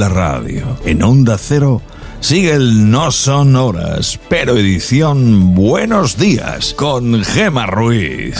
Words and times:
la 0.00 0.08
radio. 0.08 0.78
En 0.86 1.02
Onda 1.02 1.36
Cero 1.36 1.82
sigue 2.20 2.54
el 2.54 2.90
No 2.90 3.12
Son 3.12 3.54
Horas, 3.54 4.18
pero 4.30 4.56
edición 4.56 5.54
Buenos 5.54 6.16
Días 6.16 6.72
con 6.72 7.22
Gema 7.22 7.66
Ruiz. 7.66 8.34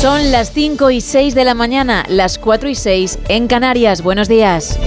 Son 0.00 0.32
las 0.32 0.52
5 0.54 0.90
y 0.90 1.02
6 1.02 1.34
de 1.34 1.44
la 1.44 1.52
mañana, 1.52 2.06
las 2.08 2.38
4 2.38 2.70
y 2.70 2.74
6 2.74 3.18
en 3.28 3.48
Canarias. 3.48 4.00
Buenos 4.00 4.28
días. 4.28 4.78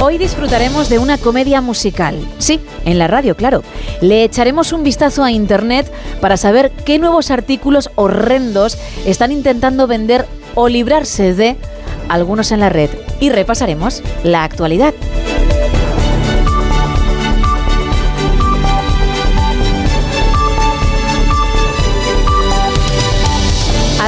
Hoy 0.00 0.16
disfrutaremos 0.16 0.88
de 0.88 1.00
una 1.00 1.18
comedia 1.18 1.60
musical. 1.60 2.16
Sí, 2.38 2.60
en 2.84 3.00
la 3.00 3.08
radio, 3.08 3.36
claro. 3.36 3.64
Le 4.00 4.22
echaremos 4.22 4.72
un 4.72 4.84
vistazo 4.84 5.24
a 5.24 5.32
Internet 5.32 5.90
para 6.20 6.36
saber 6.36 6.70
qué 6.84 7.00
nuevos 7.00 7.32
artículos 7.32 7.90
horrendos 7.96 8.78
están 9.04 9.32
intentando 9.32 9.88
vender 9.88 10.24
o 10.54 10.68
librarse 10.68 11.34
de 11.34 11.56
algunos 12.08 12.52
en 12.52 12.60
la 12.60 12.68
red. 12.68 12.90
Y 13.18 13.30
repasaremos 13.30 14.04
la 14.22 14.44
actualidad. 14.44 14.94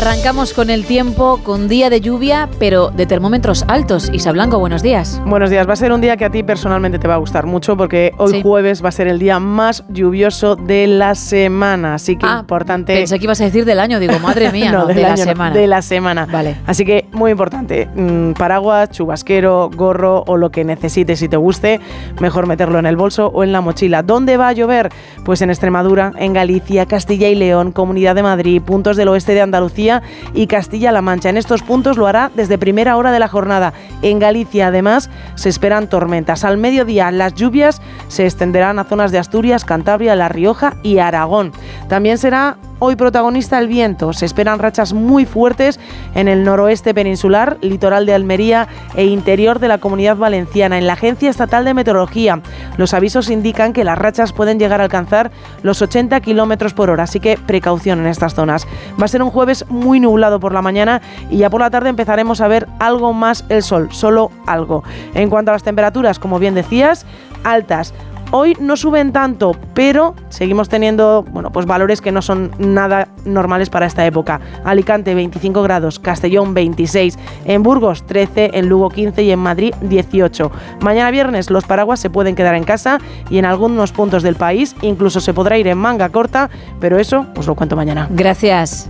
Arrancamos 0.01 0.55
con 0.55 0.71
el 0.71 0.87
tiempo, 0.87 1.41
con 1.45 1.69
día 1.69 1.91
de 1.91 2.01
lluvia, 2.01 2.49
pero 2.59 2.89
de 2.89 3.05
termómetros 3.05 3.67
altos. 3.69 4.09
Isa 4.15 4.33
Blanco, 4.33 4.59
buenos 4.59 4.83
días. 4.83 5.21
Buenos 5.27 5.51
días. 5.51 5.69
Va 5.69 5.75
a 5.75 5.77
ser 5.77 5.93
un 5.93 6.01
día 6.01 6.17
que 6.17 6.25
a 6.25 6.31
ti 6.31 6.43
personalmente 6.43 6.99
te 6.99 7.07
va 7.07 7.15
a 7.15 7.19
gustar 7.19 7.45
mucho 7.45 7.77
porque 7.77 8.13
hoy 8.17 8.41
jueves 8.41 8.83
va 8.83 8.89
a 8.89 8.93
ser 8.93 9.09
el 9.09 9.19
día 9.19 9.39
más 9.41 9.85
lluvioso 9.91 10.57
de 10.57 10.87
la 10.87 11.15
semana. 11.15 11.93
Así 11.97 12.17
que 12.17 12.25
Ah, 12.25 12.39
importante. 12.41 12.95
Pensé 12.95 13.19
que 13.19 13.25
ibas 13.25 13.43
a 13.43 13.45
decir 13.45 13.67
del 13.67 13.79
año, 13.79 14.01
digo, 14.01 14.19
madre 14.21 14.51
mía, 14.53 14.73
no, 14.73 14.87
de 14.87 14.95
del 14.95 15.03
la 15.03 15.13
año, 15.13 15.23
semana. 15.25 15.55
De 15.55 15.67
la 15.67 15.83
semana. 15.83 16.27
Vale. 16.33 16.57
Así 16.67 16.87
que 16.87 17.07
muy 17.13 17.33
importante. 17.33 17.87
mm, 17.95 18.33
paraguas, 18.39 18.89
chubasquero, 18.93 19.69
gorro 19.77 20.25
o 20.27 20.39
lo 20.39 20.51
que 20.51 20.65
necesites 20.65 21.21
y 21.21 21.29
te 21.29 21.37
guste, 21.37 21.79
mejor 22.21 22.47
meterlo 22.47 22.79
en 22.79 22.87
el 22.87 22.97
bolso 22.97 23.27
o 23.35 23.45
en 23.45 23.53
la 23.53 23.61
mochila. 23.61 24.03
¿Dónde 24.03 24.39
va 24.39 24.49
a 24.49 24.53
llover? 24.55 24.89
Pues 25.27 25.43
en 25.43 25.51
Extremadura, 25.51 26.13
en 26.17 26.33
Galicia, 26.33 26.87
Castilla 26.87 27.29
y 27.29 27.35
León, 27.35 27.73
Comunidad 27.73 28.15
de 28.15 28.23
Madrid, 28.23 28.63
puntos 28.63 28.97
del 28.97 29.09
oeste 29.09 29.35
de 29.35 29.43
Andalucía 29.43 29.90
y 30.35 30.47
Castilla-La 30.47 31.03
Mancha. 31.03 31.29
En 31.29 31.37
estos 31.37 31.63
puntos 31.63 31.97
lo 31.97 32.07
hará 32.07 32.31
desde 32.35 32.59
primera 32.59 32.97
hora 32.97 33.13
de 33.13 33.19
la 33.19 33.29
jornada. 33.29 33.73
En 34.03 34.19
Galicia, 34.19 34.69
además, 34.69 35.11
se 35.35 35.49
esperan 35.49 35.89
tormentas. 35.89 36.45
Al 36.45 36.57
mediodía, 36.57 37.11
las 37.11 37.35
lluvias 37.35 37.83
se 38.09 38.25
extenderán 38.25 38.79
a 38.79 38.85
zonas 38.85 39.13
de 39.13 39.19
Asturias, 39.19 39.65
Cantabria, 39.65 40.15
La 40.15 40.29
Rioja 40.29 40.77
y 40.83 40.99
Aragón. 40.99 41.53
También 41.89 42.19
será 42.19 42.57
Hoy 42.83 42.97
protagonista 42.97 43.59
el 43.59 43.69
viento. 43.69 44.15
Se 44.15 44.25
esperan 44.25 44.59
rachas 44.59 44.95
muy 44.95 45.27
fuertes 45.27 45.79
en 46.15 46.29
el 46.29 46.45
noroeste 46.45 46.95
peninsular, 46.95 47.59
litoral 47.61 48.07
de 48.07 48.15
Almería 48.15 48.69
e 48.95 49.05
interior 49.05 49.59
de 49.59 49.69
la 49.69 49.77
comunidad 49.77 50.17
valenciana. 50.17 50.79
En 50.79 50.87
la 50.87 50.95
Agencia 50.95 51.29
Estatal 51.29 51.67
de 51.67 51.75
Meteorología, 51.75 52.41
los 52.79 52.95
avisos 52.95 53.29
indican 53.29 53.75
que 53.75 53.85
las 53.85 53.99
rachas 53.99 54.33
pueden 54.33 54.59
llegar 54.59 54.81
a 54.81 54.85
alcanzar 54.85 55.31
los 55.63 55.83
80 55.83 56.19
kilómetros 56.23 56.73
por 56.73 56.89
hora, 56.89 57.03
así 57.03 57.21
que 57.21 57.37
precaución 57.37 58.01
en 58.01 58.07
estas 58.07 58.35
zonas. 58.35 58.67
Va 58.99 59.05
a 59.05 59.09
ser 59.09 59.23
un 59.23 59.31
jueves 59.31 59.67
muy 59.69 60.01
nublado 60.01 60.41
por 60.41 60.55
la 60.55 60.63
mañana 60.63 61.03
y 61.29 61.37
ya 61.37 61.51
por 61.51 61.61
la 61.61 61.69
tarde 61.69 61.91
empezaremos 61.91 62.41
a 62.41 62.49
ver 62.49 62.67
algo 62.79 63.13
más 63.13 63.45
el 63.51 63.63
sol, 63.63 63.89
solo 63.93 64.31
algo. 64.47 64.85
En 65.13 65.29
cuanto 65.29 65.51
a 65.51 65.55
las 65.55 65.63
temperaturas, 65.63 66.19
como 66.19 66.39
bien 66.39 66.55
decías, 66.55 67.05
altas. 67.45 67.93
Hoy 68.33 68.57
no 68.61 68.77
suben 68.77 69.13
tanto, 69.13 69.57
pero 69.75 70.15
seguimos 70.29 70.69
teniendo 70.69 71.25
bueno, 71.31 71.51
pues 71.51 71.67
valores 71.67 72.01
que 72.01 72.13
no 72.13 72.23
son 72.23 72.53
nada 72.59 73.09
normales 73.25 73.71
para 73.71 73.87
esta 73.87 74.07
época. 74.07 74.41
Alicante 74.65 75.15
25 75.15 75.63
grados, 75.63 75.99
Castellón 75.99 76.55
26, 76.55 77.19
en 77.45 77.63
Burgos 77.65 78.07
13, 78.07 78.53
en 78.55 78.69
Lugo 78.69 78.91
15 78.91 79.25
y 79.25 79.33
en 79.33 79.39
Madrid 79.41 79.75
18. 79.81 80.51
Mañana 80.81 81.11
viernes 81.11 81.51
los 81.51 81.65
paraguas 81.65 81.99
se 81.99 82.09
pueden 82.09 82.37
quedar 82.37 82.55
en 82.55 82.65
casa 82.65 82.99
y 83.31 83.39
en 83.39 83.47
algunos 83.47 83.91
puntos 83.91 84.23
del 84.23 84.37
país 84.37 84.77
incluso 84.83 85.21
se 85.21 85.35
podrá 85.35 85.59
ir 85.59 85.67
en 85.67 85.79
manga 85.79 86.09
corta, 86.11 86.51
pero 86.79 86.99
eso 86.99 87.27
os 87.37 87.49
lo 87.49 87.57
cuento 87.57 87.75
mañana. 87.75 88.07
Gracias. 88.11 88.89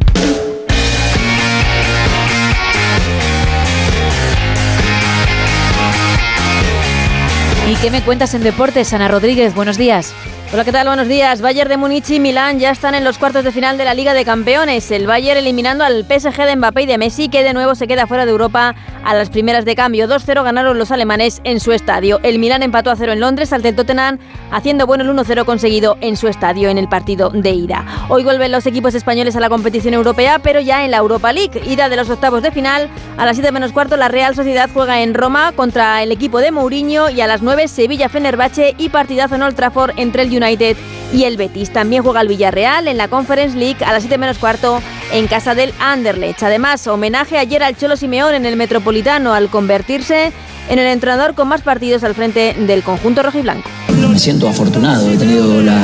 ¿Y 7.71 7.77
qué 7.77 7.89
me 7.93 8.03
cuentas 8.03 8.35
en 8.35 8.43
deportes, 8.43 8.93
Ana 8.95 9.07
Rodríguez? 9.07 9.55
Buenos 9.55 9.79
días. 9.79 10.13
Hola, 10.53 10.65
¿qué 10.65 10.73
tal? 10.73 10.89
Buenos 10.89 11.07
días. 11.07 11.41
Bayern 11.43 11.69
de 11.69 11.77
Múnich 11.77 12.11
y 12.11 12.19
Milán 12.19 12.59
ya 12.59 12.73
están 12.73 12.97
en 12.97 13.05
los 13.05 13.19
cuartos 13.19 13.45
de 13.45 13.53
final 13.53 13.79
de 13.79 13.85
la 13.85 13.95
Liga 13.95 14.15
de 14.15 14.25
Campeones. 14.25 14.91
El 14.91 15.07
Bayern 15.07 15.39
eliminando 15.39 15.85
al 15.85 16.05
PSG 16.05 16.45
de 16.45 16.57
Mbappé 16.57 16.83
y 16.83 16.87
de 16.87 16.99
Messi, 16.99 17.29
que 17.29 17.45
de 17.45 17.55
nuevo 17.55 17.77
se 17.77 17.87
queda 17.87 18.09
fuera 18.09 18.25
de 18.25 18.33
Europa 18.33 18.75
a 19.05 19.15
las 19.15 19.31
primeras 19.31 19.65
de 19.65 19.77
cambio. 19.77 20.09
2-0 20.09 20.43
ganaron 20.43 20.77
los 20.77 20.91
alemanes 20.91 21.41
en 21.45 21.61
su 21.61 21.71
estadio. 21.71 22.19
El 22.25 22.41
Milán 22.41 22.65
empató 22.65 22.91
a 22.91 22.97
0 22.97 23.13
en 23.13 23.21
Londres 23.21 23.53
ante 23.53 23.69
el 23.69 23.77
Tottenham, 23.77 24.19
haciendo 24.51 24.89
bueno 24.89 25.05
el 25.05 25.17
1-0 25.17 25.45
conseguido 25.45 25.97
en 26.01 26.17
su 26.17 26.27
estadio 26.27 26.69
en 26.69 26.79
el 26.79 26.89
partido 26.89 27.31
de 27.31 27.51
ida. 27.51 27.87
Hoy 28.09 28.25
vuelven 28.25 28.51
los 28.51 28.67
equipos 28.67 28.97
españoles 28.97 29.37
a 29.37 29.41
la 29.41 29.51
competición 29.51 29.95
europea, 29.95 30.41
pero 30.41 30.59
ya 30.59 30.85
en 30.85 30.91
la 30.91 30.97
Europa 30.97 31.33
League. 31.33 31.63
Ida 31.65 31.89
de 31.89 31.95
los 31.95 32.11
octavos 32.11 32.43
de 32.43 32.51
final. 32.51 32.89
A 33.17 33.25
las 33.25 33.37
7 33.37 33.53
menos 33.53 33.71
cuarto, 33.71 33.97
la 33.97 34.09
Real 34.09 34.35
Sociedad 34.35 34.69
juega 34.75 35.01
en 35.01 35.15
Roma 35.15 35.53
contra 35.53 36.03
el 36.03 36.11
equipo 36.11 36.41
de 36.41 36.51
Mourinho 36.51 37.09
y 37.09 37.21
a 37.21 37.29
las 37.29 37.41
9 37.41 37.69
Sevilla-Fenerbahce 37.69 38.75
y 38.79 38.89
partidazo 38.89 39.37
en 39.37 39.43
Old 39.43 39.55
Trafford 39.55 39.93
entre 39.97 40.23
el 40.23 40.40
United 40.43 40.77
y 41.13 41.25
el 41.25 41.37
Betis. 41.37 41.71
También 41.71 42.03
juega 42.03 42.21
el 42.21 42.29
Villarreal 42.29 42.89
en 42.89 42.97
la 42.97 43.09
Conference 43.09 43.57
League 43.57 43.85
a 43.85 43.93
las 43.93 44.03
7 44.03 44.19
menos 44.19 44.39
cuarto 44.39 44.81
en 45.13 45.27
casa 45.27 45.55
del 45.55 45.73
Anderlecht. 45.81 46.43
Además, 46.43 46.87
homenaje 46.87 47.39
ayer 47.39 47.63
al 47.63 47.77
Cholo 47.77 47.97
Simeón 47.97 48.35
en 48.35 48.47
el 48.47 48.57
Metropolitano 48.57 49.35
al 49.35 49.49
convertirse 49.49 50.33
en 50.69 50.79
el 50.79 50.87
entrenador 50.87 51.35
con 51.35 51.49
más 51.49 51.63
partidos 51.63 52.05
al 52.05 52.15
frente 52.15 52.55
del 52.55 52.83
conjunto 52.83 53.23
rojiblanco. 53.23 53.69
Me 53.89 54.19
siento 54.19 54.49
afortunado, 54.49 55.11
he 55.11 55.17
tenido 55.17 55.61
la, 55.63 55.79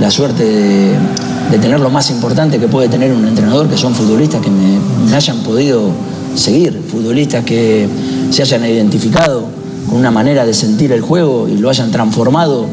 la 0.00 0.10
suerte 0.10 0.44
de, 0.44 1.58
tener 1.60 1.80
lo 1.80 1.90
más 1.90 2.10
importante 2.10 2.58
que 2.58 2.68
puede 2.68 2.88
tener 2.88 3.12
un 3.12 3.26
entrenador, 3.26 3.68
que 3.68 3.76
son 3.76 3.94
futbolistas 3.94 4.40
que 4.40 4.50
me, 4.50 4.78
me 5.08 5.16
hayan 5.16 5.42
podido 5.42 5.90
seguir, 6.34 6.80
futbolistas 6.90 7.44
que 7.44 7.88
se 8.30 8.42
hayan 8.42 8.64
identificado 8.64 9.46
con 9.88 9.98
una 9.98 10.10
manera 10.10 10.44
de 10.44 10.54
sentir 10.54 10.92
el 10.92 11.00
juego 11.00 11.48
y 11.48 11.56
lo 11.58 11.70
hayan 11.70 11.90
transformado 11.90 12.66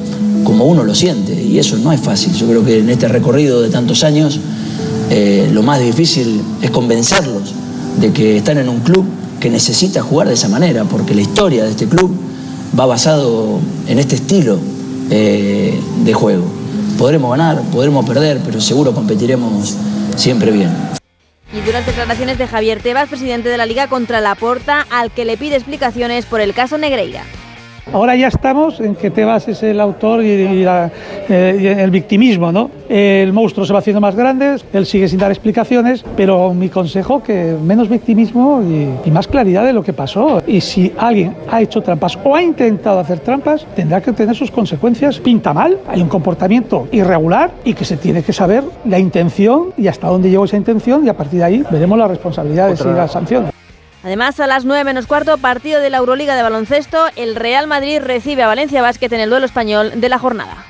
como 0.44 0.66
uno 0.66 0.84
lo 0.84 0.96
siente. 0.96 1.34
Y 1.34 1.60
eso 1.60 1.78
no 1.78 1.92
es 1.92 2.02
fácil. 2.02 2.34
Yo 2.34 2.48
creo 2.48 2.64
que 2.64 2.80
en 2.80 2.90
este 2.90 3.08
recorrido 3.08 3.62
de 3.62 3.70
tantos 3.70 4.04
años 4.04 4.40
eh, 5.10 5.50
lo 5.52 5.64
más 5.64 5.80
difícil 5.80 6.42
es 6.62 6.72
convencerlos 6.72 7.54
de 8.00 8.12
que 8.12 8.38
están 8.38 8.58
en 8.58 8.70
un 8.70 8.80
club 8.80 9.06
que 9.40 9.50
necesita 9.50 10.02
jugar 10.02 10.28
de 10.28 10.36
esa 10.36 10.48
manera, 10.48 10.86
porque 10.86 11.14
la 11.14 11.22
historia 11.22 11.66
de 11.66 11.72
este 11.72 11.88
club 11.88 12.16
va 12.78 12.86
basado 12.86 13.60
en 13.88 14.00
este 14.00 14.16
estilo 14.16 14.58
eh, 15.10 15.80
de 16.04 16.14
juego. 16.14 16.46
Podremos 16.98 17.32
ganar, 17.32 17.62
podremos 17.72 18.06
perder, 18.06 18.40
pero 18.46 18.62
seguro 18.62 18.94
competiremos 18.94 19.76
siempre 20.16 20.52
bien. 20.52 20.72
Y 21.54 21.62
durante 21.62 21.92
declaraciones 21.92 22.38
de 22.38 22.48
Javier 22.48 22.82
Tebas, 22.82 23.10
presidente 23.10 23.50
de 23.50 23.58
la 23.58 23.66
Liga 23.66 23.88
contra 23.88 24.22
la 24.22 24.34
Porta, 24.34 24.88
al 24.90 25.12
que 25.12 25.26
le 25.26 25.38
pide 25.38 25.56
explicaciones 25.56 26.26
por 26.26 26.42
el 26.42 26.54
caso 26.54 26.78
Negreira. 26.78 27.24
Ahora 27.94 28.16
ya 28.16 28.28
estamos 28.28 28.80
en 28.80 28.96
que 28.96 29.12
Tebas 29.12 29.48
es 29.48 29.62
el 29.62 29.80
autor 29.80 30.24
y, 30.24 30.32
y, 30.32 30.64
la, 30.64 30.90
eh, 31.30 31.60
y, 31.62 31.68
el 31.68 31.92
victimismo, 31.92 32.52
¿no? 32.52 32.72
El 32.90 33.32
monstruo 33.34 33.68
se 33.68 33.72
va 33.72 33.80
haciendo 33.80 34.02
más 34.02 34.16
grande, 34.16 34.56
él 34.74 34.86
sigue 34.88 35.08
sin 35.08 35.20
dar 35.20 35.30
explicaciones, 35.30 36.04
pero 36.18 36.56
mi 36.56 36.70
consejo 36.70 37.22
que 37.22 37.56
menos 37.64 37.90
victimismo 37.90 38.64
y, 38.64 39.08
y, 39.08 39.12
más 39.12 39.28
claridad 39.28 39.64
de 39.64 39.74
lo 39.74 39.84
que 39.84 39.94
pasó. 39.94 40.42
Y 40.48 40.62
si 40.62 40.92
alguien 40.98 41.36
ha 41.52 41.62
hecho 41.62 41.82
trampas 41.84 42.18
o 42.24 42.36
ha 42.36 42.42
intentado 42.42 43.00
hacer 43.00 43.20
trampas, 43.20 43.68
tendrá 43.76 44.02
que 44.02 44.12
tener 44.12 44.36
sus 44.36 44.50
consecuencias. 44.50 45.20
Pinta 45.20 45.54
mal, 45.54 45.78
hay 45.88 46.02
un 46.02 46.10
comportamiento 46.10 46.88
irregular 46.92 47.52
y 47.64 47.76
que 47.76 47.86
se 47.86 47.98
tiene 47.98 48.24
que 48.24 48.34
saber 48.34 48.64
la 48.86 48.98
intención 48.98 49.68
y 49.78 49.88
hasta 49.88 50.08
dónde 50.08 50.32
llegó 50.32 50.46
esa 50.46 50.58
intención 50.58 51.06
y 51.06 51.10
a 51.10 51.14
partir 51.16 51.40
de 51.40 51.46
ahí 51.46 51.64
veremos 51.70 52.00
las 52.00 52.10
responsabilidades 52.10 52.82
Otra. 52.82 52.92
y 52.92 52.96
las 52.96 53.12
sanciones. 53.12 53.53
Además, 54.04 54.40
a 54.40 54.48
las 54.48 54.66
9 54.66 54.84
menos 54.84 55.08
cuarto, 55.08 55.38
partido 55.38 55.80
de 55.80 55.90
la 55.90 55.98
Euroliga 55.98 56.36
de 56.36 56.44
baloncesto, 56.44 57.06
el 57.16 57.36
Real 57.36 57.68
Madrid 57.68 58.00
recibe 58.02 58.44
a 58.44 58.48
Valencia 58.48 58.82
Basket 58.82 59.12
en 59.14 59.22
el 59.22 59.30
duelo 59.30 59.46
español 59.46 59.94
de 59.96 60.10
la 60.10 60.20
jornada. 60.20 60.66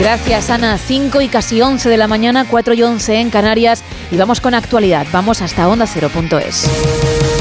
Gracias 0.00 0.50
Ana, 0.50 0.78
5 0.78 1.20
y 1.20 1.28
casi 1.28 1.62
11 1.62 1.88
de 1.88 1.96
la 1.96 2.08
mañana, 2.08 2.46
4 2.50 2.74
y 2.74 2.82
11 2.82 3.20
en 3.20 3.30
Canarias 3.30 3.84
y 4.10 4.16
vamos 4.16 4.40
con 4.40 4.54
actualidad, 4.54 5.06
vamos 5.12 5.42
hasta 5.42 5.68
onda0.es. 5.68 7.31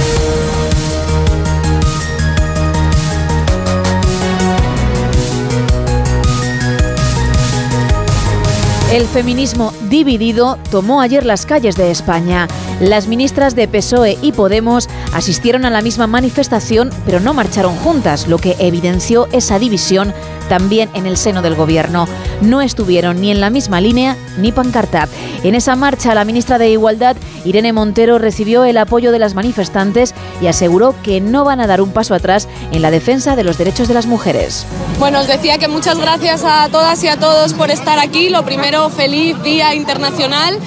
El 8.91 9.07
feminismo 9.07 9.71
dividido 9.83 10.57
tomó 10.69 10.99
ayer 10.99 11.25
las 11.25 11.45
calles 11.45 11.77
de 11.77 11.91
España. 11.91 12.49
Las 12.81 13.07
ministras 13.07 13.55
de 13.55 13.69
PSOE 13.69 14.17
y 14.21 14.33
Podemos 14.33 14.89
asistieron 15.13 15.65
a 15.65 15.69
la 15.69 15.81
misma 15.81 16.07
manifestación, 16.07 16.89
pero 17.05 17.19
no 17.19 17.33
marcharon 17.33 17.75
juntas, 17.77 18.27
lo 18.27 18.37
que 18.37 18.55
evidenció 18.59 19.27
esa 19.31 19.59
división 19.59 20.13
también 20.49 20.89
en 20.93 21.05
el 21.05 21.15
seno 21.15 21.41
del 21.41 21.55
gobierno. 21.55 22.07
No 22.41 22.61
estuvieron 22.61 23.21
ni 23.21 23.31
en 23.31 23.39
la 23.39 23.49
misma 23.49 23.79
línea 23.79 24.17
ni 24.37 24.51
pancarta. 24.51 25.07
En 25.43 25.55
esa 25.55 25.75
marcha, 25.75 26.13
la 26.13 26.25
ministra 26.25 26.57
de 26.57 26.69
Igualdad, 26.69 27.15
Irene 27.45 27.71
Montero, 27.71 28.17
recibió 28.17 28.65
el 28.65 28.77
apoyo 28.77 29.11
de 29.11 29.19
las 29.19 29.33
manifestantes 29.33 30.13
y 30.41 30.47
aseguró 30.47 30.93
que 31.03 31.21
no 31.21 31.45
van 31.45 31.61
a 31.61 31.67
dar 31.67 31.81
un 31.81 31.91
paso 31.91 32.13
atrás 32.13 32.49
en 32.71 32.81
la 32.81 32.91
defensa 32.91 33.35
de 33.35 33.43
los 33.43 33.57
derechos 33.57 33.87
de 33.87 33.93
las 33.93 34.07
mujeres. 34.07 34.65
Bueno, 34.99 35.21
os 35.21 35.27
decía 35.27 35.57
que 35.57 35.67
muchas 35.67 35.97
gracias 35.97 36.43
a 36.43 36.67
todas 36.69 37.01
y 37.03 37.07
a 37.07 37.17
todos 37.17 37.53
por 37.53 37.71
estar 37.71 37.99
aquí. 37.99 38.29
Lo 38.29 38.43
primero, 38.43 38.89
feliz 38.89 39.41
Día 39.43 39.73
Internacional 39.73 40.59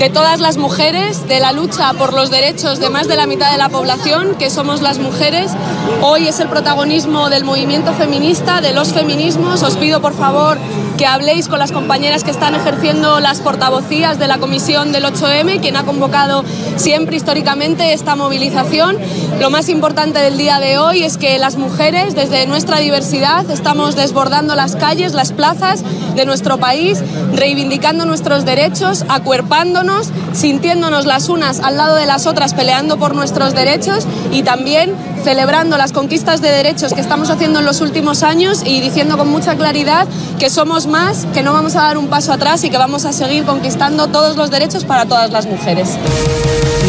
de 0.00 0.08
todas 0.08 0.40
las 0.40 0.56
mujeres, 0.56 1.28
de 1.28 1.40
la 1.40 1.52
lucha 1.52 1.92
por 1.92 2.14
los 2.14 2.30
derechos 2.30 2.80
de 2.80 2.88
más 2.88 3.06
de 3.06 3.16
la 3.16 3.26
mitad 3.26 3.52
de 3.52 3.58
la 3.58 3.68
población, 3.68 4.34
que 4.38 4.48
somos 4.48 4.80
las 4.80 4.98
mujeres. 4.98 5.52
Hoy 6.00 6.26
es 6.26 6.40
el 6.40 6.48
protagonismo 6.48 7.28
del 7.28 7.44
movimiento 7.44 7.92
feminista, 7.92 8.62
de 8.62 8.72
los 8.72 8.94
feminismos. 8.94 9.62
Os 9.62 9.76
pido 9.76 10.00
por 10.00 10.14
favor 10.14 10.56
que 10.96 11.04
habléis 11.04 11.48
con 11.48 11.58
las 11.58 11.70
compañeras 11.70 12.24
que 12.24 12.30
están 12.30 12.54
ejerciendo 12.54 13.20
las 13.20 13.40
portavocías 13.40 14.18
de 14.18 14.26
la 14.26 14.38
Comisión 14.38 14.90
del 14.90 15.04
8M, 15.04 15.60
quien 15.60 15.76
ha 15.76 15.84
convocado 15.84 16.44
siempre 16.76 17.16
históricamente 17.16 17.92
esta 17.92 18.16
movilización. 18.16 18.96
Lo 19.38 19.50
más 19.50 19.68
importante 19.68 20.18
del 20.20 20.38
día 20.38 20.60
de 20.60 20.78
hoy 20.78 21.02
es 21.04 21.18
que 21.18 21.38
las 21.38 21.56
mujeres, 21.56 22.14
desde 22.14 22.46
nuestra 22.46 22.78
diversidad, 22.78 23.50
estamos 23.50 23.96
desbordando 23.96 24.54
las 24.54 24.76
calles, 24.76 25.12
las 25.12 25.32
plazas 25.32 25.84
de 26.14 26.24
nuestro 26.24 26.56
país, 26.56 27.02
reivindicando 27.34 28.06
nuestros 28.06 28.46
derechos, 28.46 29.04
acuerpándonos 29.08 29.89
sintiéndonos 30.32 31.06
las 31.06 31.28
unas 31.28 31.60
al 31.60 31.76
lado 31.76 31.96
de 31.96 32.06
las 32.06 32.26
otras, 32.26 32.54
peleando 32.54 32.98
por 32.98 33.14
nuestros 33.14 33.54
derechos 33.54 34.06
y 34.30 34.42
también 34.42 34.94
celebrando 35.22 35.76
las 35.76 35.92
conquistas 35.92 36.40
de 36.40 36.50
derechos 36.50 36.94
que 36.94 37.00
estamos 37.00 37.30
haciendo 37.30 37.58
en 37.58 37.66
los 37.66 37.80
últimos 37.80 38.22
años 38.22 38.62
y 38.64 38.80
diciendo 38.80 39.18
con 39.18 39.28
mucha 39.28 39.56
claridad 39.56 40.06
que 40.38 40.50
somos 40.50 40.86
más, 40.86 41.26
que 41.34 41.42
no 41.42 41.52
vamos 41.52 41.76
a 41.76 41.82
dar 41.82 41.98
un 41.98 42.08
paso 42.08 42.32
atrás 42.32 42.64
y 42.64 42.70
que 42.70 42.78
vamos 42.78 43.04
a 43.04 43.12
seguir 43.12 43.44
conquistando 43.44 44.08
todos 44.08 44.36
los 44.36 44.50
derechos 44.50 44.84
para 44.84 45.06
todas 45.06 45.30
las 45.30 45.46
mujeres. 45.46 45.98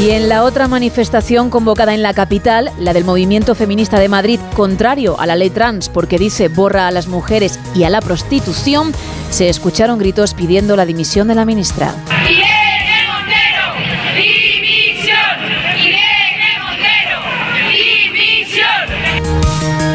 Y 0.01 0.12
en 0.12 0.30
la 0.30 0.44
otra 0.44 0.68
manifestación 0.68 1.50
convocada 1.50 1.94
en 1.94 2.01
la 2.01 2.13
capital, 2.13 2.71
la 2.80 2.94
del 2.94 3.06
movimiento 3.06 3.53
feminista 3.53 4.00
de 4.00 4.09
Madrid, 4.09 4.39
contrario 4.56 5.19
a 5.19 5.27
la 5.27 5.36
ley 5.36 5.50
trans 5.50 5.89
porque 5.89 6.18
dice 6.18 6.48
borra 6.48 6.88
a 6.88 6.92
las 6.92 7.07
mujeres 7.07 7.59
y 7.75 7.83
a 7.83 7.89
la 7.89 8.01
prostitución, 8.01 8.94
se 9.30 9.50
escucharon 9.50 10.00
gritos 10.00 10.33
pidiendo 10.33 10.75
la 10.75 10.86
dimisión 10.86 11.27
de 11.27 11.36
la 11.36 11.45
ministra. 11.45 11.94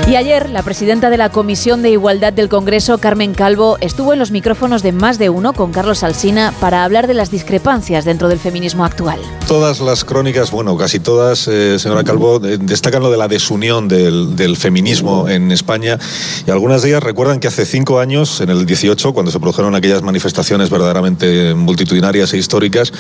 Y 0.08 0.14
ayer, 0.14 0.50
la 0.50 0.62
presidenta 0.62 1.10
de 1.10 1.16
la 1.16 1.30
Comisión 1.30 1.82
de 1.82 1.90
Igualdad 1.90 2.32
del 2.32 2.48
Congreso, 2.48 2.98
Carmen 2.98 3.34
Calvo, 3.34 3.76
estuvo 3.80 4.12
en 4.12 4.20
los 4.20 4.30
micrófonos 4.30 4.84
de 4.84 4.92
más 4.92 5.18
de 5.18 5.30
uno 5.30 5.52
con 5.52 5.72
Carlos 5.72 6.04
Alsina 6.04 6.54
para 6.60 6.84
hablar 6.84 7.08
de 7.08 7.14
las 7.14 7.32
discrepancias 7.32 8.04
dentro 8.04 8.28
del 8.28 8.38
feminismo 8.38 8.84
actual. 8.84 9.18
Todas 9.48 9.80
las 9.80 10.04
crónicas, 10.04 10.52
bueno, 10.52 10.76
casi 10.76 11.00
todas, 11.00 11.48
eh, 11.48 11.80
señora 11.80 12.04
Calvo, 12.04 12.38
destacan 12.38 13.02
lo 13.02 13.10
de 13.10 13.16
la 13.16 13.26
desunión 13.26 13.88
del, 13.88 14.56
feminismo 14.56 15.28
en 15.28 15.50
España 15.50 15.98
y 16.46 16.52
algunas 16.52 16.82
de 16.82 16.90
ellas 16.90 17.02
recuerdan 17.02 17.40
que 17.40 17.48
hace 17.48 17.66
cinco 17.66 17.98
años, 17.98 18.40
en 18.40 18.50
el 18.50 18.64
18, 18.64 19.12
cuando 19.12 19.32
se 19.32 19.40
produjeron 19.40 19.74
aquellas 19.74 20.02
manifestaciones 20.02 20.70
verdaderamente 20.70 21.54
multitudinarias 21.54 22.32
e 22.32 22.38
históricas, 22.38 22.92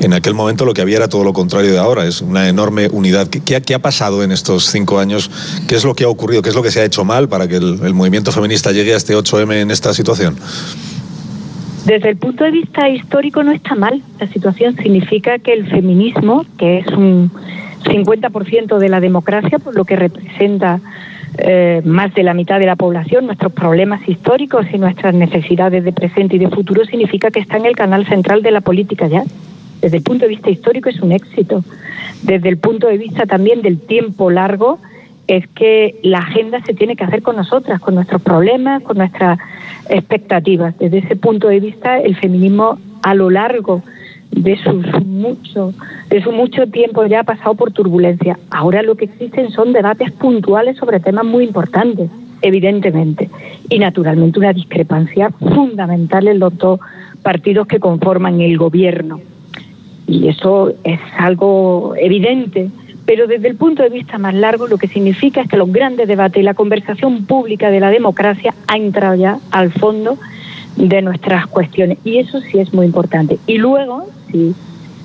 en 0.00 0.12
aquel 0.12 0.34
momento 0.34 0.64
lo 0.64 0.74
que 0.74 0.80
había 0.80 0.98
era 0.98 1.08
todo 1.08 1.24
lo 1.24 1.32
contrario 1.32 1.72
de 1.72 1.78
ahora, 1.78 2.06
es 2.06 2.20
una 2.20 2.48
enorme 2.48 2.88
unidad. 2.92 3.26
¿Qué, 3.26 3.74
ha 3.74 3.78
pasado 3.80 4.22
en 4.22 4.30
estos 4.30 4.66
cinco 4.70 5.00
años? 5.00 5.28
¿Qué 5.66 5.74
es 5.74 5.84
lo 5.84 5.94
que 5.94 6.04
ha 6.04 6.08
ocurrido? 6.08 6.40
¿Qué 6.40 6.51
es 6.52 6.56
lo 6.56 6.62
que 6.62 6.70
se 6.70 6.80
ha 6.80 6.84
hecho 6.84 7.04
mal 7.04 7.28
para 7.28 7.48
que 7.48 7.56
el, 7.56 7.94
movimiento 7.94 8.30
feminista 8.30 8.72
llegue 8.72 8.92
a 8.92 8.96
este 8.96 9.16
8M 9.16 9.54
en 9.62 9.70
esta 9.70 9.94
situación? 9.94 10.36
Desde 11.86 12.10
el 12.10 12.16
punto 12.16 12.44
de 12.44 12.50
vista 12.50 12.88
histórico 12.88 13.42
no 13.42 13.52
está 13.52 13.74
mal. 13.74 14.02
La 14.20 14.28
situación 14.28 14.76
significa 14.76 15.38
que 15.38 15.54
el 15.54 15.68
feminismo, 15.68 16.44
que 16.58 16.78
es 16.78 16.86
un 16.88 17.30
50% 17.84 18.78
de 18.78 18.88
la 18.88 19.00
democracia, 19.00 19.58
por 19.58 19.74
lo 19.74 19.84
que 19.84 19.96
representa 19.96 20.80
eh, 21.38 21.80
más 21.84 22.14
de 22.14 22.22
la 22.22 22.34
mitad 22.34 22.60
de 22.60 22.66
la 22.66 22.76
población, 22.76 23.26
nuestros 23.26 23.52
problemas 23.52 24.06
históricos 24.06 24.66
y 24.72 24.78
nuestras 24.78 25.14
necesidades 25.14 25.82
de 25.82 25.92
presente 25.92 26.36
y 26.36 26.38
de 26.38 26.50
futuro, 26.50 26.84
significa 26.84 27.30
que 27.30 27.40
está 27.40 27.56
en 27.56 27.66
el 27.66 27.74
canal 27.74 28.06
central 28.06 28.42
de 28.42 28.50
la 28.50 28.60
política 28.60 29.08
ya. 29.08 29.24
Desde 29.80 29.96
el 29.96 30.02
punto 30.02 30.26
de 30.26 30.28
vista 30.28 30.50
histórico 30.50 30.90
es 30.90 31.00
un 31.00 31.12
éxito. 31.12 31.64
Desde 32.22 32.48
el 32.50 32.58
punto 32.58 32.86
de 32.86 32.98
vista 32.98 33.24
también 33.24 33.62
del 33.62 33.80
tiempo 33.80 34.30
largo, 34.30 34.78
es 35.26 35.46
que 35.48 35.98
la 36.02 36.18
agenda 36.18 36.62
se 36.64 36.74
tiene 36.74 36.96
que 36.96 37.04
hacer 37.04 37.22
con 37.22 37.36
nosotras, 37.36 37.80
con 37.80 37.94
nuestros 37.94 38.22
problemas, 38.22 38.82
con 38.82 38.98
nuestras 38.98 39.38
expectativas. 39.88 40.76
Desde 40.78 40.98
ese 40.98 41.16
punto 41.16 41.48
de 41.48 41.60
vista, 41.60 41.98
el 41.98 42.16
feminismo 42.16 42.78
a 43.02 43.14
lo 43.14 43.30
largo 43.30 43.82
de 44.30 44.56
sus 44.56 45.04
mucho, 45.04 45.74
de 46.08 46.22
su 46.22 46.32
mucho 46.32 46.66
tiempo 46.66 47.06
ya 47.06 47.20
ha 47.20 47.24
pasado 47.24 47.54
por 47.54 47.72
turbulencia. 47.72 48.38
Ahora 48.50 48.82
lo 48.82 48.96
que 48.96 49.04
existen 49.04 49.50
son 49.50 49.72
debates 49.72 50.10
puntuales 50.12 50.78
sobre 50.78 51.00
temas 51.00 51.24
muy 51.24 51.44
importantes, 51.44 52.10
evidentemente, 52.40 53.28
y 53.68 53.78
naturalmente 53.78 54.38
una 54.38 54.52
discrepancia 54.52 55.30
fundamental 55.30 56.28
en 56.28 56.38
los 56.38 56.56
dos 56.56 56.80
partidos 57.22 57.66
que 57.66 57.78
conforman 57.78 58.40
el 58.40 58.56
gobierno. 58.56 59.20
Y 60.06 60.28
eso 60.28 60.72
es 60.82 60.98
algo 61.16 61.94
evidente 61.96 62.70
pero 63.06 63.26
desde 63.26 63.48
el 63.48 63.56
punto 63.56 63.82
de 63.82 63.88
vista 63.88 64.18
más 64.18 64.34
largo 64.34 64.66
lo 64.66 64.78
que 64.78 64.88
significa 64.88 65.42
es 65.42 65.48
que 65.48 65.56
los 65.56 65.72
grandes 65.72 66.08
debates 66.08 66.40
y 66.40 66.44
la 66.44 66.54
conversación 66.54 67.24
pública 67.24 67.70
de 67.70 67.80
la 67.80 67.90
democracia 67.90 68.54
ha 68.68 68.76
entrado 68.76 69.14
ya 69.14 69.38
al 69.50 69.72
fondo 69.72 70.18
de 70.76 71.02
nuestras 71.02 71.46
cuestiones 71.46 71.98
y 72.04 72.18
eso 72.18 72.40
sí 72.40 72.58
es 72.58 72.72
muy 72.72 72.86
importante. 72.86 73.38
Y 73.46 73.58
luego, 73.58 74.06
si, 74.30 74.54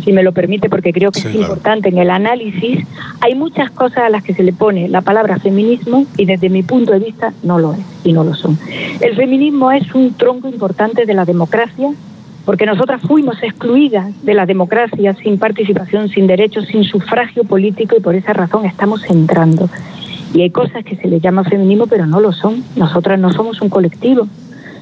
si 0.03 0.11
me 0.11 0.23
lo 0.23 0.31
permite, 0.31 0.69
porque 0.69 0.93
creo 0.93 1.11
que 1.11 1.19
es 1.19 1.35
importante 1.35 1.89
en 1.89 1.97
el 1.97 2.09
análisis, 2.09 2.85
hay 3.19 3.35
muchas 3.35 3.71
cosas 3.71 3.99
a 3.99 4.09
las 4.09 4.23
que 4.23 4.33
se 4.33 4.43
le 4.43 4.53
pone 4.53 4.87
la 4.87 5.01
palabra 5.01 5.39
feminismo 5.39 6.05
y 6.17 6.25
desde 6.25 6.49
mi 6.49 6.63
punto 6.63 6.93
de 6.93 6.99
vista 6.99 7.33
no 7.43 7.59
lo 7.59 7.73
es 7.73 7.79
y 8.03 8.13
no 8.13 8.23
lo 8.23 8.33
son. 8.33 8.57
El 9.01 9.15
feminismo 9.15 9.71
es 9.71 9.93
un 9.93 10.13
tronco 10.13 10.47
importante 10.47 11.05
de 11.05 11.13
la 11.13 11.25
democracia 11.25 11.91
porque 12.47 12.65
nosotras 12.65 13.01
fuimos 13.01 13.43
excluidas 13.43 14.23
de 14.23 14.33
la 14.33 14.45
democracia 14.45 15.13
sin 15.15 15.37
participación, 15.37 16.07
sin 16.07 16.27
derechos, 16.27 16.65
sin 16.67 16.85
sufragio 16.85 17.43
político 17.43 17.97
y 17.97 17.99
por 17.99 18.15
esa 18.15 18.31
razón 18.31 18.65
estamos 18.65 19.03
entrando. 19.09 19.69
Y 20.33 20.43
hay 20.43 20.49
cosas 20.49 20.85
que 20.85 20.95
se 20.95 21.09
le 21.09 21.19
llama 21.19 21.43
feminismo, 21.43 21.87
pero 21.87 22.05
no 22.05 22.21
lo 22.21 22.31
son. 22.31 22.63
Nosotras 22.77 23.19
no 23.19 23.33
somos 23.33 23.61
un 23.61 23.67
colectivo, 23.67 24.29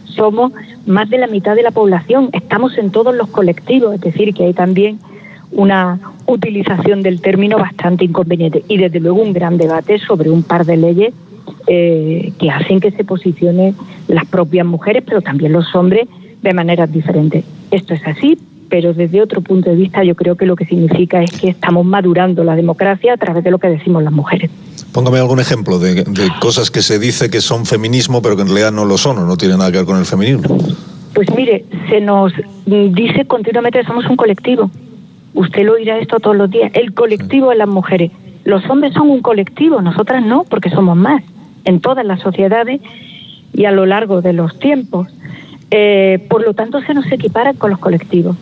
somos 0.03 0.51
más 0.85 1.09
de 1.09 1.17
la 1.17 1.25
mitad 1.25 1.55
de 1.55 1.63
la 1.63 1.71
población, 1.71 2.29
estamos 2.33 2.77
en 2.77 2.91
todos 2.91 3.15
los 3.15 3.29
colectivos, 3.29 3.95
es 3.95 4.01
decir, 4.01 4.35
que 4.35 4.43
hay 4.43 4.53
también 4.53 4.99
una 5.51 5.99
utilización 6.27 7.01
del 7.01 7.19
término 7.19 7.57
bastante 7.57 8.05
inconveniente 8.05 8.63
y 8.67 8.77
desde 8.77 8.99
luego 8.99 9.23
un 9.23 9.33
gran 9.33 9.57
debate 9.57 9.97
sobre 9.97 10.29
un 10.29 10.43
par 10.43 10.67
de 10.67 10.77
leyes 10.77 11.15
eh, 11.65 12.31
que 12.37 12.51
hacen 12.51 12.79
que 12.79 12.91
se 12.91 13.03
posicionen 13.03 13.75
las 14.07 14.27
propias 14.27 14.67
mujeres, 14.67 15.01
pero 15.03 15.23
también 15.23 15.51
los 15.51 15.73
hombres 15.73 16.07
de 16.49 16.55
maneras 16.55 16.91
diferentes. 16.91 17.43
Esto 17.71 17.93
es 17.93 18.05
así, 18.05 18.37
pero 18.69 18.93
desde 18.93 19.21
otro 19.21 19.41
punto 19.41 19.69
de 19.69 19.75
vista 19.75 20.03
yo 20.03 20.15
creo 20.15 20.35
que 20.35 20.45
lo 20.45 20.55
que 20.55 20.65
significa 20.65 21.21
es 21.21 21.31
que 21.31 21.49
estamos 21.49 21.85
madurando 21.85 22.43
la 22.43 22.55
democracia 22.55 23.13
a 23.13 23.17
través 23.17 23.43
de 23.43 23.51
lo 23.51 23.59
que 23.59 23.67
decimos 23.67 24.03
las 24.03 24.13
mujeres. 24.13 24.49
Póngame 24.91 25.19
algún 25.19 25.39
ejemplo 25.39 25.77
de, 25.79 26.05
cosas 26.39 26.71
que 26.71 26.81
se 26.81 26.99
dice 26.99 27.29
que 27.29 27.41
son 27.41 27.65
feminismo, 27.65 28.21
pero 28.21 28.35
que 28.35 28.43
en 28.43 28.47
realidad 28.47 28.71
no 28.71 28.85
lo 28.85 28.97
son 28.97 29.17
o 29.17 29.25
no 29.25 29.37
tienen 29.37 29.57
nada 29.57 29.71
que 29.71 29.77
ver 29.77 29.85
con 29.85 29.97
el 29.97 30.05
feminismo. 30.05 30.57
Pues 31.13 31.33
mire, 31.35 31.65
se 31.89 32.01
nos 32.01 32.33
dice 32.65 33.25
continuamente 33.25 33.79
que 33.79 33.85
somos 33.85 34.05
un 34.05 34.15
colectivo. 34.15 34.69
Usted 35.33 35.63
lo 35.63 35.73
oirá 35.73 35.97
esto 35.99 36.19
todos 36.19 36.35
los 36.35 36.49
días. 36.49 36.71
El 36.73 36.93
colectivo 36.93 37.49
de 37.49 37.57
las 37.57 37.67
mujeres. 37.67 38.11
Los 38.45 38.69
hombres 38.69 38.93
son 38.93 39.09
un 39.09 39.21
colectivo, 39.21 39.81
nosotras 39.81 40.23
no, 40.23 40.43
porque 40.43 40.69
somos 40.69 40.95
más 40.95 41.23
en 41.65 41.81
todas 41.81 42.05
las 42.05 42.21
sociedades 42.21 42.79
y 43.53 43.65
a 43.65 43.71
lo 43.71 43.85
largo 43.85 44.21
de 44.21 44.33
los 44.33 44.57
tiempos. 44.59 45.07
Eh, 45.71 46.25
por 46.29 46.45
lo 46.45 46.53
tanto, 46.53 46.81
se 46.81 46.93
nos 46.93 47.11
equipara 47.11 47.53
con 47.53 47.71
los 47.71 47.79
colectivos. 47.79 48.35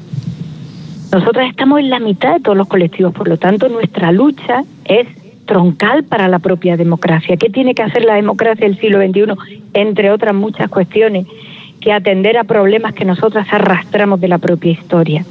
Nosotros 1.11 1.45
estamos 1.47 1.79
en 1.79 1.89
la 1.89 1.99
mitad 1.99 2.33
de 2.33 2.39
todos 2.39 2.57
los 2.57 2.67
colectivos, 2.67 3.13
por 3.13 3.27
lo 3.27 3.37
tanto, 3.37 3.69
nuestra 3.69 4.11
lucha 4.11 4.63
es 4.85 5.07
troncal 5.45 6.03
para 6.03 6.27
la 6.27 6.39
propia 6.39 6.77
democracia. 6.77 7.37
¿Qué 7.37 7.49
tiene 7.49 7.75
que 7.75 7.83
hacer 7.83 8.03
la 8.03 8.15
democracia 8.15 8.67
del 8.67 8.79
siglo 8.79 8.99
XXI? 8.99 9.59
Entre 9.73 10.09
otras 10.11 10.33
muchas 10.33 10.69
cuestiones, 10.69 11.27
que 11.79 11.91
atender 11.91 12.37
a 12.37 12.45
problemas 12.45 12.93
que 12.93 13.05
nosotras 13.05 13.47
arrastramos 13.51 14.21
de 14.21 14.27
la 14.27 14.37
propia 14.37 14.71
historia. 14.71 15.25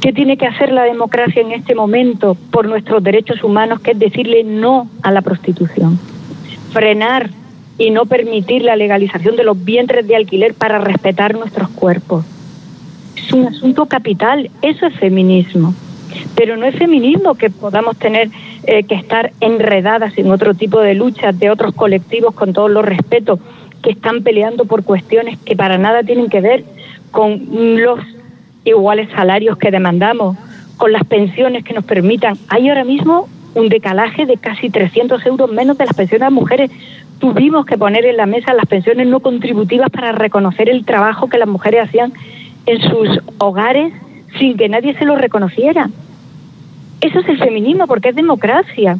¿Qué 0.00 0.12
tiene 0.12 0.36
que 0.36 0.46
hacer 0.46 0.72
la 0.72 0.84
democracia 0.84 1.40
en 1.40 1.52
este 1.52 1.74
momento 1.74 2.36
por 2.50 2.68
nuestros 2.68 3.02
derechos 3.02 3.42
humanos, 3.42 3.80
que 3.80 3.92
es 3.92 3.98
decirle 3.98 4.44
no 4.44 4.88
a 5.02 5.10
la 5.10 5.22
prostitución? 5.22 5.98
Frenar 6.72 7.30
y 7.78 7.90
no 7.90 8.06
permitir 8.06 8.62
la 8.62 8.76
legalización 8.76 9.36
de 9.36 9.44
los 9.44 9.64
vientres 9.64 10.06
de 10.06 10.16
alquiler 10.16 10.54
para 10.54 10.78
respetar 10.78 11.34
nuestros 11.34 11.68
cuerpos. 11.70 12.24
Es 13.16 13.32
un 13.32 13.46
asunto 13.46 13.86
capital, 13.86 14.50
eso 14.62 14.86
es 14.86 14.94
feminismo. 14.96 15.74
Pero 16.34 16.56
no 16.56 16.66
es 16.66 16.74
feminismo 16.76 17.34
que 17.34 17.50
podamos 17.50 17.96
tener 17.96 18.30
eh, 18.64 18.82
que 18.82 18.94
estar 18.94 19.32
enredadas 19.40 20.16
en 20.18 20.30
otro 20.30 20.54
tipo 20.54 20.80
de 20.80 20.94
luchas 20.94 21.38
de 21.38 21.50
otros 21.50 21.74
colectivos 21.74 22.34
con 22.34 22.52
todos 22.52 22.70
los 22.70 22.84
respetos 22.84 23.38
que 23.82 23.90
están 23.90 24.22
peleando 24.22 24.64
por 24.64 24.84
cuestiones 24.84 25.38
que 25.38 25.54
para 25.54 25.78
nada 25.78 26.02
tienen 26.02 26.28
que 26.28 26.40
ver 26.40 26.64
con 27.10 27.40
los 27.80 28.00
iguales 28.64 29.08
salarios 29.14 29.58
que 29.58 29.70
demandamos, 29.70 30.36
con 30.76 30.92
las 30.92 31.04
pensiones 31.04 31.64
que 31.64 31.74
nos 31.74 31.84
permitan. 31.84 32.36
Hay 32.48 32.68
ahora 32.68 32.84
mismo 32.84 33.28
un 33.54 33.68
decalaje 33.68 34.26
de 34.26 34.36
casi 34.36 34.70
300 34.70 35.24
euros 35.26 35.50
menos 35.50 35.78
de 35.78 35.86
las 35.86 35.94
pensiones 35.94 36.26
de 36.26 36.34
mujeres. 36.34 36.70
Tuvimos 37.18 37.66
que 37.66 37.76
poner 37.76 38.06
en 38.06 38.16
la 38.16 38.26
mesa 38.26 38.54
las 38.54 38.66
pensiones 38.66 39.06
no 39.06 39.20
contributivas 39.20 39.90
para 39.90 40.12
reconocer 40.12 40.68
el 40.68 40.84
trabajo 40.84 41.28
que 41.28 41.38
las 41.38 41.48
mujeres 41.48 41.84
hacían 41.84 42.12
en 42.66 42.80
sus 42.80 43.20
hogares 43.38 43.92
sin 44.38 44.56
que 44.56 44.68
nadie 44.68 44.94
se 44.94 45.04
lo 45.04 45.16
reconociera. 45.16 45.90
Eso 47.00 47.20
es 47.20 47.28
el 47.28 47.38
feminismo, 47.38 47.86
porque 47.86 48.10
es 48.10 48.16
democracia, 48.16 48.98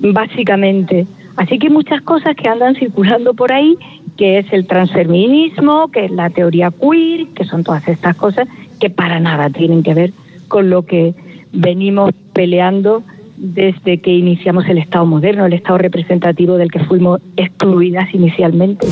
básicamente. 0.00 1.06
Así 1.36 1.58
que 1.58 1.70
muchas 1.70 2.02
cosas 2.02 2.36
que 2.36 2.48
andan 2.48 2.74
circulando 2.74 3.34
por 3.34 3.52
ahí, 3.52 3.76
que 4.16 4.38
es 4.38 4.52
el 4.52 4.66
transfeminismo, 4.66 5.88
que 5.88 6.06
es 6.06 6.10
la 6.10 6.30
teoría 6.30 6.70
queer, 6.70 7.28
que 7.28 7.44
son 7.44 7.64
todas 7.64 7.86
estas 7.88 8.16
cosas 8.16 8.48
que 8.80 8.90
para 8.90 9.20
nada 9.20 9.50
tienen 9.50 9.82
que 9.82 9.94
ver 9.94 10.12
con 10.48 10.70
lo 10.70 10.84
que 10.84 11.14
venimos 11.52 12.12
peleando 12.32 13.02
desde 13.38 13.98
que 13.98 14.10
iniciamos 14.10 14.66
el 14.68 14.78
Estado 14.78 15.06
moderno, 15.06 15.46
el 15.46 15.52
Estado 15.52 15.78
representativo 15.78 16.56
del 16.56 16.70
que 16.70 16.80
fuimos 16.80 17.20
excluidas 17.36 18.12
inicialmente. 18.14 18.86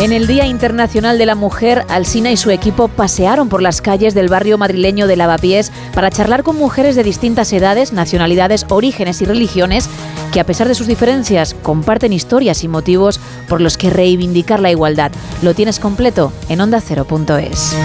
En 0.00 0.12
el 0.12 0.26
Día 0.26 0.44
Internacional 0.44 1.18
de 1.18 1.26
la 1.26 1.36
Mujer, 1.36 1.84
Alsina 1.88 2.32
y 2.32 2.36
su 2.36 2.50
equipo 2.50 2.88
pasearon 2.88 3.48
por 3.48 3.62
las 3.62 3.80
calles 3.80 4.12
del 4.12 4.28
barrio 4.28 4.58
madrileño 4.58 5.06
de 5.06 5.16
Lavapiés 5.16 5.70
para 5.94 6.10
charlar 6.10 6.42
con 6.42 6.56
mujeres 6.56 6.96
de 6.96 7.04
distintas 7.04 7.52
edades, 7.52 7.92
nacionalidades, 7.92 8.66
orígenes 8.70 9.22
y 9.22 9.24
religiones 9.24 9.88
que 10.32 10.40
a 10.40 10.44
pesar 10.44 10.66
de 10.66 10.74
sus 10.74 10.88
diferencias 10.88 11.54
comparten 11.54 12.12
historias 12.12 12.64
y 12.64 12.68
motivos 12.68 13.20
por 13.48 13.60
los 13.60 13.78
que 13.78 13.88
reivindicar 13.88 14.58
la 14.58 14.72
igualdad. 14.72 15.12
Lo 15.42 15.54
tienes 15.54 15.78
completo 15.78 16.32
en 16.48 16.60
ondacero.es. 16.60 17.76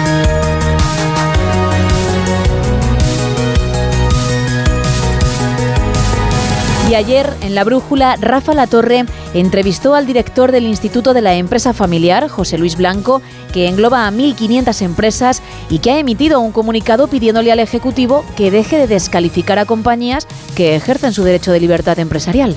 Y 6.90 6.96
ayer, 6.96 7.26
en 7.42 7.54
La 7.54 7.62
Brújula, 7.62 8.16
Rafa 8.20 8.52
Latorre 8.52 9.04
entrevistó 9.32 9.94
al 9.94 10.06
director 10.06 10.50
del 10.50 10.64
Instituto 10.64 11.14
de 11.14 11.22
la 11.22 11.36
Empresa 11.36 11.72
Familiar, 11.72 12.26
José 12.26 12.58
Luis 12.58 12.76
Blanco, 12.76 13.22
que 13.52 13.68
engloba 13.68 14.08
a 14.08 14.10
1.500 14.10 14.82
empresas 14.82 15.40
y 15.70 15.78
que 15.78 15.92
ha 15.92 16.00
emitido 16.00 16.40
un 16.40 16.50
comunicado 16.50 17.06
pidiéndole 17.06 17.52
al 17.52 17.60
Ejecutivo 17.60 18.24
que 18.36 18.50
deje 18.50 18.76
de 18.76 18.88
descalificar 18.88 19.60
a 19.60 19.66
compañías 19.66 20.26
que 20.56 20.74
ejercen 20.74 21.12
su 21.12 21.22
derecho 21.22 21.52
de 21.52 21.60
libertad 21.60 21.96
empresarial. 22.00 22.56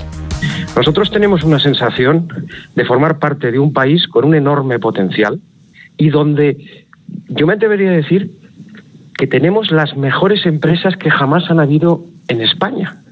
Nosotros 0.76 1.12
tenemos 1.12 1.44
una 1.44 1.60
sensación 1.60 2.28
de 2.74 2.86
formar 2.86 3.20
parte 3.20 3.52
de 3.52 3.60
un 3.60 3.72
país 3.72 4.08
con 4.08 4.26
un 4.26 4.34
enorme 4.34 4.80
potencial 4.80 5.40
y 5.96 6.10
donde 6.10 6.88
yo 7.28 7.46
me 7.46 7.54
atrevería 7.54 7.92
a 7.92 7.98
decir 7.98 8.32
que 9.16 9.28
tenemos 9.28 9.70
las 9.70 9.96
mejores 9.96 10.44
empresas 10.48 10.98
que 10.98 11.12
jamás 11.12 11.52
han 11.52 11.60
habido 11.60 12.04
en 12.30 12.42
España 12.42 13.03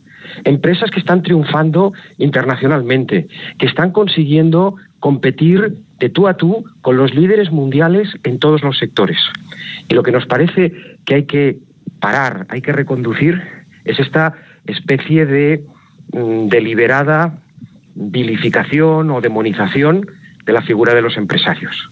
empresas 0.44 0.90
que 0.92 1.00
están 1.00 1.24
triunfando 1.24 1.94
internacionalmente, 2.18 3.28
que 3.58 3.66
están 3.68 3.92
consiguiendo 3.92 4.76
competir 5.00 5.80
de 6.00 6.10
tú 6.10 6.28
a 6.28 6.36
tú 6.36 6.66
con 6.82 6.98
los 6.98 7.14
líderes 7.14 7.52
mundiales 7.52 8.10
en 8.24 8.40
todos 8.40 8.64
los 8.64 8.78
sectores. 8.78 9.18
Y 9.90 9.94
lo 9.94 10.04
que 10.04 10.12
nos 10.12 10.26
parece 10.26 10.74
que 11.06 11.16
hay 11.16 11.26
que 11.26 11.60
parar, 12.00 12.46
hay 12.50 12.62
que 12.62 12.72
reconducir, 12.72 13.42
es 13.86 14.00
esta 14.00 14.34
especie 14.66 15.26
de 15.26 15.66
mm, 16.14 16.48
deliberada 16.48 17.40
vilificación 17.96 19.10
o 19.12 19.22
demonización 19.22 20.08
de 20.46 20.54
la 20.54 20.62
figura 20.62 20.94
de 20.94 21.02
los 21.02 21.18
empresarios. 21.18 21.90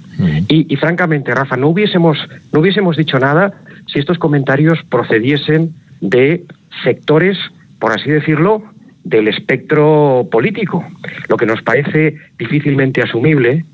y, 0.48 0.74
y, 0.74 0.76
francamente, 0.76 1.34
Rafa, 1.34 1.56
no 1.56 1.70
hubiésemos, 1.70 2.18
no 2.52 2.60
hubiésemos 2.60 2.98
dicho 2.98 3.20
nada 3.20 3.54
si 3.88 4.00
estos 4.00 4.18
comentarios 4.18 4.80
procediesen 4.90 5.76
de 6.02 6.46
sectores 6.84 7.38
por 7.80 7.92
así 7.92 8.10
decirlo, 8.10 8.64
del 9.04 9.28
espectro 9.28 10.28
político. 10.32 10.86
Lo 11.28 11.38
que 11.38 11.46
nos 11.46 11.62
parece 11.62 12.18
difícilmente 12.38 13.02
asumible 13.02 13.66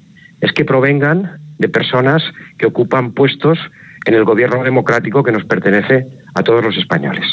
es 0.41 0.51
que 0.53 0.65
provengan 0.65 1.37
de 1.57 1.69
personas 1.69 2.23
que 2.57 2.67
ocupan 2.67 3.11
puestos 3.11 3.57
en 4.05 4.13
el 4.13 4.23
gobierno 4.23 4.63
democrático 4.63 5.23
que 5.23 5.31
nos 5.31 5.45
pertenece 5.45 6.05
a 6.33 6.43
todos 6.43 6.63
los 6.63 6.77
españoles. 6.77 7.25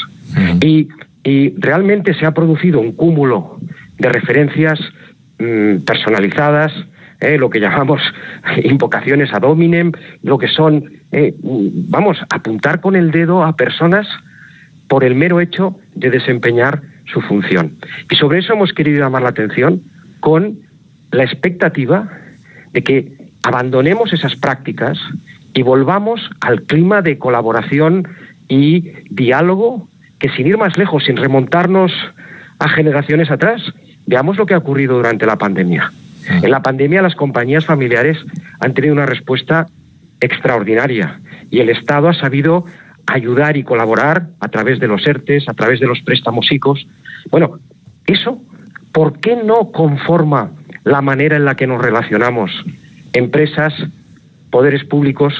y, 0.61 0.89
realmente 1.57 2.13
se 2.15 2.25
ha 2.25 2.31
producido 2.31 2.81
un 2.81 2.91
cúmulo 2.91 3.57
de 3.97 4.09
referencias 4.09 4.77
mm, 5.39 5.77
personalizadas, 5.85 6.73
eh, 7.21 7.37
lo 7.37 7.49
que 7.49 7.61
llamamos 7.61 8.01
invocaciones 8.63 9.33
ad 9.33 9.43
hominem, 9.43 9.93
lo 10.21 10.37
que 10.37 10.49
son, 10.49 10.91
eh, 11.13 11.33
vamos, 11.41 12.17
apuntar 12.29 12.81
con 12.81 12.97
el 12.97 13.11
dedo 13.11 13.41
a 13.41 13.55
personas 13.55 14.05
por 14.93 15.03
el 15.03 15.15
mero 15.15 15.41
hecho 15.41 15.79
de 15.95 16.11
desempeñar 16.11 16.83
su 17.11 17.19
función. 17.21 17.71
Y 18.11 18.15
sobre 18.15 18.37
eso 18.37 18.53
hemos 18.53 18.73
querido 18.73 18.99
llamar 18.99 19.23
la 19.23 19.29
atención 19.29 19.81
con 20.19 20.59
la 21.09 21.23
expectativa 21.23 22.11
de 22.73 22.83
que 22.83 23.31
abandonemos 23.41 24.13
esas 24.13 24.35
prácticas 24.35 24.99
y 25.55 25.63
volvamos 25.63 26.21
al 26.41 26.61
clima 26.61 27.01
de 27.01 27.17
colaboración 27.17 28.07
y 28.47 28.91
diálogo 29.09 29.87
que 30.19 30.29
sin 30.29 30.45
ir 30.45 30.59
más 30.59 30.77
lejos, 30.77 31.05
sin 31.05 31.17
remontarnos 31.17 31.91
a 32.59 32.69
generaciones 32.69 33.31
atrás, 33.31 33.63
veamos 34.05 34.37
lo 34.37 34.45
que 34.45 34.53
ha 34.53 34.59
ocurrido 34.59 34.97
durante 34.97 35.25
la 35.25 35.37
pandemia. 35.37 35.91
En 36.29 36.51
la 36.51 36.61
pandemia 36.61 37.01
las 37.01 37.15
compañías 37.15 37.65
familiares 37.65 38.19
han 38.59 38.75
tenido 38.75 38.93
una 38.93 39.07
respuesta 39.07 39.65
extraordinaria 40.21 41.19
y 41.49 41.61
el 41.61 41.69
Estado 41.69 42.09
ha 42.09 42.13
sabido 42.13 42.65
ayudar 43.07 43.57
y 43.57 43.63
colaborar 43.63 44.27
a 44.39 44.47
través 44.49 44.79
de 44.79 44.87
los 44.87 45.05
ERTES, 45.05 45.49
a 45.49 45.53
través 45.53 45.79
de 45.79 45.87
los 45.87 45.99
préstamos 46.01 46.51
ICOs. 46.51 46.87
Bueno, 47.29 47.59
eso, 48.05 48.41
¿por 48.91 49.19
qué 49.19 49.35
no 49.35 49.71
conforma 49.71 50.51
la 50.83 51.01
manera 51.01 51.35
en 51.35 51.45
la 51.45 51.55
que 51.55 51.67
nos 51.67 51.81
relacionamos 51.81 52.51
empresas, 53.13 53.73
poderes 54.49 54.83
públicos, 54.83 55.33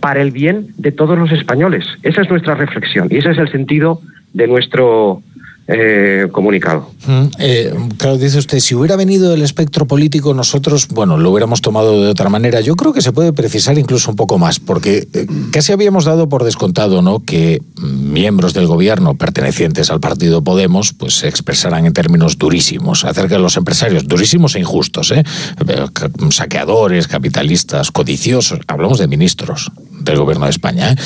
para 0.00 0.22
el 0.22 0.30
bien 0.30 0.68
de 0.76 0.92
todos 0.92 1.18
los 1.18 1.32
españoles? 1.32 1.84
Esa 2.02 2.22
es 2.22 2.30
nuestra 2.30 2.54
reflexión 2.54 3.08
y 3.10 3.16
ese 3.16 3.30
es 3.30 3.38
el 3.38 3.50
sentido 3.50 4.00
de 4.32 4.46
nuestro 4.46 5.22
eh, 5.68 6.28
comunicado. 6.30 6.90
Mm, 7.06 7.24
eh, 7.38 7.74
claro, 7.98 8.18
dice 8.18 8.38
usted, 8.38 8.60
si 8.60 8.76
hubiera 8.76 8.94
venido 8.94 9.34
el 9.34 9.42
espectro 9.42 9.86
político, 9.86 10.32
nosotros, 10.32 10.86
bueno, 10.88 11.18
lo 11.18 11.30
hubiéramos 11.30 11.60
tomado 11.60 12.02
de 12.02 12.08
otra 12.08 12.28
manera. 12.28 12.60
Yo 12.60 12.76
creo 12.76 12.92
que 12.92 13.02
se 13.02 13.12
puede 13.12 13.32
precisar 13.32 13.76
incluso 13.76 14.10
un 14.10 14.16
poco 14.16 14.38
más, 14.38 14.60
porque 14.60 15.08
eh, 15.12 15.26
casi 15.50 15.72
habíamos 15.72 16.04
dado 16.04 16.28
por 16.28 16.44
descontado, 16.44 17.02
¿no? 17.02 17.18
Que 17.18 17.62
miembros 17.80 18.54
del 18.54 18.68
gobierno 18.68 19.14
pertenecientes 19.14 19.90
al 19.90 19.98
partido 19.98 20.42
Podemos, 20.42 20.92
pues 20.92 21.14
se 21.14 21.28
expresaran 21.28 21.84
en 21.84 21.92
términos 21.92 22.38
durísimos 22.38 23.04
acerca 23.04 23.34
de 23.34 23.42
los 23.42 23.56
empresarios, 23.56 24.06
durísimos 24.06 24.54
e 24.54 24.60
injustos, 24.60 25.10
¿eh? 25.10 25.24
Saqueadores, 26.30 27.08
capitalistas, 27.08 27.90
codiciosos. 27.90 28.60
Hablamos 28.68 28.98
de 28.98 29.08
ministros 29.08 29.72
del 30.12 30.20
gobierno 30.20 30.44
de 30.46 30.50
España. 30.50 30.96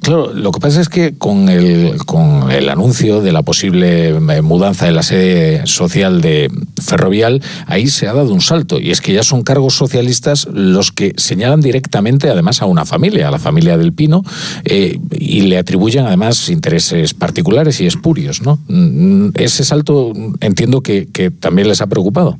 claro, 0.00 0.32
lo 0.32 0.52
que 0.52 0.60
pasa 0.60 0.80
es 0.80 0.88
que 0.88 1.14
con 1.16 1.48
el, 1.48 1.96
con 2.06 2.50
el 2.50 2.68
anuncio 2.68 3.20
de 3.20 3.32
la 3.32 3.42
posible 3.42 4.08
eh, 4.08 4.42
mudanza 4.42 4.86
de 4.86 4.92
la 4.92 5.02
sede 5.02 5.66
social 5.66 6.20
de 6.20 6.50
Ferrovial, 6.80 7.42
ahí 7.66 7.88
se 7.88 8.08
ha 8.08 8.12
dado 8.12 8.32
un 8.32 8.40
salto. 8.40 8.78
Y 8.80 8.90
es 8.90 9.00
que 9.00 9.12
ya 9.12 9.22
son 9.22 9.42
cargos 9.42 9.74
socialistas 9.74 10.46
los 10.52 10.92
que 10.92 11.14
señalan 11.16 11.60
directamente, 11.60 12.28
además, 12.28 12.62
a 12.62 12.66
una 12.66 12.84
familia, 12.84 13.28
a 13.28 13.30
la 13.30 13.38
familia 13.38 13.76
del 13.76 13.92
Pino, 13.92 14.22
eh, 14.64 14.98
y 15.10 15.42
le 15.42 15.58
atribuyen 15.58 16.06
además 16.06 16.48
intereses 16.48 17.14
particulares 17.14 17.80
y 17.80 17.86
espurios. 17.86 18.42
¿no? 18.42 18.58
Mm, 18.68 19.30
ese 19.34 19.64
salto 19.64 20.12
entiendo 20.40 20.82
que 20.82 21.32
también 21.40 21.68
les 21.68 21.80
ha 21.80 21.86
preocupado. 21.86 22.38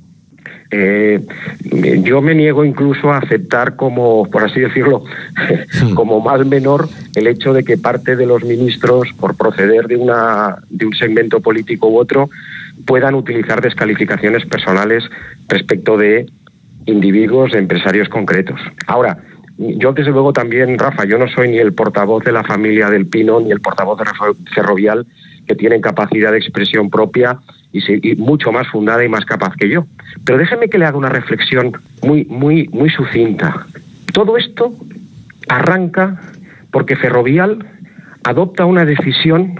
Eh, 0.74 1.20
yo 2.02 2.22
me 2.22 2.34
niego 2.34 2.64
incluso 2.64 3.12
a 3.12 3.18
aceptar 3.18 3.76
como, 3.76 4.24
por 4.30 4.42
así 4.42 4.60
decirlo, 4.60 5.04
como 5.94 6.20
más 6.20 6.46
menor 6.46 6.88
el 7.14 7.26
hecho 7.26 7.52
de 7.52 7.62
que 7.62 7.76
parte 7.76 8.16
de 8.16 8.24
los 8.24 8.42
ministros, 8.42 9.08
por 9.20 9.36
proceder 9.36 9.86
de, 9.86 9.96
una, 9.96 10.56
de 10.70 10.86
un 10.86 10.94
segmento 10.94 11.40
político 11.40 11.88
u 11.88 11.98
otro, 11.98 12.30
puedan 12.86 13.14
utilizar 13.14 13.60
descalificaciones 13.60 14.46
personales 14.46 15.04
respecto 15.46 15.98
de 15.98 16.30
individuos, 16.86 17.54
empresarios 17.54 18.08
concretos. 18.08 18.58
Ahora, 18.86 19.18
yo 19.58 19.92
desde 19.92 20.10
luego 20.10 20.32
también, 20.32 20.78
Rafa, 20.78 21.04
yo 21.04 21.18
no 21.18 21.28
soy 21.28 21.48
ni 21.48 21.58
el 21.58 21.74
portavoz 21.74 22.24
de 22.24 22.32
la 22.32 22.44
familia 22.44 22.88
del 22.88 23.06
Pino 23.06 23.40
ni 23.40 23.50
el 23.52 23.60
portavoz 23.60 23.98
de 23.98 24.06
Ferrovial, 24.54 25.06
que 25.46 25.54
tienen 25.54 25.82
capacidad 25.82 26.32
de 26.32 26.38
expresión 26.38 26.88
propia 26.88 27.38
y, 27.72 28.14
mucho 28.16 28.52
más 28.52 28.68
fundada 28.68 29.04
y 29.04 29.08
más 29.08 29.24
capaz 29.24 29.54
que 29.56 29.68
yo. 29.68 29.86
Pero 30.24 30.38
déjeme 30.38 30.68
que 30.68 30.78
le 30.78 30.84
haga 30.84 30.98
una 30.98 31.08
reflexión 31.08 31.72
muy, 32.02 32.24
muy, 32.26 32.68
muy 32.68 32.90
sucinta. 32.90 33.66
Todo 34.12 34.36
esto 34.36 34.74
arranca 35.48 36.20
porque 36.70 36.96
Ferrovial 36.96 37.66
adopta 38.24 38.66
una 38.66 38.84
decisión 38.84 39.54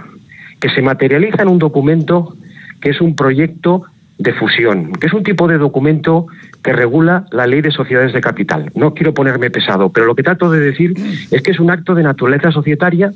que 0.59 0.69
se 0.69 0.81
materializa 0.81 1.41
en 1.43 1.49
un 1.49 1.59
documento 1.59 2.35
que 2.79 2.91
es 2.91 3.01
un 3.01 3.15
proyecto 3.15 3.83
de 4.17 4.33
fusión, 4.33 4.93
que 4.93 5.07
es 5.07 5.13
un 5.13 5.23
tipo 5.23 5.47
de 5.47 5.57
documento 5.57 6.27
que 6.63 6.71
regula 6.71 7.25
la 7.31 7.47
ley 7.47 7.61
de 7.61 7.71
sociedades 7.71 8.13
de 8.13 8.21
capital. 8.21 8.71
No 8.75 8.93
quiero 8.93 9.13
ponerme 9.13 9.49
pesado, 9.49 9.89
pero 9.89 10.05
lo 10.05 10.15
que 10.15 10.23
trato 10.23 10.49
de 10.49 10.59
decir 10.59 10.93
es 11.31 11.41
que 11.41 11.51
es 11.51 11.59
un 11.59 11.71
acto 11.71 11.93
de 11.95 12.03
naturaleza 12.03 12.51
societaria 12.51 13.11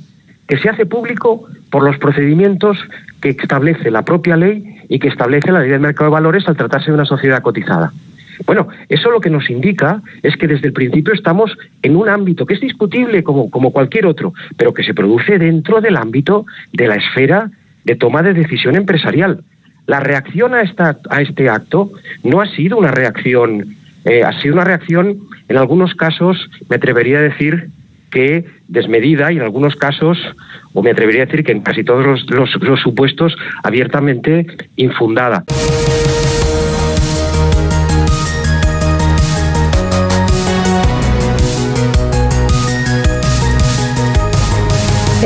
que 0.47 0.57
se 0.57 0.69
hace 0.69 0.85
público 0.85 1.47
por 1.69 1.83
los 1.83 1.97
procedimientos 1.97 2.77
que 3.21 3.29
establece 3.29 3.91
la 3.91 4.03
propia 4.03 4.37
ley 4.37 4.77
y 4.89 4.99
que 4.99 5.09
establece 5.09 5.51
la 5.51 5.59
ley 5.59 5.69
del 5.69 5.81
mercado 5.81 6.09
de 6.09 6.13
valores 6.13 6.47
al 6.47 6.55
tratarse 6.55 6.91
de 6.91 6.95
una 6.95 7.05
sociedad 7.05 7.41
cotizada. 7.41 7.91
Bueno, 8.45 8.67
eso 8.87 9.09
lo 9.09 9.19
que 9.19 9.29
nos 9.29 9.49
indica 9.49 10.01
es 10.21 10.37
que 10.37 10.47
desde 10.47 10.67
el 10.67 10.73
principio 10.73 11.13
estamos 11.13 11.57
en 11.81 11.95
un 11.95 12.07
ámbito 12.07 12.45
que 12.45 12.53
es 12.53 12.61
discutible 12.61 13.23
como, 13.23 13.49
como 13.49 13.71
cualquier 13.71 14.05
otro, 14.05 14.33
pero 14.55 14.73
que 14.73 14.83
se 14.83 14.93
produce 14.93 15.39
dentro 15.39 15.81
del 15.81 15.97
ámbito 15.97 16.45
de 16.71 16.87
la 16.87 16.95
esfera 16.95 17.49
de 17.83 17.95
toma 17.95 18.21
de 18.21 18.33
decisión 18.33 18.75
empresarial. 18.75 19.43
La 19.87 19.99
reacción 20.01 20.53
a, 20.53 20.61
esta, 20.61 20.97
a 21.09 21.21
este 21.21 21.49
acto 21.49 21.91
no 22.23 22.41
ha 22.41 22.45
sido 22.47 22.77
una 22.77 22.91
reacción, 22.91 23.75
eh, 24.05 24.23
ha 24.23 24.39
sido 24.41 24.53
una 24.53 24.65
reacción, 24.65 25.17
en 25.47 25.57
algunos 25.57 25.95
casos, 25.95 26.37
me 26.69 26.75
atrevería 26.75 27.19
a 27.19 27.21
decir, 27.21 27.69
que 28.11 28.45
desmedida 28.67 29.31
y 29.31 29.37
en 29.37 29.43
algunos 29.43 29.75
casos, 29.75 30.17
o 30.73 30.81
me 30.81 30.91
atrevería 30.91 31.23
a 31.23 31.25
decir 31.25 31.43
que 31.43 31.51
en 31.51 31.61
casi 31.61 31.83
todos 31.83 32.05
los, 32.05 32.25
los 32.61 32.79
supuestos, 32.81 33.35
abiertamente 33.63 34.47
infundada. 34.75 35.43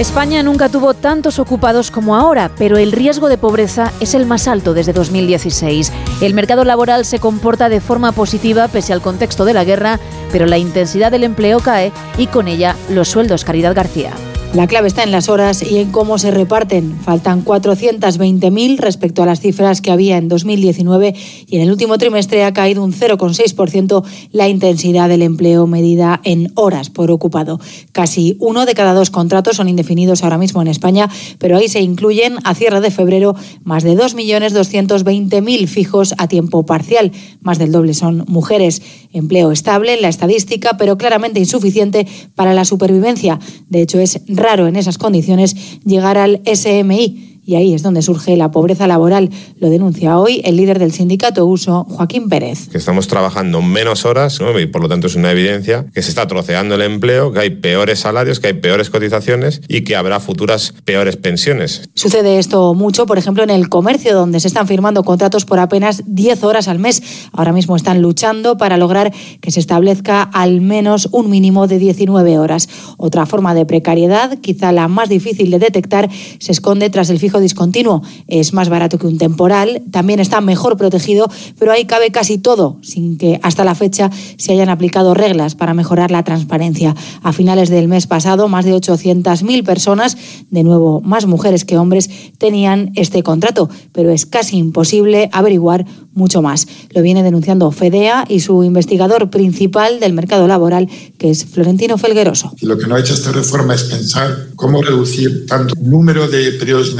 España 0.01 0.41
nunca 0.41 0.67
tuvo 0.67 0.95
tantos 0.95 1.37
ocupados 1.37 1.91
como 1.91 2.15
ahora, 2.15 2.49
pero 2.57 2.79
el 2.79 2.91
riesgo 2.91 3.29
de 3.29 3.37
pobreza 3.37 3.93
es 3.99 4.15
el 4.15 4.25
más 4.25 4.47
alto 4.47 4.73
desde 4.73 4.93
2016. 4.93 5.91
El 6.21 6.33
mercado 6.33 6.63
laboral 6.63 7.05
se 7.05 7.19
comporta 7.19 7.69
de 7.69 7.81
forma 7.81 8.11
positiva 8.11 8.67
pese 8.67 8.93
al 8.93 9.01
contexto 9.03 9.45
de 9.45 9.53
la 9.53 9.63
guerra, 9.63 9.99
pero 10.31 10.47
la 10.47 10.57
intensidad 10.57 11.11
del 11.11 11.23
empleo 11.23 11.59
cae 11.59 11.91
y 12.17 12.25
con 12.25 12.47
ella 12.47 12.75
los 12.89 13.09
sueldos. 13.09 13.45
Caridad 13.45 13.75
García. 13.75 14.13
La 14.53 14.67
clave 14.67 14.89
está 14.89 15.03
en 15.03 15.11
las 15.11 15.29
horas 15.29 15.63
y 15.63 15.77
en 15.77 15.91
cómo 15.91 16.17
se 16.17 16.29
reparten. 16.29 16.99
Faltan 16.99 17.45
420.000 17.45 18.77
respecto 18.79 19.23
a 19.23 19.25
las 19.25 19.39
cifras 19.39 19.79
que 19.79 19.91
había 19.91 20.17
en 20.17 20.27
2019 20.27 21.15
y 21.47 21.55
en 21.55 21.61
el 21.61 21.71
último 21.71 21.97
trimestre 21.97 22.43
ha 22.43 22.51
caído 22.51 22.83
un 22.83 22.91
0,6% 22.91 24.03
la 24.33 24.49
intensidad 24.49 25.07
del 25.07 25.21
empleo 25.21 25.67
medida 25.67 26.19
en 26.25 26.51
horas 26.55 26.89
por 26.89 27.11
ocupado. 27.11 27.61
Casi 27.93 28.35
uno 28.39 28.65
de 28.65 28.73
cada 28.73 28.93
dos 28.93 29.09
contratos 29.09 29.55
son 29.55 29.69
indefinidos 29.69 30.21
ahora 30.21 30.37
mismo 30.37 30.61
en 30.61 30.67
España, 30.67 31.09
pero 31.39 31.55
ahí 31.55 31.69
se 31.69 31.79
incluyen 31.79 32.35
a 32.43 32.53
cierre 32.53 32.81
de 32.81 32.91
febrero 32.91 33.37
más 33.63 33.83
de 33.83 33.95
2.220.000 33.95 35.67
fijos 35.67 36.13
a 36.17 36.27
tiempo 36.27 36.65
parcial. 36.65 37.13
Más 37.39 37.57
del 37.57 37.71
doble 37.71 37.93
son 37.93 38.25
mujeres. 38.27 38.81
Empleo 39.13 39.53
estable 39.53 39.93
en 39.93 40.01
la 40.01 40.09
estadística, 40.09 40.75
pero 40.77 40.97
claramente 40.97 41.39
insuficiente 41.39 42.05
para 42.35 42.53
la 42.53 42.65
supervivencia. 42.65 43.39
De 43.69 43.81
hecho, 43.81 43.99
es 43.99 44.19
raro 44.41 44.67
en 44.67 44.75
esas 44.75 44.97
condiciones 44.97 45.79
llegar 45.85 46.17
al 46.17 46.41
SMI, 46.45 47.30
y 47.51 47.55
ahí 47.55 47.73
es 47.73 47.83
donde 47.83 48.01
surge 48.01 48.37
la 48.37 48.49
pobreza 48.49 48.87
laboral. 48.87 49.29
Lo 49.59 49.69
denuncia 49.69 50.17
hoy 50.17 50.41
el 50.45 50.55
líder 50.55 50.79
del 50.79 50.93
sindicato 50.93 51.45
Uso, 51.45 51.85
Joaquín 51.89 52.29
Pérez. 52.29 52.69
Que 52.69 52.77
estamos 52.77 53.09
trabajando 53.09 53.61
menos 53.61 54.05
horas 54.05 54.39
y 54.61 54.65
por 54.67 54.81
lo 54.81 54.87
tanto 54.87 55.07
es 55.07 55.15
una 55.15 55.31
evidencia 55.31 55.85
que 55.93 56.01
se 56.01 56.09
está 56.09 56.27
troceando 56.27 56.75
el 56.75 56.81
empleo, 56.81 57.33
que 57.33 57.39
hay 57.39 57.49
peores 57.49 57.99
salarios, 57.99 58.39
que 58.39 58.47
hay 58.47 58.53
peores 58.53 58.89
cotizaciones 58.89 59.61
y 59.67 59.81
que 59.81 59.97
habrá 59.97 60.21
futuras 60.21 60.73
peores 60.85 61.17
pensiones. 61.17 61.89
Sucede 61.93 62.39
esto 62.39 62.73
mucho, 62.73 63.05
por 63.05 63.17
ejemplo, 63.17 63.43
en 63.43 63.49
el 63.49 63.67
comercio, 63.67 64.15
donde 64.15 64.39
se 64.39 64.47
están 64.47 64.65
firmando 64.65 65.03
contratos 65.03 65.43
por 65.43 65.59
apenas 65.59 66.03
10 66.05 66.45
horas 66.45 66.69
al 66.69 66.79
mes. 66.79 67.03
Ahora 67.33 67.51
mismo 67.51 67.75
están 67.75 68.01
luchando 68.01 68.55
para 68.55 68.77
lograr 68.77 69.11
que 69.41 69.51
se 69.51 69.59
establezca 69.59 70.21
al 70.23 70.61
menos 70.61 71.09
un 71.11 71.29
mínimo 71.29 71.67
de 71.67 71.79
19 71.79 72.39
horas. 72.39 72.69
Otra 72.95 73.25
forma 73.25 73.53
de 73.53 73.65
precariedad, 73.65 74.37
quizá 74.39 74.71
la 74.71 74.87
más 74.87 75.09
difícil 75.09 75.51
de 75.51 75.59
detectar, 75.59 76.09
se 76.39 76.53
esconde 76.53 76.89
tras 76.89 77.09
el 77.09 77.19
fijo 77.19 77.40
discontinuo 77.41 78.01
es 78.27 78.53
más 78.53 78.69
barato 78.69 78.97
que 78.97 79.07
un 79.07 79.17
temporal, 79.17 79.81
también 79.91 80.19
está 80.19 80.39
mejor 80.41 80.77
protegido, 80.77 81.29
pero 81.59 81.71
ahí 81.71 81.85
cabe 81.85 82.11
casi 82.11 82.37
todo, 82.37 82.77
sin 82.81 83.17
que 83.17 83.39
hasta 83.43 83.63
la 83.63 83.75
fecha 83.75 84.09
se 84.37 84.53
hayan 84.53 84.69
aplicado 84.69 85.13
reglas 85.13 85.55
para 85.55 85.73
mejorar 85.73 86.11
la 86.11 86.23
transparencia. 86.23 86.95
A 87.23 87.33
finales 87.33 87.69
del 87.69 87.87
mes 87.87 88.07
pasado, 88.07 88.47
más 88.47 88.65
de 88.65 88.73
800.000 88.73 89.63
personas, 89.63 90.17
de 90.49 90.63
nuevo 90.63 91.01
más 91.01 91.25
mujeres 91.25 91.65
que 91.65 91.77
hombres, 91.77 92.09
tenían 92.37 92.91
este 92.95 93.23
contrato, 93.23 93.69
pero 93.91 94.11
es 94.11 94.25
casi 94.25 94.57
imposible 94.57 95.29
averiguar 95.33 95.85
mucho 96.13 96.41
más. 96.41 96.67
Lo 96.93 97.01
viene 97.01 97.23
denunciando 97.23 97.71
FEDEA 97.71 98.25
y 98.27 98.41
su 98.41 98.63
investigador 98.63 99.29
principal 99.29 99.99
del 99.99 100.13
mercado 100.13 100.47
laboral, 100.47 100.89
que 101.17 101.29
es 101.29 101.45
Florentino 101.45 101.97
Felgueroso. 101.97 102.53
lo 102.61 102.77
que 102.77 102.87
no 102.87 102.95
ha 102.95 102.99
hecho 102.99 103.13
esta 103.13 103.31
reforma 103.31 103.75
es 103.75 103.83
pensar 103.83 104.49
cómo 104.55 104.81
reducir 104.81 105.45
tanto 105.45 105.73
el 105.75 105.89
número 105.89 106.27
de 106.27 106.51
periodos 106.53 106.91
de 106.91 106.97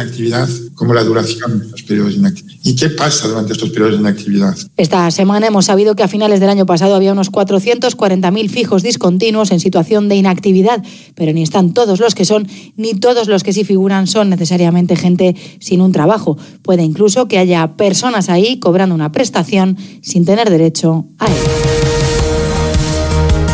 como 0.75 0.93
la 0.93 1.03
duración 1.03 1.59
de 1.59 1.67
los 1.67 1.83
periodos 1.83 2.13
de 2.13 2.19
inactividad. 2.19 2.57
¿Y 2.63 2.75
qué 2.75 2.89
pasa 2.89 3.27
durante 3.27 3.53
estos 3.53 3.69
periodos 3.69 3.93
de 3.93 3.99
inactividad? 3.99 4.55
Esta 4.77 5.09
semana 5.11 5.47
hemos 5.47 5.65
sabido 5.65 5.95
que 5.95 6.03
a 6.03 6.07
finales 6.07 6.39
del 6.39 6.49
año 6.49 6.65
pasado 6.65 6.95
había 6.95 7.11
unos 7.11 7.31
440.000 7.31 8.49
fijos 8.49 8.83
discontinuos 8.83 9.51
en 9.51 9.59
situación 9.59 10.09
de 10.09 10.15
inactividad, 10.15 10.83
pero 11.15 11.33
ni 11.33 11.43
están 11.43 11.73
todos 11.73 11.99
los 11.99 12.15
que 12.15 12.25
son, 12.25 12.47
ni 12.75 12.93
todos 12.93 13.27
los 13.27 13.43
que 13.43 13.53
sí 13.53 13.63
figuran 13.63 14.07
son 14.07 14.29
necesariamente 14.29 14.95
gente 14.95 15.35
sin 15.59 15.81
un 15.81 15.91
trabajo. 15.91 16.37
Puede 16.61 16.83
incluso 16.83 17.27
que 17.27 17.37
haya 17.37 17.75
personas 17.75 18.29
ahí 18.29 18.59
cobrando 18.59 18.95
una 18.95 19.11
prestación 19.11 19.77
sin 20.01 20.25
tener 20.25 20.49
derecho 20.49 21.05
a 21.19 21.27
él. 21.27 21.70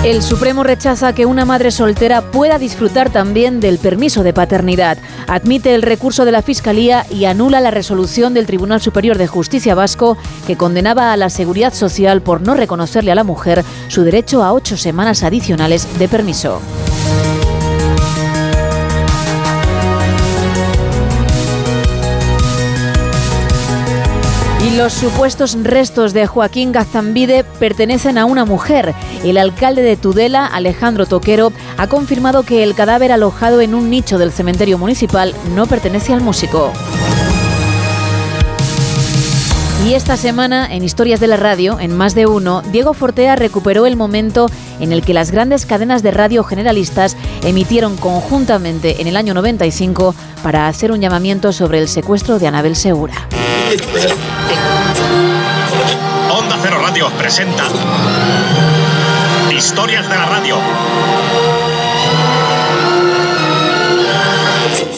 El 0.08 0.24
Supremo 0.24 0.64
rechaza 0.64 1.12
que 1.12 1.26
una 1.26 1.44
madre 1.44 1.70
soltera 1.70 2.32
pueda 2.32 2.58
disfrutar 2.58 3.10
también 3.10 3.60
del 3.60 3.78
permiso 3.78 4.24
de 4.24 4.32
paternidad. 4.32 4.98
Admite 5.28 5.76
el 5.76 5.82
recurso 5.82 6.24
de 6.24 6.32
la 6.32 6.42
Fiscalía 6.42 7.06
y 7.12 7.26
anula 7.26 7.60
la 7.60 7.72
resolución 7.72 8.34
del 8.34 8.46
Tribunal 8.46 8.80
Superior 8.80 9.18
de 9.18 9.28
Justicia 9.28 9.76
Vasco 9.76 10.18
que 10.48 10.56
condenaba 10.56 11.12
a 11.12 11.18
la 11.18 11.30
Seguridad 11.30 11.74
Social 11.74 12.22
por 12.22 12.40
no 12.40 12.54
reconocerle 12.54 13.12
a 13.12 13.16
la 13.16 13.26
mujer 13.26 13.66
su 13.90 14.04
derecho 14.04 14.44
a 14.44 14.54
ocho 14.54 14.78
semanas 14.78 15.24
adicionales 15.24 16.00
de 16.00 16.08
permiso. 16.08 16.62
Los 24.76 24.94
supuestos 24.94 25.58
restos 25.64 26.14
de 26.14 26.28
Joaquín 26.28 26.72
Gazambide 26.72 27.44
pertenecen 27.44 28.18
a 28.18 28.26
una 28.26 28.44
mujer. 28.44 28.94
El 29.24 29.38
alcalde 29.38 29.82
de 29.82 29.96
Tudela, 29.96 30.46
Alejandro 30.46 31.06
Toquero, 31.06 31.54
ha 31.78 31.88
confirmado 31.88 32.44
que 32.44 32.64
el 32.64 32.76
cadáver 32.76 33.12
alojado 33.12 33.62
en 33.62 33.74
un 33.74 33.90
nicho 33.90 34.18
del 34.18 34.32
cementerio 34.32 34.78
municipal 34.78 35.34
no 35.56 35.68
pertenece 35.68 36.14
al 36.14 36.22
músico. 36.22 36.74
Y 39.88 39.94
esta 39.94 40.18
semana, 40.18 40.68
en 40.70 40.84
Historias 40.84 41.22
de 41.22 41.28
la 41.28 41.38
Radio, 41.38 41.80
en 41.80 41.96
más 41.96 42.14
de 42.14 42.26
uno, 42.26 42.62
Diego 42.74 42.94
Fortea 42.94 43.38
recuperó 43.38 43.86
el 43.86 43.96
momento 43.96 44.48
en 44.82 44.92
el 44.92 45.02
que 45.02 45.14
las 45.14 45.32
grandes 45.32 45.66
cadenas 45.66 46.04
de 46.04 46.12
radio 46.12 46.44
generalistas 46.44 47.16
emitieron 47.42 47.96
conjuntamente 47.96 49.02
en 49.02 49.08
el 49.08 49.16
año 49.16 49.34
95 49.34 50.14
para 50.44 50.68
hacer 50.68 50.92
un 50.92 51.00
llamamiento 51.00 51.54
sobre 51.54 51.80
el 51.80 51.88
secuestro 51.88 52.38
de 52.38 52.48
Anabel 52.48 52.76
Segura. 52.76 53.14
Onda 56.30 56.58
Cero 56.62 56.80
Radio 56.82 57.10
presenta 57.18 57.64
Historias 59.50 60.10
de 60.10 60.16
la 60.18 60.26
Radio. 60.26 60.58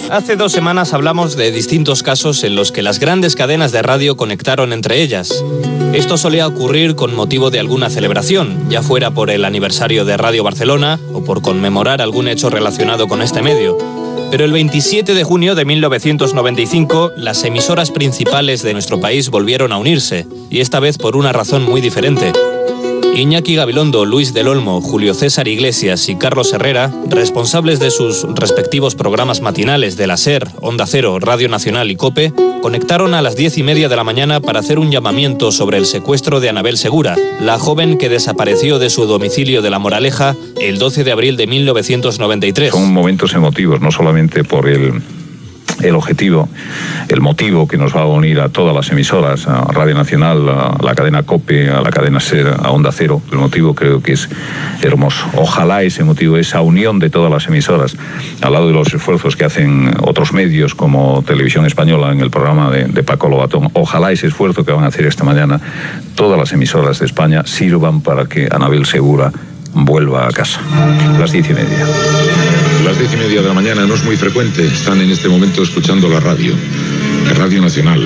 Hace 0.10 0.36
dos 0.36 0.52
semanas 0.52 0.94
hablamos 0.94 1.36
de 1.36 1.52
distintos 1.52 2.02
casos 2.02 2.44
en 2.44 2.56
los 2.56 2.72
que 2.72 2.82
las 2.82 3.00
grandes 3.00 3.36
cadenas 3.36 3.72
de 3.72 3.84
radio 3.84 4.18
conectaron 4.18 4.74
entre 4.74 5.04
ellas. 5.04 5.46
Esto 5.94 6.18
solía 6.18 6.48
ocurrir 6.48 6.96
con 6.96 7.14
motivo 7.14 7.52
de 7.52 7.60
alguna 7.60 7.92
celebración, 7.92 8.72
ya 8.72 8.82
fuera 8.82 9.12
por 9.12 9.30
el 9.30 9.46
aniversario 9.46 10.06
de 10.06 10.18
Radio 10.18 10.44
Barcelona 10.44 11.00
o 11.14 11.24
por 11.24 11.44
conmemorar 11.44 12.02
algún 12.02 12.28
hecho 12.28 12.50
relacionado 12.50 13.08
con 13.08 13.22
este 13.22 13.44
medio. 13.44 13.78
Pero 14.32 14.46
el 14.46 14.52
27 14.52 15.14
de 15.14 15.24
junio 15.24 15.54
de 15.54 15.66
1995, 15.66 17.12
las 17.16 17.44
emisoras 17.44 17.92
principales 17.92 18.64
de 18.64 18.74
nuestro 18.74 19.00
país 19.00 19.30
volvieron 19.30 19.72
a 19.72 19.78
unirse, 19.78 20.26
y 20.50 20.60
esta 20.62 20.80
vez 20.80 20.98
por 20.98 21.18
una 21.18 21.34
razón 21.34 21.64
muy 21.64 21.82
diferente. 21.82 22.32
Iñaki 23.16 23.56
Gabilondo, 23.56 24.06
Luis 24.06 24.34
del 24.34 24.48
Olmo, 24.48 24.82
Julio 24.82 25.14
César 25.14 25.48
Iglesias 25.48 26.08
y 26.10 26.16
Carlos 26.16 26.54
Herrera, 26.54 26.92
responsables 27.10 27.80
de 27.80 27.92
sus 27.92 28.26
respectivos 28.36 28.96
programas 28.96 29.42
matinales 29.42 29.98
de 29.98 30.08
la 30.08 30.18
SER, 30.18 30.48
Onda 30.62 30.86
Cero, 30.86 31.20
Radio 31.20 31.50
Nacional 31.50 31.92
y 31.92 31.96
COPE, 31.96 32.34
conectaron 32.62 33.14
a 33.14 33.22
las 33.22 33.36
diez 33.36 33.58
y 33.58 33.64
media 33.64 33.90
de 33.90 33.96
la 33.96 34.04
mañana 34.04 34.40
para 34.40 34.60
hacer 34.60 34.80
un 34.80 34.92
llamamiento 34.92 35.52
sobre 35.52 35.78
el 35.78 35.86
secuestro 35.86 36.40
de 36.40 36.50
Anabel 36.50 36.78
Segura, 36.78 37.16
la 37.42 37.60
joven 37.60 37.98
que 37.98 38.10
desapareció 38.10 38.80
de 38.80 38.90
su 38.90 39.06
domicilio 39.06 39.62
de 39.62 39.70
La 39.70 39.80
Moraleja 39.80 40.36
el 40.60 40.78
12 40.78 41.04
de 41.04 41.12
abril 41.12 41.38
de 41.38 41.48
1993. 41.48 42.72
Son 42.72 42.94
momentos 42.94 43.34
emotivos, 43.34 43.82
no 43.82 43.92
solamente 43.92 44.44
por 44.44 44.68
el 44.68 45.02
el 45.82 45.96
objetivo, 45.96 46.50
el 47.08 47.22
motivo 47.22 47.68
que 47.68 47.78
nos 47.78 47.96
va 47.96 48.02
a 48.02 48.06
unir 48.06 48.40
a 48.40 48.50
todas 48.50 48.76
las 48.76 48.90
emisoras, 48.92 49.48
a 49.48 49.66
Radio 49.72 49.96
Nacional, 49.96 50.48
a 50.50 50.78
la 50.82 50.96
cadena 50.96 51.24
COPE, 51.24 51.70
a 51.70 51.82
la 51.82 51.90
cadena 51.90 52.20
SER, 52.20 52.56
a 52.62 52.72
Onda 52.72 52.92
Cero. 52.92 53.22
El 53.32 53.38
motivo 53.38 53.74
creo 53.74 54.02
que 54.02 54.14
es 54.14 54.30
hermoso. 54.82 55.26
Ojalá 55.36 55.84
ese 55.84 56.04
motivo, 56.04 56.38
esa 56.38 56.62
unión 56.62 57.00
de 57.00 57.10
todas 57.10 57.32
las 57.32 57.48
emisoras, 57.48 57.96
al 58.42 58.54
lado 58.54 58.68
de 58.68 58.74
los 58.74 58.94
esfuerzos 58.94 59.36
que 59.36 59.46
hacen 59.46 59.92
otros 60.02 60.34
medios 60.34 60.76
como 60.76 61.24
Televisión 61.26 61.66
Española 61.66 62.12
en 62.12 62.22
el 62.22 62.30
programa 62.30 62.70
de, 62.70 62.86
de 62.86 63.04
Paco 63.04 63.30
Lobatón, 63.30 63.70
ojalá 63.74 64.12
ese 64.12 64.28
esfuerzo 64.28 64.66
que 64.66 64.72
van 64.72 64.84
a 64.84 64.88
hacer 64.88 65.06
esta 65.06 65.24
mañana 65.24 65.60
todas 66.16 66.38
las 66.38 66.52
emisoras 66.52 67.00
de 67.00 67.06
España 67.06 67.44
sirvan 67.46 68.02
para 68.02 68.26
que 68.26 68.48
Anabel 68.52 68.86
Segura 68.86 69.32
vuelva 69.74 70.28
a 70.28 70.32
casa. 70.32 70.62
Las 71.20 71.32
diez 71.32 71.50
y 71.50 71.54
media. 71.54 71.86
Las 72.86 72.98
diez 72.98 73.14
y 73.14 73.18
media 73.18 73.42
de 73.42 73.48
la 73.48 73.54
mañana 73.54 73.86
no 73.86 73.96
es 73.96 74.04
muy 74.04 74.16
frecuente. 74.16 74.66
Están 74.66 75.02
en 75.02 75.10
este 75.12 75.30
momento 75.30 75.64
escuchando 75.64 76.10
la 76.10 76.20
radio. 76.20 76.54
La 77.26 77.34
Radio 77.34 77.62
Nacional. 77.62 78.02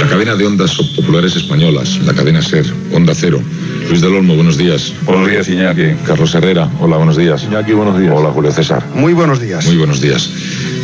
La 0.00 0.08
cadena 0.08 0.34
de 0.34 0.46
ondas 0.46 0.74
populares 0.96 1.36
españolas. 1.36 1.98
La 2.04 2.14
cadena 2.14 2.42
SER. 2.42 2.66
Onda 2.92 3.14
Cero. 3.14 3.40
Luis 3.88 4.00
del 4.00 4.14
Olmo, 4.14 4.34
buenos 4.34 4.56
días. 4.56 4.92
Buenos 5.04 5.28
días, 5.28 5.48
Iñaki. 5.48 5.94
Carlos 6.06 6.34
Herrera, 6.34 6.68
hola, 6.80 6.96
buenos 6.96 7.16
días. 7.16 7.44
Iñaki, 7.44 7.72
buenos 7.72 7.98
días. 7.98 8.12
Hola, 8.16 8.30
Julio 8.30 8.52
César. 8.52 8.82
Muy 8.94 9.12
buenos 9.12 9.40
días. 9.40 9.66
Muy 9.66 9.76
buenos 9.76 10.00
días. 10.00 10.30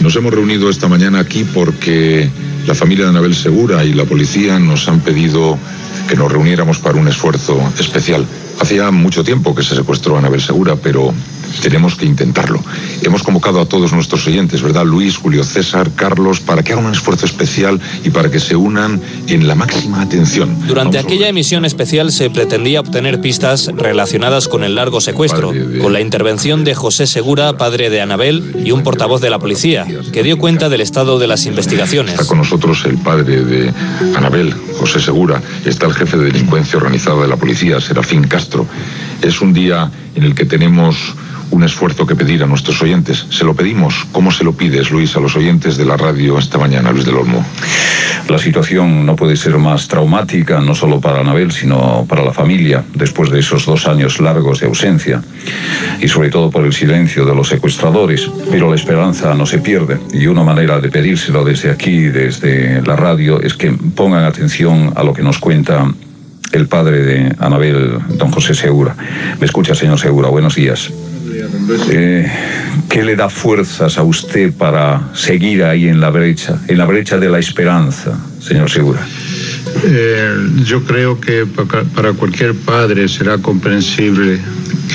Nos 0.03 0.15
hemos 0.17 0.33
reunido 0.33 0.69
esta 0.69 0.89
mañana 0.89 1.21
aquí 1.21 1.45
porque 1.55 2.29
la 2.67 2.75
familia 2.75 3.05
de 3.05 3.11
Anabel 3.11 3.35
Segura 3.35 3.85
y 3.85 3.95
la 3.95 4.05
policía 4.05 4.59
nos 4.59 4.89
han 4.89 5.01
pedido 5.01 5.59
que 6.09 6.17
nos 6.17 6.31
reuniéramos 6.31 6.79
para 6.79 6.99
un 6.99 7.09
esfuerzo 7.09 7.61
especial. 7.79 8.27
Hacía 8.61 8.91
mucho 8.91 9.23
tiempo 9.23 9.55
que 9.55 9.63
se 9.63 9.75
secuestró 9.75 10.17
a 10.17 10.19
Anabel 10.19 10.41
Segura, 10.41 10.77
pero 10.77 11.15
tenemos 11.61 11.95
que 11.97 12.07
intentarlo. 12.07 12.63
Hemos 13.03 13.23
convocado 13.23 13.61
a 13.61 13.67
todos 13.67 13.93
nuestros 13.93 14.27
oyentes, 14.27 14.63
¿verdad? 14.63 14.85
Luis, 14.85 15.17
Julio 15.17 15.45
César, 15.45 15.91
Carlos, 15.95 16.41
para 16.41 16.63
que 16.63 16.73
hagan 16.73 16.87
un 16.87 16.93
esfuerzo 16.93 17.27
especial 17.27 17.81
y 18.05 18.11
para 18.11 18.31
que 18.31 18.41
se 18.41 18.57
unan 18.57 19.01
en 19.27 19.47
la 19.47 19.55
máxima 19.55 20.03
atención. 20.03 20.57
Durante 20.67 20.99
aquella 20.99 21.29
emisión 21.29 21.65
especial 21.65 22.13
se 22.13 22.31
pretendía 22.31 22.81
obtener 22.81 23.21
pistas 23.21 23.71
relacionadas 23.75 24.49
con 24.49 24.65
el 24.65 24.75
largo 24.75 25.01
secuestro, 25.01 25.53
con 25.81 25.93
la 25.93 26.01
intervención 26.01 26.65
de 26.65 26.75
José 26.75 27.07
Segura, 27.07 27.57
padre 27.57 27.91
de 27.91 28.01
Anabel, 28.01 28.63
y 28.65 28.73
un 28.73 28.83
portavoz 28.83 29.21
de 29.21 29.31
la 29.31 29.39
policía, 29.39 29.87
que 30.13 30.23
dio 30.23 30.39
cuenta 30.39 30.69
del 30.69 30.81
estado 30.81 31.19
de 31.19 31.27
las 31.27 31.47
investigaciones. 31.47 32.15
Está 32.15 32.27
con 32.27 32.39
nosotros 32.39 32.85
el 32.85 32.99
padre 32.99 33.45
de 33.45 33.73
Anabel, 34.17 34.55
José 34.79 35.01
Segura. 35.01 35.43
Está 35.65 35.87
el 35.87 35.95
jefe 35.95 36.17
de 36.17 36.25
delincuencia 36.27 36.77
organizada 36.77 37.23
de 37.23 37.29
la 37.29 37.37
policía, 37.37 37.81
Serafín 37.81 38.25
Castro. 38.25 38.67
Es 39.23 39.41
un 39.41 39.53
día 39.53 39.91
en 40.15 40.25
el 40.25 40.35
que 40.35 40.45
tenemos 40.45 40.97
un 41.51 41.65
esfuerzo 41.65 42.07
que 42.07 42.17
pedir 42.17 42.43
a 42.43 42.47
nuestros 42.47 42.81
oyentes. 42.83 43.27
Se 43.31 43.45
lo 43.45 43.55
pedimos. 43.55 44.07
¿Cómo 44.13 44.31
se 44.31 44.45
lo 44.45 44.53
pides, 44.53 44.91
Luis, 44.91 45.17
a 45.17 45.21
los 45.21 45.37
oyentes 45.37 45.77
de 45.77 45.85
la 45.85 45.97
radio 45.97 46.39
esta 46.39 46.59
mañana, 46.59 46.93
Luis 46.93 47.05
del 47.05 47.17
Olmo? 47.17 47.45
La 48.29 48.39
situación 48.39 49.07
no 49.07 49.17
puede 49.17 49.37
ser 49.37 49.57
más 49.59 49.89
traumática, 49.89 50.61
no 50.61 50.75
solo 50.75 51.01
para 51.01 51.21
Anabel, 51.21 51.51
sino 51.51 52.05
para 52.09 52.23
la 52.23 52.33
familia, 52.33 52.85
después 52.95 53.31
de 53.31 53.41
esos 53.41 53.65
dos 53.65 53.87
años 53.87 54.21
largos 54.21 54.61
de 54.61 54.67
ausencia, 54.67 55.23
y 56.01 56.09
sobre 56.09 56.29
todo 56.29 56.51
por 56.51 56.65
el 56.65 56.73
silencio 56.73 57.25
de 57.25 57.35
los 57.35 57.49
secuestradores. 57.49 58.31
Pero 58.51 58.69
la 58.69 58.77
esperanza 58.77 59.35
no 59.35 59.47
se 59.47 59.59
pierde, 59.59 59.99
y 60.13 60.27
una 60.27 60.43
manera 60.43 60.81
de 60.81 60.91
pedírselo 60.91 61.45
desde 61.45 61.71
aquí, 61.71 62.01
desde 62.01 62.83
la 62.83 62.97
radio, 62.97 63.41
es 63.41 63.55
que 63.55 63.73
pongan 63.73 64.25
atención 64.25 64.93
a 64.95 65.03
lo 65.03 65.15
que 65.15 65.23
nos 65.23 65.39
cuenta 65.39 65.91
el 66.53 66.67
padre 66.67 67.03
de 67.03 67.35
Anabel, 67.39 67.99
don 68.11 68.31
José 68.31 68.55
Segura. 68.55 68.95
¿Me 69.39 69.47
escucha, 69.47 69.75
señor 69.75 69.99
Segura? 69.99 70.29
Buenos 70.29 70.55
días. 70.55 70.91
Eh, 71.91 72.31
¿Qué 72.89 73.05
le 73.05 73.17
da 73.17 73.29
fuerzas 73.29 73.99
a 73.99 74.03
usted 74.03 74.53
para 74.53 75.11
seguir 75.15 75.63
ahí 75.65 75.89
en 75.89 76.01
la 76.01 76.11
brecha, 76.11 76.59
en 76.69 76.79
la 76.79 76.87
brecha 76.87 77.19
de 77.19 77.29
la 77.29 77.39
esperanza, 77.39 78.19
señor 78.41 78.71
Segura? 78.71 79.01
Eh, 79.85 80.35
yo 80.65 80.83
creo 80.85 81.21
que 81.21 81.47
para 81.95 82.13
cualquier 82.13 82.55
padre 82.55 83.09
será 83.09 83.39
comprensible 83.39 84.39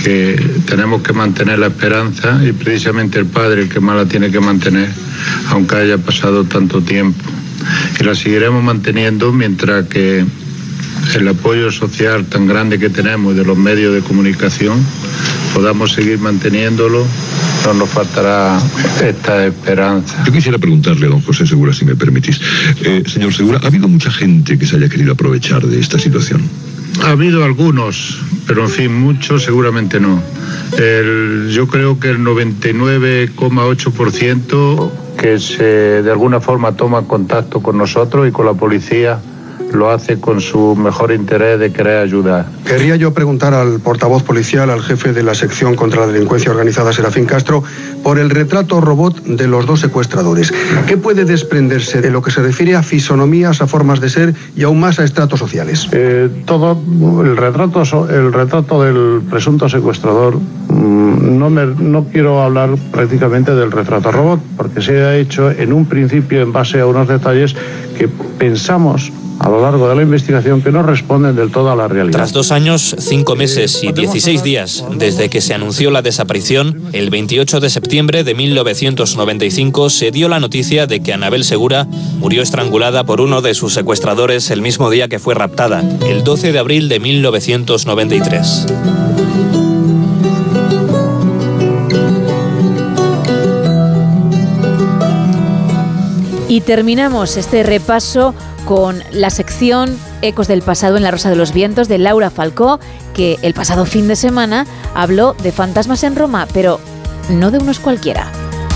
que 0.04 0.36
tenemos 0.66 1.02
que 1.02 1.14
mantener 1.14 1.60
la 1.60 1.68
esperanza 1.68 2.40
y 2.44 2.52
precisamente 2.52 3.20
el 3.20 3.26
padre 3.26 3.64
el 3.64 3.70
que 3.70 3.80
más 3.80 3.96
la 3.96 4.06
tiene 4.06 4.32
que 4.32 4.40
mantener, 4.40 4.90
aunque 5.50 5.76
haya 5.76 5.98
pasado 5.98 6.44
tanto 6.44 6.82
tiempo. 6.82 7.24
Y 8.00 8.04
la 8.04 8.16
seguiremos 8.16 8.64
manteniendo 8.64 9.32
mientras 9.32 9.88
que 9.88 10.26
el 11.16 11.28
apoyo 11.28 11.72
social 11.72 12.26
tan 12.26 12.48
grande 12.48 12.80
que 12.80 12.90
tenemos 12.90 13.36
de 13.36 13.44
los 13.44 13.58
medios 13.58 13.94
de 13.94 14.02
comunicación 14.02 14.84
podamos 15.54 15.94
seguir 15.94 16.20
manteniéndolo, 16.20 17.06
no 17.66 17.74
nos 17.76 17.90
faltará 17.90 18.60
esta 19.04 19.46
esperanza. 19.46 20.24
Yo 20.26 20.32
quisiera 20.32 20.58
preguntarle 20.58 21.06
a 21.06 21.10
don 21.10 21.22
José 21.22 21.46
Segura, 21.46 21.74
si 21.74 21.84
me 21.86 21.96
permitís. 21.96 22.42
Eh, 22.84 23.04
señor 23.06 23.32
Segura, 23.34 23.60
¿ha 23.64 23.68
habido 23.68 23.88
mucha 23.88 24.10
gente 24.12 24.58
que 24.58 24.66
se 24.66 24.78
haya 24.78 24.90
querido 24.90 25.14
aprovechar 25.14 25.64
de 25.66 25.80
esta 25.80 26.00
situación? 26.00 26.42
Ha 27.04 27.12
habido 27.12 27.44
algunos, 27.44 28.18
pero 28.48 28.64
en 28.64 28.70
fin, 28.70 28.92
muchos 28.94 29.44
seguramente 29.44 30.00
no. 30.00 30.24
El, 30.78 31.50
yo 31.52 31.68
creo 31.68 32.00
que 32.00 32.10
el 32.10 32.18
99,8% 32.20 34.92
que 35.20 35.38
se, 35.40 36.02
de 36.02 36.12
alguna 36.12 36.40
forma 36.42 36.72
toma 36.74 37.04
contacto 37.04 37.62
con 37.62 37.78
nosotros 37.78 38.28
y 38.28 38.32
con 38.32 38.48
la 38.48 38.54
policía 38.54 39.20
lo 39.74 39.92
hace 39.92 40.20
con 40.20 40.42
su 40.42 40.76
mejor 40.76 41.12
interés 41.12 41.60
de 41.60 41.72
querer 41.72 41.98
ayudar. 41.98 42.46
Querría 42.66 42.96
yo 42.96 43.14
preguntar 43.14 43.54
al 43.54 43.80
portavoz 43.80 44.24
policial, 44.24 44.70
al 44.70 44.82
jefe 44.82 45.14
de 45.14 45.24
la 45.24 45.34
sección 45.34 45.76
contra 45.76 46.06
la 46.06 46.12
delincuencia 46.12 46.52
organizada, 46.52 46.94
Serafín 46.94 47.26
Castro, 47.26 47.64
por 48.04 48.20
el 48.20 48.30
retrato 48.30 48.82
robot 48.82 49.24
de 49.24 49.48
los 49.48 49.66
dos 49.66 49.80
secuestradores. 49.80 50.54
¿Qué 50.88 50.98
puede 50.98 51.26
desprenderse 51.26 52.02
de 52.02 52.12
lo 52.12 52.22
que 52.22 52.32
se 52.32 52.42
refiere 52.42 52.76
a 52.76 52.84
fisonomías, 52.84 53.62
a 53.62 53.68
formas 53.68 54.00
de 54.00 54.10
ser 54.10 54.34
y 54.56 54.64
aún 54.64 54.80
más 54.80 55.00
a 55.00 55.04
estratos 55.04 55.40
sociales? 55.40 55.88
Eh, 55.92 56.30
todo 56.46 56.78
el 57.24 57.38
retrato, 57.38 57.84
el 58.10 58.34
retrato 58.34 58.84
del 58.84 59.22
presunto 59.30 59.70
secuestrador, 59.70 60.38
mmm, 60.38 61.38
no, 61.38 61.50
me, 61.50 61.66
no 61.66 62.06
quiero 62.06 62.42
hablar 62.42 62.76
prácticamente 62.92 63.54
del 63.56 63.72
retrato 63.72 64.12
robot, 64.12 64.40
porque 64.58 64.82
se 64.82 65.02
ha 65.02 65.16
hecho 65.16 65.50
en 65.52 65.74
un 65.74 65.86
principio 65.86 66.42
en 66.42 66.52
base 66.52 66.80
a 66.80 66.86
unos 66.86 67.08
detalles 67.08 67.56
que 67.98 68.08
pensamos 68.08 69.12
a 69.40 69.50
lo 69.50 69.62
largo 69.62 69.88
de 69.90 69.96
la 69.96 70.04
investigación 70.04 70.62
que 70.62 70.72
no 70.72 70.84
responden 70.84 71.36
del 71.36 71.52
todo 71.52 71.72
a 71.72 71.76
la 71.76 71.88
realidad. 71.88 72.18
Tras 72.18 72.34
dos 72.34 72.52
años, 72.52 72.96
cinco 73.00 73.36
meses 73.36 73.84
y 73.84 73.92
16 73.92 74.44
días 74.44 74.86
desde 74.96 75.30
que 75.30 75.42
se 75.42 75.54
anunció 75.54 75.92
la 75.92 76.02
desaparición, 76.02 76.82
el 76.94 77.10
28 77.10 77.60
de 77.60 77.70
septiembre 77.70 78.24
de 78.24 78.36
1995 78.36 79.90
se 79.90 80.12
dio 80.12 80.30
la 80.30 80.40
noticia 80.40 80.88
de 80.88 81.02
que 81.02 81.14
Anabel 81.14 81.44
Segura 81.44 81.88
murió 82.20 82.42
estrangulada 82.42 83.04
por 83.04 83.22
uno 83.22 83.42
de 83.42 83.54
sus 83.54 83.74
secuestradores 83.74 84.52
el 84.52 84.62
mismo 84.62 84.90
día 84.90 85.08
que 85.08 85.20
fue 85.20 85.36
raptada, 85.36 85.84
el 86.08 86.24
12 86.24 86.52
de 86.52 86.60
abril 86.60 86.90
de 86.90 87.00
1993. 87.00 88.68
Y 96.54 96.62
terminamos 96.62 97.36
este 97.36 97.64
repaso 97.64 98.36
con 98.66 99.02
la 99.12 99.32
sección 99.32 99.98
Ecos 100.22 100.48
del 100.48 100.62
pasado 100.62 100.98
en 100.98 101.02
la 101.02 101.10
Rosa 101.10 101.32
de 101.32 101.36
los 101.36 101.52
Vientos 101.52 101.88
de 101.88 101.98
Laura 101.98 102.30
Falcó, 102.30 102.80
que 103.16 103.40
el 103.42 103.56
pasado 103.56 103.88
fin 103.88 104.08
de 104.08 104.16
semana 104.16 104.68
habló 104.94 105.34
de 105.34 105.52
fantasmas 105.52 106.04
en 106.04 106.16
Roma, 106.16 106.48
pero 106.54 106.80
no 107.28 107.50
de 107.50 107.58
unos 107.58 107.80
cualquiera. 107.80 108.32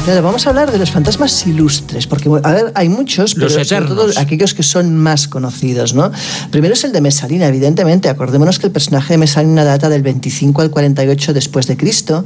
Claro, 0.07 0.23
vamos 0.23 0.47
a 0.47 0.51
hablar 0.51 0.71
de 0.71 0.77
los 0.77 0.89
fantasmas 0.89 1.45
ilustres, 1.45 2.07
porque 2.07 2.29
a 2.41 2.51
ver, 2.53 2.71
hay 2.75 2.87
muchos, 2.87 3.35
pero 3.35 3.49
Los 3.49 3.67
sobre 3.67 3.87
todo 3.87 4.07
aquellos 4.15 4.53
que 4.53 4.63
son 4.63 4.95
más 4.95 5.27
conocidos, 5.27 5.93
¿no? 5.93 6.13
Primero 6.49 6.75
es 6.75 6.85
el 6.85 6.93
de 6.93 7.01
Mesalina, 7.01 7.45
evidentemente. 7.47 8.07
Acordémonos 8.07 8.57
que 8.57 8.67
el 8.67 8.71
personaje 8.71 9.15
de 9.15 9.17
Mesalina 9.17 9.65
data 9.65 9.89
del 9.89 10.03
25 10.03 10.61
al 10.61 10.71
48 10.71 11.33
después 11.33 11.67
de 11.67 11.75
Cristo, 11.75 12.23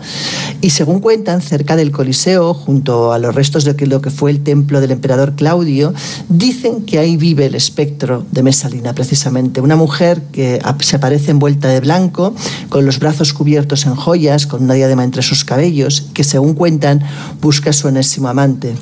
y 0.62 0.70
según 0.70 1.00
cuentan, 1.00 1.42
cerca 1.42 1.76
del 1.76 1.90
Coliseo, 1.90 2.54
junto 2.54 3.14
a 3.14 3.18
los 3.18 3.34
restos 3.34 3.64
de 3.64 3.74
lo 3.88 4.00
que 4.00 4.12
fue 4.12 4.30
el 4.30 4.44
templo 4.44 4.80
del 4.80 4.92
emperador 4.92 5.34
Claudio, 5.34 5.92
dicen 6.30 6.84
que 6.84 7.00
ahí 7.00 7.18
vive 7.18 7.48
el 7.48 7.56
espectro 7.56 8.28
de 8.32 8.44
Mesalina, 8.44 8.94
precisamente. 8.94 9.60
Una 9.60 9.76
mujer 9.76 10.22
que 10.32 10.62
se 10.82 10.98
aparece 10.98 11.32
envuelta 11.32 11.70
de 11.70 11.80
blanco, 11.80 12.36
con 12.70 12.86
los 12.86 13.00
brazos 13.00 13.34
cubiertos 13.34 13.88
en 13.88 13.96
joyas, 13.96 14.46
con 14.46 14.66
una 14.66 14.76
diadema 14.76 15.04
entre 15.04 15.24
sus 15.24 15.44
cabellos, 15.44 16.06
que 16.14 16.24
según 16.24 16.54
cuentan 16.54 17.02
busca 17.42 17.71
su 17.74 17.88
enésimo 17.88 18.28
amante. 18.28 18.76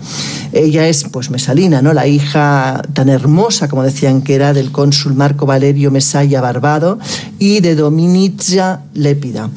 Ella 0.51 0.87
es, 0.87 1.05
pues, 1.11 1.29
Mesalina, 1.29 1.81
¿no? 1.81 1.93
La 1.93 2.07
hija 2.07 2.81
tan 2.93 3.09
hermosa, 3.09 3.67
como 3.67 3.83
decían 3.83 4.21
que 4.21 4.35
era, 4.35 4.53
del 4.53 4.71
cónsul 4.71 5.13
Marco 5.13 5.45
Valerio 5.45 5.91
Mesalla 5.91 6.41
Barbado 6.41 6.99
y 7.37 7.59
de 7.59 7.75
Dominicia 7.75 8.81
Lépida. 8.93 9.49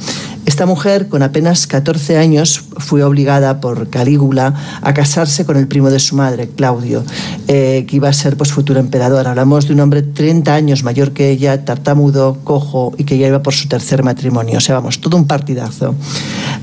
Esta 0.63 0.71
mujer, 0.71 1.09
con 1.09 1.25
apenas 1.25 1.67
14 1.67 2.19
años, 2.19 2.63
fue 2.77 3.03
obligada 3.03 3.61
por 3.61 3.91
Calígula 3.91 4.55
a 4.81 4.95
casarse 4.95 5.45
con 5.45 5.57
el 5.57 5.67
primo 5.67 5.91
de 5.91 5.99
su 5.99 6.15
madre, 6.15 6.49
Claudio, 6.51 7.03
eh, 7.49 7.85
que 7.89 7.97
iba 7.97 8.09
a 8.09 8.13
ser 8.13 8.37
pues, 8.37 8.53
futuro 8.53 8.79
emperador. 8.79 9.27
Hablamos 9.27 9.67
de 9.67 9.75
un 9.75 9.81
hombre 9.81 10.03
30 10.03 10.55
años 10.55 10.85
mayor 10.85 11.11
que 11.11 11.31
ella, 11.31 11.65
tartamudo, 11.65 12.39
cojo 12.45 12.93
y 12.97 13.03
que 13.03 13.19
ya 13.19 13.27
iba 13.27 13.43
por 13.43 13.55
su 13.55 13.67
tercer 13.67 14.05
matrimonio. 14.05 14.59
O 14.59 14.61
sea, 14.61 14.77
vamos, 14.77 15.01
todo 15.01 15.17
un 15.17 15.27
partidazo. 15.27 15.97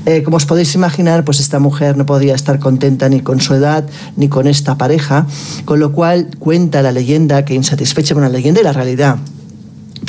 Eh, 0.06 0.22
como 0.22 0.38
os 0.38 0.46
podéis 0.46 0.74
imaginar, 0.74 1.22
pues 1.22 1.38
esta 1.38 1.58
mujer 1.58 1.98
no 1.98 2.06
podía 2.06 2.34
estar 2.34 2.58
contenta 2.58 3.06
ni 3.10 3.20
con 3.20 3.38
su 3.38 3.52
edad 3.52 3.84
ni 4.16 4.30
con 4.30 4.46
esta 4.46 4.78
pareja, 4.78 5.26
con 5.66 5.78
lo 5.78 5.92
cual 5.92 6.30
cuenta 6.38 6.80
la 6.80 6.92
leyenda 6.92 7.44
que 7.44 7.52
insatisfecha 7.52 8.14
con 8.14 8.22
la 8.22 8.30
leyenda 8.30 8.62
y 8.62 8.64
la 8.64 8.72
realidad 8.72 9.18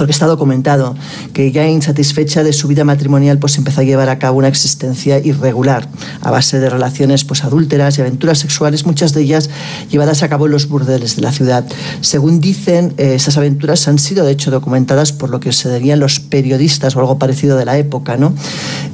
porque 0.02 0.14
está 0.14 0.26
documentado 0.26 0.96
que 1.32 1.52
ya 1.52 1.68
insatisfecha 1.68 2.44
de 2.44 2.54
su 2.54 2.68
vida 2.68 2.84
matrimonial 2.84 3.38
pues 3.38 3.60
empezó 3.60 3.82
a 3.82 3.84
llevar 3.84 4.10
a 4.10 4.18
cabo 4.18 4.40
una 4.40 4.48
existencia 4.48 5.20
irregular 5.20 5.88
a 6.22 6.32
base 6.32 6.60
de 6.60 6.72
relaciones 6.72 7.24
pues 7.24 7.44
adúlteras 7.44 8.00
y 8.00 8.02
aventuras 8.02 8.40
sexuales 8.40 8.84
muchas 8.84 9.14
de 9.14 9.22
ellas 9.22 9.52
llevadas 9.92 10.24
a 10.24 10.28
cabo 10.28 10.48
en 10.48 10.54
los 10.54 10.68
burdeles 10.68 11.18
de 11.18 11.22
la 11.22 11.32
ciudad 11.32 11.66
según 12.00 12.42
dicen 12.42 12.96
eh, 12.98 13.14
esas 13.14 13.38
aventuras 13.38 13.88
han 13.88 14.00
sido 14.00 14.26
de 14.26 14.32
hecho 14.32 14.50
documentadas 14.50 15.14
por 15.14 15.30
lo 15.30 15.40
que 15.40 15.52
se 15.52 15.72
dirían 15.72 16.00
los 16.00 16.20
periodistas 16.20 16.96
o 16.96 17.00
algo 17.00 17.20
parecido 17.20 17.56
de 17.56 17.66
la 17.66 17.78
época 17.78 18.18
¿no? 18.18 18.34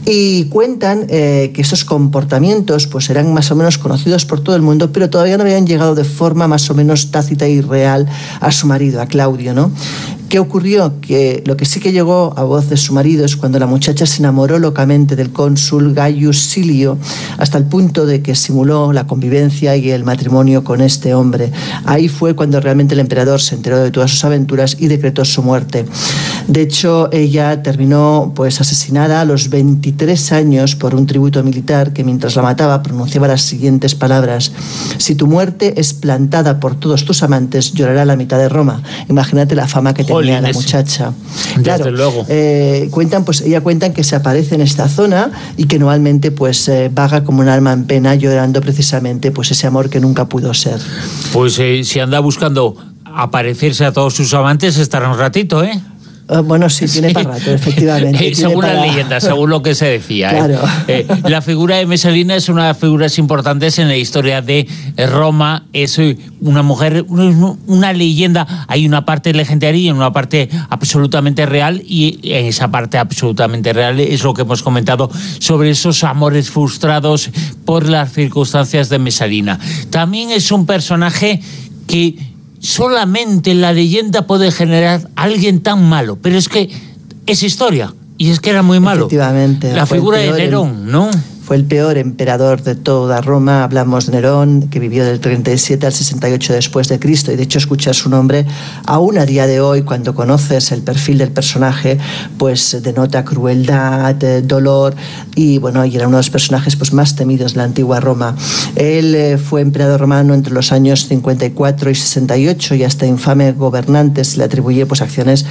y 0.05 0.43
cuentan 0.49 1.05
eh, 1.07 1.53
que 1.55 1.61
esos 1.61 1.85
comportamientos 1.85 2.85
pues 2.87 3.09
eran 3.09 3.33
más 3.33 3.49
o 3.49 3.55
menos 3.55 3.77
conocidos 3.77 4.25
por 4.25 4.41
todo 4.41 4.57
el 4.57 4.61
mundo 4.61 4.91
pero 4.91 5.09
todavía 5.09 5.37
no 5.37 5.43
habían 5.43 5.67
llegado 5.67 5.95
de 5.95 6.03
forma 6.03 6.49
más 6.49 6.69
o 6.69 6.73
menos 6.73 7.11
tácita 7.11 7.47
y 7.47 7.61
real 7.61 8.09
a 8.41 8.51
su 8.51 8.67
marido 8.67 9.01
a 9.01 9.05
Claudio 9.05 9.53
¿no? 9.53 9.71
¿Qué 10.29 10.39
ocurrió? 10.39 10.99
Que 10.99 11.41
lo 11.45 11.55
que 11.55 11.63
sí 11.63 11.79
que 11.79 11.93
llegó 11.93 12.33
a 12.35 12.43
voz 12.43 12.69
de 12.69 12.75
su 12.75 12.93
marido 12.93 13.23
es 13.23 13.37
cuando 13.37 13.59
la 13.59 13.65
muchacha 13.65 14.05
se 14.05 14.19
enamoró 14.19 14.59
locamente 14.59 15.15
del 15.15 15.31
cónsul 15.31 15.93
Gaius 15.93 16.37
Silio, 16.37 16.97
hasta 17.37 17.57
el 17.57 17.63
punto 17.63 18.05
de 18.05 18.21
que 18.21 18.35
simuló 18.35 18.91
la 18.91 19.07
convivencia 19.07 19.77
y 19.77 19.89
el 19.89 20.03
matrimonio 20.03 20.65
con 20.65 20.81
este 20.81 21.13
hombre. 21.13 21.53
Ahí 21.85 22.09
fue 22.09 22.35
cuando 22.35 22.59
realmente 22.59 22.93
el 22.93 22.99
emperador 22.99 23.39
se 23.39 23.55
enteró 23.55 23.77
de 23.79 23.89
todas 23.89 24.11
sus 24.11 24.25
aventuras 24.25 24.75
y 24.77 24.87
decretó 24.87 25.23
su 25.23 25.43
muerte. 25.43 25.85
De 26.47 26.61
hecho, 26.61 27.09
ella 27.11 27.61
terminó 27.61 28.31
pues 28.35 28.61
asesinada 28.61 29.21
a 29.21 29.25
los 29.25 29.49
23 29.49 30.31
años 30.31 30.75
por 30.75 30.95
un 30.95 31.05
tributo 31.05 31.43
militar 31.43 31.91
que 31.91 32.03
mientras 32.03 32.35
la 32.35 32.41
mataba 32.41 32.81
pronunciaba 32.81 33.27
las 33.27 33.41
siguientes 33.41 33.95
palabras: 33.95 34.53
Si 34.97 35.15
tu 35.15 35.27
muerte 35.27 35.73
es 35.79 35.93
plantada 35.93 36.59
por 36.59 36.75
todos 36.75 37.03
tus 37.03 37.21
amantes, 37.23 37.73
llorará 37.73 38.05
la 38.05 38.15
mitad 38.15 38.37
de 38.37 38.47
Roma. 38.49 38.81
Imagínate 39.09 39.55
la 39.55 39.67
fama 39.67 39.93
que 39.93 40.03
tenía 40.03 40.39
la 40.41 40.53
muchacha. 40.53 41.11
Claro, 41.63 41.91
luego. 41.91 42.25
eh, 42.29 42.87
cuentan, 42.91 43.25
pues 43.25 43.41
ella 43.41 43.61
cuentan 43.61 43.93
que 43.93 44.03
se 44.03 44.15
aparece 44.15 44.55
en 44.55 44.61
esta 44.61 44.87
zona 44.87 45.31
y 45.57 45.65
que 45.65 45.75
anualmente 45.75 46.31
pues 46.31 46.67
eh, 46.69 46.89
vaga 46.93 47.23
como 47.23 47.41
un 47.41 47.49
alma 47.49 47.73
en 47.73 47.85
pena 47.85 48.15
llorando 48.15 48.61
precisamente 48.61 49.31
pues 49.31 49.51
ese 49.51 49.67
amor 49.67 49.89
que 49.89 49.99
nunca 49.99 50.25
pudo 50.29 50.53
ser. 50.53 50.79
Pues 51.33 51.59
eh, 51.59 51.81
si 51.83 51.99
anda 51.99 52.19
buscando 52.19 52.75
aparecerse 53.03 53.83
a 53.85 53.91
todos 53.91 54.13
sus 54.13 54.33
amantes, 54.33 54.77
estará 54.77 55.09
un 55.11 55.17
ratito, 55.17 55.63
¿eh? 55.63 55.79
Ah, 56.29 56.41
bueno, 56.41 56.69
sí, 56.69 56.85
tiene 56.87 57.11
para 57.11 57.31
rato, 57.31 57.51
efectivamente. 57.51 58.27
Eh, 58.27 58.35
según 58.35 58.61
para- 58.61 58.73
la 58.73 58.85
leyenda, 58.85 59.19
según 59.19 59.49
lo 59.49 59.61
que 59.61 59.75
se 59.75 59.85
decía. 59.85 60.31
¿eh? 60.31 60.35
Claro. 60.35 60.59
Eh, 60.87 61.07
la 61.29 61.41
figura 61.41 61.77
de 61.77 61.85
Mesalina 61.85 62.35
es 62.35 62.49
una 62.49 62.63
de 62.63 62.67
las 62.69 62.77
figuras 62.77 63.17
importantes 63.17 63.79
en 63.79 63.87
la 63.87 63.95
historia 63.95 64.41
de 64.41 64.67
eh, 64.97 65.07
Roma. 65.07 65.65
Es 65.71 65.97
eh, 65.99 66.17
una 66.41 66.63
mujer, 66.63 67.05
una 67.07 67.93
leyenda. 67.93 68.65
Hay 68.67 68.85
una 68.85 69.05
parte 69.05 69.33
legendaria 69.33 69.81
y 69.81 69.91
una 69.91 70.11
parte 70.11 70.49
absolutamente 70.69 71.45
real. 71.45 71.81
Y 71.85 72.19
en 72.23 72.45
esa 72.45 72.69
parte 72.69 72.97
absolutamente 72.97 73.71
real 73.71 73.99
es 73.99 74.23
lo 74.23 74.33
que 74.33 74.41
hemos 74.41 74.63
comentado 74.63 75.09
sobre 75.39 75.69
esos 75.69 76.03
amores 76.03 76.49
frustrados 76.49 77.29
por 77.65 77.87
las 77.87 78.11
circunstancias 78.11 78.89
de 78.89 78.99
Mesalina. 78.99 79.59
También 79.89 80.31
es 80.31 80.51
un 80.51 80.65
personaje 80.65 81.41
que 81.87 82.15
solamente 82.59 83.53
la 83.53 83.73
leyenda 83.73 84.27
puede 84.27 84.51
generar 84.51 85.09
a 85.15 85.23
alguien 85.23 85.61
tan 85.61 85.87
malo, 85.87 86.17
pero 86.21 86.37
es 86.37 86.49
que 86.49 86.69
es 87.25 87.43
historia 87.43 87.93
y 88.17 88.29
es 88.29 88.39
que 88.39 88.49
era 88.49 88.61
muy 88.61 88.79
malo. 88.79 89.05
Efectivamente. 89.05 89.73
La 89.73 89.85
figura 89.85 90.17
de 90.17 90.31
Nerón, 90.31 90.91
¿no? 90.91 91.09
Fue 91.47 91.55
el 91.55 91.63
peor 91.63 91.97
emperador 91.97 92.61
de 92.61 92.75
toda 92.75 93.21
Roma. 93.21 93.63
Hablamos 93.63 94.07
de 94.07 94.11
Nerón, 94.11 94.67
que 94.67 94.81
vivió 94.81 95.05
del 95.05 95.21
37 95.21 95.85
al 95.85 95.93
68 95.93 96.51
después 96.51 96.89
de 96.89 96.99
Cristo. 96.99 97.31
Y 97.31 97.37
de 97.37 97.43
hecho, 97.43 97.57
escuchar 97.57 97.95
su 97.95 98.09
nombre 98.09 98.45
aún 98.85 99.17
a 99.17 99.25
día 99.25 99.47
de 99.47 99.61
hoy, 99.61 99.83
cuando 99.83 100.13
conoces 100.13 100.73
el 100.73 100.81
perfil 100.81 101.19
del 101.19 101.31
personaje, 101.31 101.99
pues 102.37 102.83
denota 102.83 103.23
crueldad, 103.23 104.21
eh, 104.21 104.41
dolor. 104.41 104.93
Y 105.35 105.59
bueno, 105.59 105.85
y 105.85 105.95
era 105.95 106.09
uno 106.09 106.17
de 106.17 106.23
los 106.23 106.29
personajes 106.29 106.75
pues, 106.75 106.91
más 106.91 107.15
temidos 107.15 107.53
de 107.53 107.59
la 107.59 107.63
antigua 107.63 108.01
Roma. 108.01 108.35
Él 108.75 109.15
eh, 109.15 109.37
fue 109.37 109.61
emperador 109.61 110.01
romano 110.01 110.33
entre 110.33 110.53
los 110.53 110.73
años 110.73 111.07
54 111.07 111.89
y 111.89 111.95
68 111.95 112.75
y 112.75 112.83
hasta 112.83 113.05
infame 113.05 113.53
gobernante 113.53 114.25
se 114.25 114.39
le 114.39 114.43
atribuye 114.43 114.85
pues, 114.85 115.01
acciones 115.01 115.45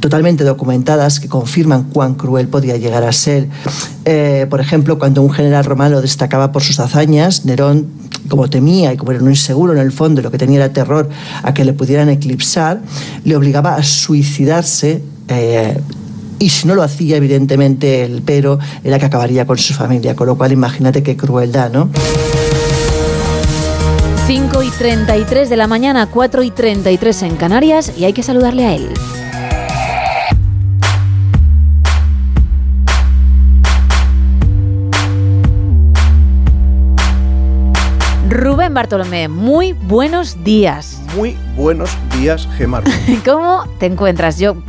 totalmente 0.00 0.44
documentadas 0.44 1.20
que 1.20 1.28
confirman 1.28 1.84
cuán 1.84 2.14
cruel 2.14 2.48
podía 2.48 2.78
llegar 2.78 3.04
a 3.04 3.12
ser. 3.12 3.48
Eh, 4.04 4.46
por 4.48 4.60
ejemplo, 4.60 4.98
cuando 4.98 5.22
un 5.22 5.30
general 5.42 5.64
romano 5.64 6.00
destacaba 6.00 6.52
por 6.52 6.62
sus 6.62 6.80
hazañas, 6.80 7.44
Nerón, 7.44 7.86
como 8.28 8.48
temía 8.48 8.92
y 8.92 8.96
como 8.96 9.12
era 9.12 9.22
un 9.22 9.30
inseguro 9.30 9.72
en 9.72 9.78
el 9.78 9.92
fondo, 9.92 10.22
lo 10.22 10.30
que 10.30 10.38
tenía 10.38 10.58
era 10.58 10.72
terror 10.72 11.08
a 11.42 11.54
que 11.54 11.64
le 11.64 11.72
pudieran 11.72 12.08
eclipsar, 12.08 12.80
le 13.24 13.36
obligaba 13.36 13.74
a 13.74 13.82
suicidarse. 13.82 15.02
eh, 15.28 15.80
y 16.38 16.48
si 16.48 16.66
no 16.66 16.74
lo 16.74 16.82
hacía, 16.82 17.18
evidentemente, 17.18 18.04
el 18.04 18.22
pero 18.22 18.58
era 18.82 18.98
que 18.98 19.06
acabaría 19.06 19.46
con 19.46 19.58
su 19.58 19.74
familia. 19.74 20.16
Con 20.16 20.26
lo 20.26 20.36
cual, 20.36 20.50
imagínate 20.50 21.00
qué 21.04 21.16
crueldad, 21.16 21.70
¿no? 21.70 21.88
5 24.26 24.62
y 24.62 24.70
33 24.70 25.48
de 25.50 25.56
la 25.56 25.68
mañana, 25.68 26.08
4 26.10 26.42
y 26.42 26.50
33 26.50 27.22
en 27.22 27.36
Canarias 27.36 27.92
y 27.96 28.06
hay 28.06 28.12
que 28.12 28.24
saludarle 28.24 28.66
a 28.66 28.74
él. 28.74 28.88
Rubén 38.72 38.74
Bartolomé, 38.74 39.28
muy 39.28 39.74
buenos 39.74 40.42
días. 40.44 40.98
Muy 41.14 41.36
buenos 41.54 41.90
días, 42.18 42.48
Gemar. 42.56 42.82
¿Cómo 43.24 43.64
te 43.78 43.84
encuentras? 43.84 44.38
Yo 44.38 44.54
mm, 44.54 44.62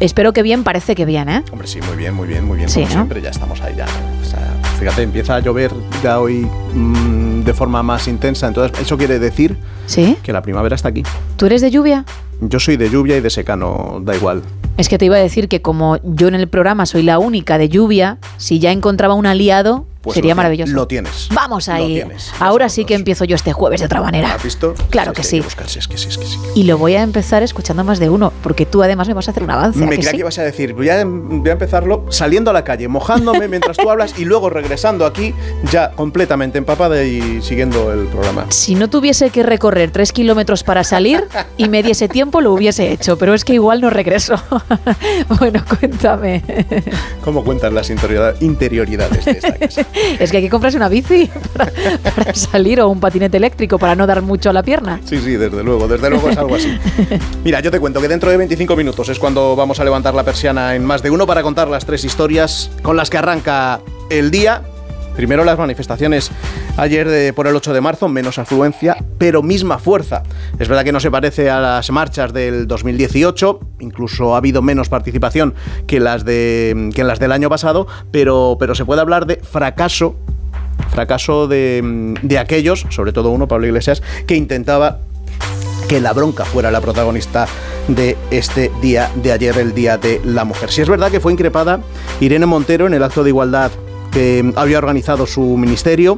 espero 0.00 0.32
que 0.32 0.42
bien, 0.42 0.64
parece 0.64 0.96
que 0.96 1.04
bien, 1.04 1.28
¿eh? 1.28 1.44
Hombre, 1.52 1.68
sí, 1.68 1.78
muy 1.86 1.96
bien, 1.96 2.12
muy 2.12 2.26
bien, 2.26 2.44
muy 2.44 2.56
bien. 2.56 2.68
Sí, 2.68 2.80
como 2.80 2.86
¿no? 2.88 2.92
siempre, 2.92 3.22
ya 3.22 3.30
estamos 3.30 3.60
ahí 3.60 3.76
ya. 3.76 3.86
O 4.20 4.24
sea, 4.24 4.40
fíjate, 4.80 5.02
empieza 5.02 5.36
a 5.36 5.40
llover 5.40 5.70
ya 6.02 6.18
hoy 6.18 6.44
mm, 6.74 7.44
de 7.44 7.54
forma 7.54 7.84
más 7.84 8.08
intensa. 8.08 8.48
Entonces, 8.48 8.76
eso 8.80 8.98
quiere 8.98 9.20
decir 9.20 9.56
¿Sí? 9.86 10.16
que 10.24 10.32
la 10.32 10.42
primavera 10.42 10.74
está 10.74 10.88
aquí. 10.88 11.04
¿Tú 11.36 11.46
eres 11.46 11.60
de 11.60 11.70
lluvia? 11.70 12.04
Yo 12.40 12.58
soy 12.58 12.76
de 12.76 12.90
lluvia 12.90 13.16
y 13.16 13.20
de 13.20 13.30
secano, 13.30 14.00
da 14.02 14.16
igual. 14.16 14.42
Es 14.76 14.88
que 14.88 14.98
te 14.98 15.04
iba 15.04 15.14
a 15.14 15.20
decir 15.20 15.46
que 15.46 15.62
como 15.62 15.98
yo 16.02 16.26
en 16.26 16.34
el 16.34 16.48
programa 16.48 16.84
soy 16.84 17.04
la 17.04 17.20
única 17.20 17.58
de 17.58 17.68
lluvia, 17.68 18.18
si 18.38 18.58
ya 18.58 18.72
encontraba 18.72 19.14
un 19.14 19.26
aliado, 19.26 19.86
Pues 20.02 20.14
sería 20.14 20.34
maravilloso. 20.34 20.72
Lo 20.72 20.86
tienes. 20.86 21.28
Vamos 21.34 21.68
ahí. 21.68 21.94
tienes. 21.96 22.32
Ahora 22.40 22.68
sí 22.70 22.84
que 22.86 22.94
empiezo 22.94 23.24
yo 23.24 23.36
este 23.36 23.52
jueves 23.52 23.80
de 23.80 23.86
otra 23.86 24.00
manera. 24.00 24.34
¿Has 24.34 24.42
visto? 24.42 24.74
Claro 24.88 25.12
que 25.12 25.22
sí. 25.22 25.40
buscarse, 25.40 25.78
es 25.78 25.88
que 25.88 25.98
sí, 25.98 26.08
es 26.08 26.16
que 26.16 26.24
sí. 26.26 26.38
Y 26.54 26.62
lo 26.62 26.78
voy 26.78 26.94
a 26.94 27.02
empezar 27.02 27.42
escuchando 27.42 27.84
más 27.84 27.98
de 27.98 28.08
uno, 28.08 28.32
porque 28.42 28.64
tú 28.64 28.82
además 28.82 29.08
me 29.08 29.14
vas 29.14 29.28
a 29.28 29.32
hacer 29.32 29.42
un 29.42 29.50
avance. 29.50 29.78
¿a 29.78 29.82
Me 29.86 29.90
que 29.90 29.96
creía 29.96 30.10
sí? 30.10 30.16
que 30.16 30.20
ibas 30.20 30.38
a 30.38 30.42
decir, 30.42 30.72
voy 30.72 30.88
a, 30.88 31.04
voy 31.04 31.48
a 31.48 31.52
empezarlo 31.52 32.06
saliendo 32.08 32.50
a 32.50 32.54
la 32.54 32.64
calle, 32.64 32.88
mojándome 32.88 33.46
mientras 33.48 33.76
tú 33.76 33.90
hablas 33.90 34.18
y 34.18 34.24
luego 34.24 34.48
regresando 34.48 35.04
aquí 35.04 35.34
ya 35.70 35.90
completamente 35.90 36.56
empapada 36.56 37.02
y 37.04 37.42
siguiendo 37.42 37.92
el 37.92 38.06
programa. 38.06 38.46
Si 38.48 38.74
no 38.76 38.88
tuviese 38.88 39.28
que 39.30 39.42
recorrer 39.42 39.90
tres 39.90 40.12
kilómetros 40.12 40.64
para 40.64 40.82
salir 40.82 41.28
y 41.58 41.68
me 41.68 41.82
diese 41.82 42.08
tiempo, 42.08 42.40
lo 42.40 42.52
hubiese 42.54 42.90
hecho, 42.90 43.18
pero 43.18 43.34
es 43.34 43.44
que 43.44 43.52
igual 43.52 43.80
no 43.82 43.90
regreso. 43.90 44.34
bueno, 45.38 45.62
cuéntame. 45.78 46.42
¿Cómo 47.22 47.44
cuentas 47.44 47.70
las 47.72 47.90
interioridad- 47.90 48.40
interioridades 48.40 49.24
de 49.26 49.30
esta 49.32 49.52
casa? 49.58 49.86
Es 50.20 50.30
que 50.30 50.38
hay 50.38 50.42
que 50.42 50.50
comprarse 50.50 50.76
una 50.76 50.88
bici 50.88 51.30
para, 51.56 51.72
para 52.02 52.34
salir 52.34 52.80
o 52.80 52.88
un 52.88 53.00
patinete 53.00 53.36
eléctrico 53.36 53.78
para 53.78 53.94
no 53.94 54.06
dar 54.06 54.22
mucho 54.22 54.50
a 54.50 54.52
la 54.52 54.62
pierna. 54.62 55.00
Sí, 55.04 55.18
sí, 55.18 55.32
desde 55.32 55.62
luego, 55.62 55.88
desde 55.88 56.10
luego 56.10 56.28
es 56.28 56.36
algo 56.36 56.54
así. 56.54 56.76
Mira, 57.44 57.60
yo 57.60 57.70
te 57.70 57.80
cuento 57.80 58.00
que 58.00 58.08
dentro 58.08 58.30
de 58.30 58.36
25 58.36 58.76
minutos 58.76 59.08
es 59.08 59.18
cuando 59.18 59.56
vamos 59.56 59.80
a 59.80 59.84
levantar 59.84 60.14
la 60.14 60.24
persiana 60.24 60.74
en 60.74 60.84
más 60.84 61.02
de 61.02 61.10
uno 61.10 61.26
para 61.26 61.42
contar 61.42 61.68
las 61.68 61.86
tres 61.86 62.04
historias 62.04 62.70
con 62.82 62.96
las 62.96 63.10
que 63.10 63.18
arranca 63.18 63.80
el 64.10 64.30
día. 64.30 64.62
Primero 65.16 65.44
las 65.44 65.58
manifestaciones 65.58 66.30
ayer 66.76 67.08
de- 67.08 67.32
por 67.32 67.46
el 67.46 67.54
8 67.56 67.72
de 67.72 67.80
marzo, 67.80 68.08
menos 68.08 68.38
afluencia, 68.38 68.96
pero 69.18 69.42
misma 69.42 69.78
fuerza. 69.78 70.22
Es 70.58 70.68
verdad 70.68 70.84
que 70.84 70.92
no 70.92 71.00
se 71.00 71.10
parece 71.10 71.50
a 71.50 71.60
las 71.60 71.90
marchas 71.90 72.32
del 72.32 72.66
2018, 72.66 73.60
incluso 73.80 74.34
ha 74.34 74.38
habido 74.38 74.62
menos 74.62 74.88
participación 74.88 75.54
que 75.86 76.00
las, 76.00 76.24
de, 76.24 76.90
que 76.94 77.04
las 77.04 77.18
del 77.18 77.32
año 77.32 77.48
pasado, 77.50 77.86
pero, 78.10 78.56
pero 78.58 78.74
se 78.74 78.84
puede 78.84 79.00
hablar 79.00 79.26
de 79.26 79.36
fracaso 79.36 80.16
fracaso 80.90 81.46
de, 81.46 82.16
de 82.22 82.38
aquellos, 82.38 82.86
sobre 82.88 83.12
todo 83.12 83.30
uno, 83.30 83.46
Pablo 83.46 83.66
Iglesias, 83.66 84.02
que 84.26 84.34
intentaba 84.34 84.98
que 85.88 86.00
la 86.00 86.12
bronca 86.12 86.44
fuera 86.44 86.70
la 86.70 86.80
protagonista 86.80 87.46
de 87.86 88.16
este 88.30 88.72
día 88.80 89.08
de 89.16 89.30
ayer, 89.32 89.56
el 89.58 89.72
Día 89.74 89.98
de 89.98 90.20
la 90.24 90.44
Mujer. 90.44 90.70
Si 90.70 90.80
es 90.80 90.88
verdad 90.88 91.10
que 91.10 91.20
fue 91.20 91.32
increpada 91.32 91.80
Irene 92.20 92.46
Montero 92.46 92.86
en 92.86 92.94
el 92.94 93.02
acto 93.04 93.22
de 93.22 93.30
igualdad 93.30 93.70
que 94.10 94.52
había 94.56 94.78
organizado 94.78 95.26
su 95.26 95.42
ministerio 95.56 96.16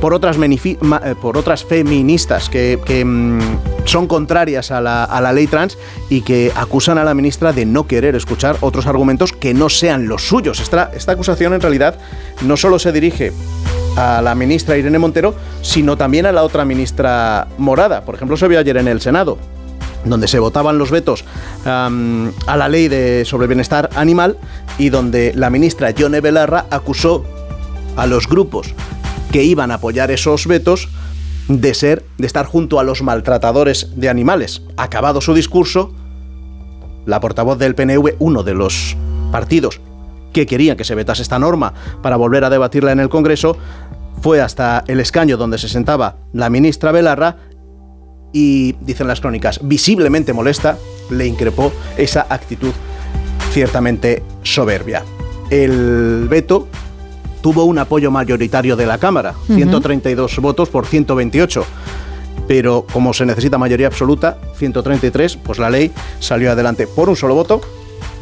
por 0.00 0.14
otras, 0.14 0.36
eh, 0.36 0.76
por 1.20 1.38
otras 1.38 1.64
feministas 1.64 2.48
que, 2.48 2.80
que, 2.84 3.04
mm, 3.04 3.40
son 3.84 4.06
contrarias 4.06 4.70
a 4.70 4.80
la, 4.80 5.04
a 5.04 5.20
la 5.20 5.32
ley 5.32 5.46
trans 5.46 5.78
y 6.08 6.22
que 6.22 6.52
acusan 6.54 6.98
a 6.98 7.04
la 7.04 7.14
ministra 7.14 7.52
de 7.52 7.66
no 7.66 7.86
querer 7.86 8.16
escuchar 8.16 8.56
otros 8.60 8.86
argumentos 8.86 9.32
que 9.32 9.54
no 9.54 9.68
sean 9.68 10.08
los 10.08 10.22
suyos. 10.26 10.60
Esta, 10.60 10.90
esta 10.94 11.12
acusación 11.12 11.54
en 11.54 11.60
realidad 11.60 11.98
no 12.42 12.56
solo 12.56 12.78
se 12.78 12.92
dirige 12.92 13.32
a 13.96 14.22
la 14.22 14.34
ministra 14.34 14.76
Irene 14.76 14.98
Montero, 14.98 15.34
sino 15.60 15.96
también 15.96 16.26
a 16.26 16.32
la 16.32 16.42
otra 16.42 16.64
ministra 16.64 17.46
morada. 17.58 18.04
Por 18.04 18.14
ejemplo, 18.14 18.36
se 18.36 18.48
vio 18.48 18.58
ayer 18.58 18.76
en 18.76 18.88
el 18.88 19.00
Senado 19.00 19.38
donde 20.04 20.28
se 20.28 20.38
votaban 20.38 20.78
los 20.78 20.90
vetos 20.90 21.24
am, 21.64 22.32
a 22.46 22.56
la 22.56 22.68
ley 22.68 22.88
de, 22.88 23.24
sobre 23.24 23.46
bienestar 23.46 23.90
animal 23.94 24.36
y 24.78 24.88
donde 24.88 25.32
la 25.34 25.50
ministra 25.50 25.90
Yone 25.90 26.20
Belarra 26.20 26.66
acusó 26.70 27.24
a 27.96 28.06
los 28.06 28.26
grupos 28.28 28.74
que 29.30 29.44
iban 29.44 29.70
a 29.70 29.74
apoyar 29.74 30.10
esos 30.10 30.46
vetos 30.46 30.88
de 31.48 31.74
ser 31.74 32.04
de 32.18 32.26
estar 32.26 32.46
junto 32.46 32.78
a 32.78 32.84
los 32.84 33.02
maltratadores 33.02 33.88
de 33.96 34.08
animales. 34.08 34.62
Acabado 34.76 35.20
su 35.20 35.34
discurso, 35.34 35.92
la 37.06 37.20
portavoz 37.20 37.58
del 37.58 37.74
PNV, 37.74 38.16
uno 38.18 38.42
de 38.42 38.54
los 38.54 38.96
partidos 39.30 39.80
que 40.32 40.46
querían 40.46 40.76
que 40.76 40.84
se 40.84 40.94
vetase 40.94 41.22
esta 41.22 41.38
norma 41.38 41.74
para 42.02 42.16
volver 42.16 42.44
a 42.44 42.50
debatirla 42.50 42.92
en 42.92 43.00
el 43.00 43.08
Congreso, 43.08 43.56
fue 44.22 44.40
hasta 44.40 44.84
el 44.86 45.00
escaño 45.00 45.36
donde 45.36 45.58
se 45.58 45.68
sentaba 45.68 46.16
la 46.32 46.48
ministra 46.48 46.92
Belarra 46.92 47.36
y, 48.32 48.74
dicen 48.80 49.06
las 49.06 49.20
crónicas, 49.20 49.60
visiblemente 49.62 50.32
molesta, 50.32 50.78
le 51.10 51.26
increpó 51.26 51.72
esa 51.96 52.26
actitud 52.28 52.72
ciertamente 53.52 54.22
soberbia. 54.42 55.04
El 55.50 56.26
veto 56.28 56.68
tuvo 57.42 57.64
un 57.64 57.78
apoyo 57.78 58.10
mayoritario 58.10 58.76
de 58.76 58.86
la 58.86 58.98
Cámara, 58.98 59.34
Ujú. 59.44 59.54
132 59.54 60.38
votos 60.38 60.68
por 60.70 60.86
128. 60.86 61.64
Pero 62.48 62.86
como 62.92 63.12
se 63.12 63.26
necesita 63.26 63.58
mayoría 63.58 63.86
absoluta, 63.86 64.38
133, 64.56 65.36
pues 65.36 65.58
la 65.58 65.70
ley 65.70 65.92
salió 66.18 66.50
adelante 66.50 66.86
por 66.86 67.08
un 67.08 67.16
solo 67.16 67.34
voto 67.34 67.60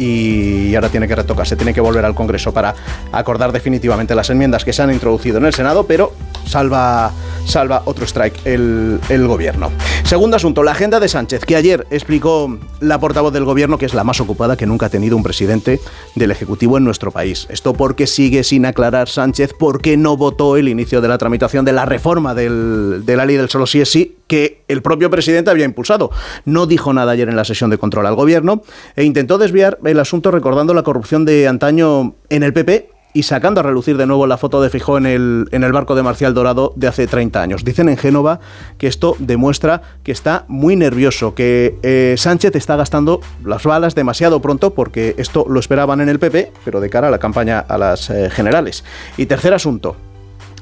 y 0.00 0.74
ahora 0.74 0.88
tiene 0.88 1.06
que 1.06 1.14
retocarse, 1.14 1.56
tiene 1.56 1.74
que 1.74 1.80
volver 1.80 2.04
al 2.04 2.14
Congreso 2.14 2.52
para 2.52 2.74
acordar 3.12 3.52
definitivamente 3.52 4.14
las 4.14 4.30
enmiendas 4.30 4.64
que 4.64 4.72
se 4.72 4.82
han 4.82 4.90
introducido 4.92 5.36
en 5.38 5.44
el 5.44 5.52
Senado, 5.52 5.84
pero 5.84 6.12
salva, 6.46 7.10
salva 7.44 7.82
otro 7.84 8.06
strike 8.06 8.46
el, 8.46 8.98
gobierno. 9.28 9.70
Segundo 10.04 10.36
asunto, 10.36 10.62
la 10.62 10.72
agenda 10.72 10.98
de 11.00 11.08
Sánchez, 11.08 11.44
que 11.44 11.54
ayer 11.56 11.86
explicó 11.90 12.58
la 12.80 12.98
portavoz 12.98 13.32
del 13.32 13.44
gobierno 13.44 13.76
que 13.76 13.84
es 13.86 13.94
la 13.94 14.02
más 14.02 14.20
ocupada 14.20 14.56
que 14.56 14.66
nunca 14.66 14.86
ha 14.86 14.88
tenido 14.88 15.16
un 15.16 15.22
presidente 15.22 15.80
del 16.14 16.30
Ejecutivo 16.30 16.78
en 16.78 16.84
nuestro 16.84 17.10
país. 17.10 17.46
Esto 17.50 17.74
porque 17.74 18.06
sigue 18.06 18.42
sin 18.42 18.64
aclarar 18.66 19.08
Sánchez 19.08 19.52
por 19.52 19.82
qué 19.82 19.96
no 19.98 20.16
votó 20.16 20.56
el 20.56 20.68
inicio 20.68 21.00
de 21.00 21.08
la 21.08 21.18
tramitación 21.18 21.64
de 21.64 21.72
la 21.72 21.84
reforma 21.84 22.34
del- 22.34 23.02
de 23.04 23.16
la 23.16 23.26
ley 23.26 23.36
del 23.36 23.50
solo 23.50 23.66
sí 23.66 23.80
es 23.80 23.90
sí 23.90 24.16
que 24.30 24.62
el 24.68 24.80
propio 24.80 25.10
presidente 25.10 25.50
había 25.50 25.64
impulsado. 25.64 26.12
No 26.44 26.66
dijo 26.66 26.92
nada 26.92 27.10
ayer 27.10 27.28
en 27.28 27.34
la 27.34 27.44
sesión 27.44 27.68
de 27.68 27.78
control 27.78 28.06
al 28.06 28.14
gobierno 28.14 28.62
e 28.94 29.02
intentó 29.02 29.38
desviar 29.38 29.80
el 29.84 29.98
asunto 29.98 30.30
recordando 30.30 30.72
la 30.72 30.84
corrupción 30.84 31.24
de 31.24 31.48
antaño 31.48 32.14
en 32.28 32.44
el 32.44 32.52
PP 32.52 32.90
y 33.12 33.24
sacando 33.24 33.58
a 33.58 33.64
relucir 33.64 33.96
de 33.96 34.06
nuevo 34.06 34.28
la 34.28 34.36
foto 34.36 34.62
de 34.62 34.70
Fijó 34.70 34.98
en 34.98 35.06
el, 35.06 35.48
en 35.50 35.64
el 35.64 35.72
barco 35.72 35.96
de 35.96 36.04
Marcial 36.04 36.32
Dorado 36.32 36.72
de 36.76 36.86
hace 36.86 37.08
30 37.08 37.42
años. 37.42 37.64
Dicen 37.64 37.88
en 37.88 37.96
Génova 37.96 38.38
que 38.78 38.86
esto 38.86 39.16
demuestra 39.18 39.82
que 40.04 40.12
está 40.12 40.44
muy 40.46 40.76
nervioso, 40.76 41.34
que 41.34 41.74
eh, 41.82 42.14
Sánchez 42.16 42.54
está 42.54 42.76
gastando 42.76 43.20
las 43.44 43.64
balas 43.64 43.96
demasiado 43.96 44.40
pronto 44.40 44.74
porque 44.74 45.16
esto 45.18 45.44
lo 45.48 45.58
esperaban 45.58 46.00
en 46.00 46.08
el 46.08 46.20
PP, 46.20 46.52
pero 46.64 46.80
de 46.80 46.88
cara 46.88 47.08
a 47.08 47.10
la 47.10 47.18
campaña 47.18 47.58
a 47.58 47.76
las 47.78 48.10
eh, 48.10 48.30
generales. 48.30 48.84
Y 49.16 49.26
tercer 49.26 49.54
asunto, 49.54 49.96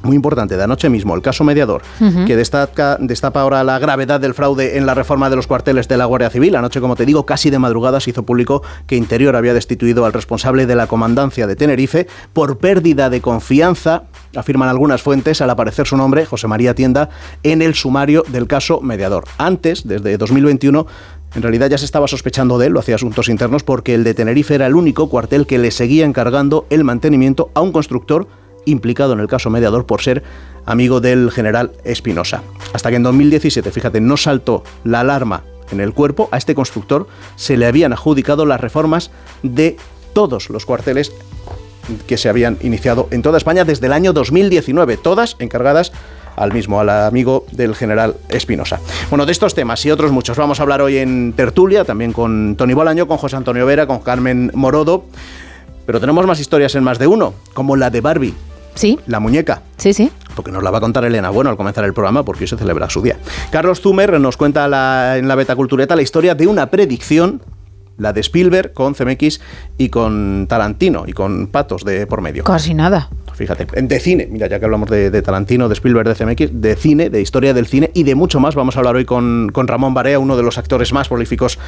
muy 0.02 0.16
importante, 0.16 0.56
de 0.56 0.62
anoche 0.62 0.88
mismo, 0.88 1.14
el 1.14 1.22
caso 1.22 1.44
mediador, 1.44 1.82
que 2.26 2.36
destaca, 2.36 2.96
destapa 3.00 3.40
ahora 3.40 3.64
la 3.64 3.78
gravedad 3.78 4.20
del 4.20 4.34
fraude 4.34 4.78
en 4.78 4.86
la 4.86 4.94
reforma 4.94 5.30
de 5.30 5.36
los 5.36 5.46
cuarteles 5.46 5.88
de 5.88 5.96
la 5.96 6.04
Guardia 6.04 6.30
Civil. 6.30 6.56
Anoche, 6.56 6.80
como 6.80 6.96
te 6.96 7.04
digo, 7.04 7.26
casi 7.26 7.50
de 7.50 7.58
madrugada 7.58 8.00
se 8.00 8.10
hizo 8.10 8.22
público 8.22 8.62
que 8.86 8.96
Interior 8.96 9.36
había 9.36 9.54
destituido 9.54 10.04
al 10.04 10.12
responsable 10.12 10.66
de 10.66 10.74
la 10.74 10.86
comandancia 10.86 11.46
de 11.46 11.56
Tenerife 11.56 12.06
por 12.32 12.58
pérdida 12.58 13.10
de 13.10 13.20
confianza, 13.20 14.04
afirman 14.36 14.68
algunas 14.68 15.02
fuentes, 15.02 15.40
al 15.40 15.50
aparecer 15.50 15.86
su 15.86 15.96
nombre, 15.96 16.26
José 16.26 16.46
María 16.46 16.74
Tienda, 16.74 17.10
en 17.42 17.62
el 17.62 17.74
sumario 17.74 18.24
del 18.28 18.46
caso 18.46 18.80
mediador. 18.80 19.24
Antes, 19.38 19.86
desde 19.86 20.16
2021, 20.16 20.86
en 21.34 21.42
realidad 21.42 21.68
ya 21.68 21.78
se 21.78 21.84
estaba 21.84 22.08
sospechando 22.08 22.58
de 22.58 22.66
él, 22.66 22.72
lo 22.72 22.80
hacía 22.80 22.94
asuntos 22.94 23.28
internos, 23.28 23.62
porque 23.62 23.94
el 23.94 24.04
de 24.04 24.14
Tenerife 24.14 24.54
era 24.54 24.66
el 24.66 24.74
único 24.74 25.08
cuartel 25.08 25.46
que 25.46 25.58
le 25.58 25.70
seguía 25.70 26.06
encargando 26.06 26.66
el 26.70 26.84
mantenimiento 26.84 27.50
a 27.54 27.60
un 27.60 27.72
constructor 27.72 28.28
implicado 28.70 29.12
en 29.12 29.20
el 29.20 29.28
caso 29.28 29.50
mediador 29.50 29.86
por 29.86 30.02
ser 30.02 30.22
amigo 30.66 31.00
del 31.00 31.30
general 31.30 31.72
Espinosa. 31.84 32.42
Hasta 32.72 32.90
que 32.90 32.96
en 32.96 33.02
2017, 33.02 33.70
fíjate, 33.70 34.00
no 34.00 34.16
saltó 34.16 34.62
la 34.84 35.00
alarma 35.00 35.42
en 35.70 35.80
el 35.80 35.92
cuerpo, 35.92 36.28
a 36.32 36.38
este 36.38 36.54
constructor 36.54 37.06
se 37.36 37.56
le 37.56 37.66
habían 37.66 37.92
adjudicado 37.92 38.46
las 38.46 38.60
reformas 38.60 39.10
de 39.42 39.76
todos 40.12 40.50
los 40.50 40.64
cuarteles 40.64 41.12
que 42.06 42.16
se 42.16 42.28
habían 42.28 42.58
iniciado 42.62 43.08
en 43.10 43.22
toda 43.22 43.38
España 43.38 43.64
desde 43.64 43.86
el 43.86 43.92
año 43.92 44.12
2019, 44.12 44.96
todas 44.96 45.36
encargadas 45.38 45.92
al 46.36 46.52
mismo, 46.52 46.80
al 46.80 46.88
amigo 46.90 47.44
del 47.52 47.74
general 47.74 48.16
Espinosa. 48.28 48.80
Bueno, 49.10 49.26
de 49.26 49.32
estos 49.32 49.54
temas 49.54 49.84
y 49.84 49.90
otros 49.90 50.12
muchos 50.12 50.36
vamos 50.36 50.60
a 50.60 50.62
hablar 50.62 50.80
hoy 50.80 50.98
en 50.98 51.32
Tertulia, 51.32 51.84
también 51.84 52.12
con 52.12 52.54
Tony 52.56 52.74
Bolaño, 52.74 53.08
con 53.08 53.18
José 53.18 53.36
Antonio 53.36 53.66
Vera, 53.66 53.86
con 53.86 54.00
Carmen 54.00 54.50
Morodo, 54.54 55.04
pero 55.84 56.00
tenemos 56.00 56.26
más 56.26 56.38
historias 56.38 56.74
en 56.74 56.84
más 56.84 56.98
de 56.98 57.06
uno, 57.06 57.34
como 57.54 57.74
la 57.74 57.90
de 57.90 58.00
Barbie. 58.00 58.34
Sí. 58.74 58.98
La 59.06 59.20
muñeca. 59.20 59.62
Sí, 59.76 59.92
sí. 59.92 60.10
Porque 60.36 60.52
nos 60.52 60.62
la 60.62 60.70
va 60.70 60.78
a 60.78 60.80
contar 60.80 61.04
Elena 61.04 61.30
Bueno 61.30 61.50
al 61.50 61.56
comenzar 61.56 61.84
el 61.84 61.92
programa, 61.92 62.24
porque 62.24 62.44
hoy 62.44 62.48
se 62.48 62.56
celebra 62.56 62.88
su 62.88 63.02
día. 63.02 63.16
Carlos 63.50 63.80
Zumer 63.80 64.20
nos 64.20 64.36
cuenta 64.36 64.68
la- 64.68 65.16
en 65.18 65.26
la 65.28 65.34
Beta 65.34 65.56
Cultureta 65.56 65.96
la 65.96 66.02
historia 66.02 66.34
de 66.34 66.46
una 66.46 66.66
predicción, 66.70 67.42
la 67.98 68.12
de 68.12 68.20
Spielberg 68.20 68.72
con 68.72 68.94
CMX 68.94 69.40
y 69.76 69.88
con 69.90 70.46
Tarantino 70.48 71.04
y 71.06 71.12
con 71.12 71.48
patos 71.48 71.84
de 71.84 72.06
por 72.06 72.22
medio. 72.22 72.44
Casi 72.44 72.72
nada. 72.74 73.10
Fíjate, 73.34 73.66
en- 73.74 73.86
de 73.86 74.00
cine, 74.00 74.26
mira, 74.30 74.48
ya 74.48 74.58
que 74.58 74.64
hablamos 74.64 74.88
de, 74.90 75.10
de 75.10 75.22
Tarantino, 75.22 75.68
de 75.68 75.74
Spielberg, 75.74 76.08
de 76.08 76.14
CMX, 76.16 76.60
de 76.60 76.74
cine, 76.74 77.08
de 77.10 77.20
historia 77.20 77.54
del 77.54 77.66
cine 77.68 77.90
y 77.94 78.02
de 78.02 78.14
mucho 78.16 78.40
más, 78.40 78.56
vamos 78.56 78.74
a 78.76 78.80
hablar 78.80 78.96
hoy 78.96 79.04
con, 79.04 79.50
con 79.52 79.68
Ramón 79.68 79.94
Barea, 79.94 80.18
uno 80.18 80.36
de 80.36 80.42
los 80.42 80.58
actores 80.58 80.92
más 80.92 81.08
prolíficos 81.08 81.58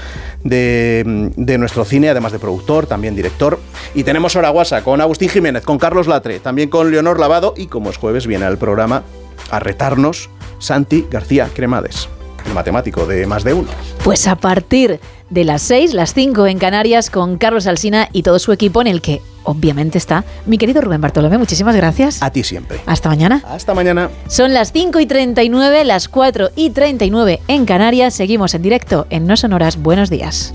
de, 0.44 1.30
de 1.36 1.58
nuestro 1.58 1.84
cine, 1.84 2.08
además 2.08 2.32
de 2.32 2.38
productor, 2.38 2.86
también 2.86 3.14
director. 3.14 3.60
Y 3.94 4.04
tenemos 4.04 4.34
hora 4.36 4.48
guasa 4.50 4.82
con 4.82 5.00
Agustín 5.00 5.28
Jiménez, 5.28 5.64
con 5.64 5.78
Carlos 5.78 6.06
Latre, 6.06 6.40
también 6.40 6.68
con 6.70 6.90
Leonor 6.90 7.20
Lavado 7.20 7.54
y 7.56 7.66
como 7.66 7.90
es 7.90 7.96
jueves 7.96 8.26
viene 8.26 8.44
al 8.46 8.58
programa 8.58 9.02
a 9.50 9.58
retarnos 9.60 10.30
Santi 10.58 11.06
García 11.10 11.48
Cremades, 11.54 12.08
el 12.46 12.54
matemático 12.54 13.06
de 13.06 13.26
más 13.26 13.44
de 13.44 13.54
uno. 13.54 13.68
Pues 14.04 14.26
a 14.26 14.36
partir 14.36 15.00
de 15.30 15.44
las 15.44 15.62
6, 15.62 15.94
las 15.94 16.12
5 16.12 16.46
en 16.46 16.58
Canarias 16.58 17.08
con 17.08 17.38
Carlos 17.38 17.66
Alsina 17.66 18.08
y 18.12 18.22
todo 18.22 18.38
su 18.38 18.52
equipo 18.52 18.80
en 18.80 18.88
el 18.88 19.00
que 19.00 19.22
obviamente 19.44 19.96
está 19.96 20.24
mi 20.46 20.58
querido 20.58 20.80
Rubén 20.80 21.00
Bartolomé. 21.00 21.38
Muchísimas 21.38 21.74
gracias. 21.74 22.22
A 22.22 22.30
ti 22.30 22.44
siempre. 22.44 22.80
Hasta 22.86 23.08
mañana. 23.08 23.42
Hasta 23.48 23.74
mañana. 23.74 24.10
Son 24.28 24.52
las 24.52 24.72
5 24.72 25.00
y 25.00 25.06
39, 25.06 25.84
las 25.84 26.08
4 26.08 26.50
y 26.56 26.70
39 26.70 27.40
en 27.48 27.64
Canarias. 27.64 28.14
Seguimos 28.14 28.54
en 28.54 28.62
directo 28.62 29.06
en 29.10 29.26
No 29.26 29.36
Sonoras. 29.36 29.76
Buenos 29.76 30.10
días. 30.10 30.52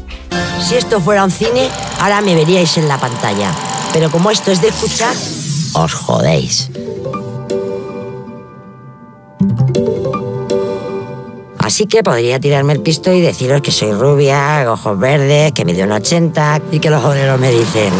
Si 0.60 0.76
esto 0.76 1.00
fuera 1.00 1.24
un 1.24 1.32
cine, 1.32 1.70
ahora 2.00 2.22
me 2.22 2.36
veríais 2.36 2.78
en 2.78 2.88
la 2.88 2.98
pantalla. 2.98 3.52
Pero 3.94 4.12
como 4.12 4.30
esto 4.30 4.52
es 4.52 4.62
de 4.62 4.68
escuchar, 4.70 5.16
os 5.74 5.94
jodéis. 5.94 6.70
Así 11.66 11.88
que 11.88 12.04
podría 12.04 12.40
tirarme 12.40 12.74
el 12.74 12.82
pisto 12.82 13.12
y 13.12 13.22
deciros 13.22 13.60
que 13.62 13.72
soy 13.72 13.92
rubia, 13.92 14.72
ojos 14.72 15.00
verdes, 15.00 15.52
que 15.52 15.66
mido 15.66 15.84
un 15.84 15.94
80 15.94 16.62
y 16.72 16.78
que 16.78 16.92
los 16.92 17.04
obreros 17.04 17.40
me 17.40 17.50
dicen... 17.50 17.92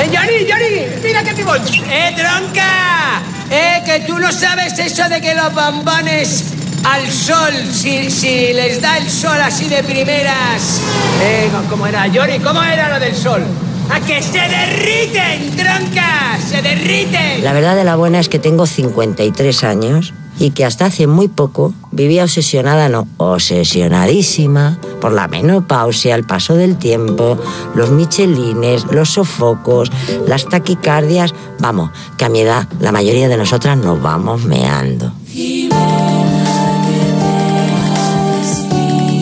¡Eh, 0.00 0.10
Johnny, 0.12 0.50
Johnny! 0.50 1.00
¡Mira 1.04 1.22
que 1.22 1.32
te 1.32 1.44
voy! 1.44 1.60
¡Eh, 1.88 2.12
tronca! 2.16 3.22
¡Eh, 3.52 3.84
que 3.86 4.00
tú 4.00 4.18
no 4.18 4.32
sabes 4.32 4.76
eso 4.80 5.08
de 5.08 5.20
que 5.20 5.32
los 5.32 5.54
bombones 5.54 6.46
al 6.82 7.08
sol, 7.08 7.52
si, 7.70 8.10
si 8.10 8.52
les 8.52 8.82
da 8.82 8.98
el 8.98 9.08
sol 9.08 9.40
así 9.42 9.68
de 9.68 9.84
primeras... 9.84 10.80
Eh, 11.22 11.48
¿cómo 11.70 11.86
era, 11.86 12.10
Johnny? 12.12 12.40
¿Cómo 12.40 12.60
era 12.64 12.88
lo 12.88 12.98
del 12.98 13.14
sol? 13.14 13.44
¡A 13.92 14.00
que 14.00 14.20
se 14.20 14.40
derriten, 14.40 15.56
tronca! 15.56 16.36
¡Se 16.44 16.62
derriten! 16.62 17.44
La 17.44 17.52
verdad 17.52 17.76
de 17.76 17.84
la 17.84 17.94
buena 17.94 18.18
es 18.18 18.28
que 18.28 18.40
tengo 18.40 18.66
53 18.66 19.62
años 19.62 20.14
y 20.38 20.50
que 20.50 20.64
hasta 20.64 20.86
hace 20.86 21.06
muy 21.06 21.28
poco 21.28 21.74
vivía 21.90 22.24
obsesionada, 22.24 22.88
no, 22.88 23.06
obsesionadísima 23.16 24.78
por 25.00 25.12
la 25.12 25.28
menopausia, 25.28 26.14
el 26.14 26.24
paso 26.24 26.54
del 26.54 26.76
tiempo, 26.78 27.36
los 27.74 27.90
michelines, 27.90 28.84
los 28.90 29.10
sofocos, 29.10 29.90
las 30.26 30.46
taquicardias. 30.46 31.34
Vamos, 31.58 31.90
que 32.16 32.24
a 32.24 32.28
mi 32.28 32.40
edad 32.40 32.68
la 32.80 32.92
mayoría 32.92 33.28
de 33.28 33.36
nosotras 33.36 33.76
nos 33.78 34.00
vamos 34.00 34.44
meando. 34.44 35.12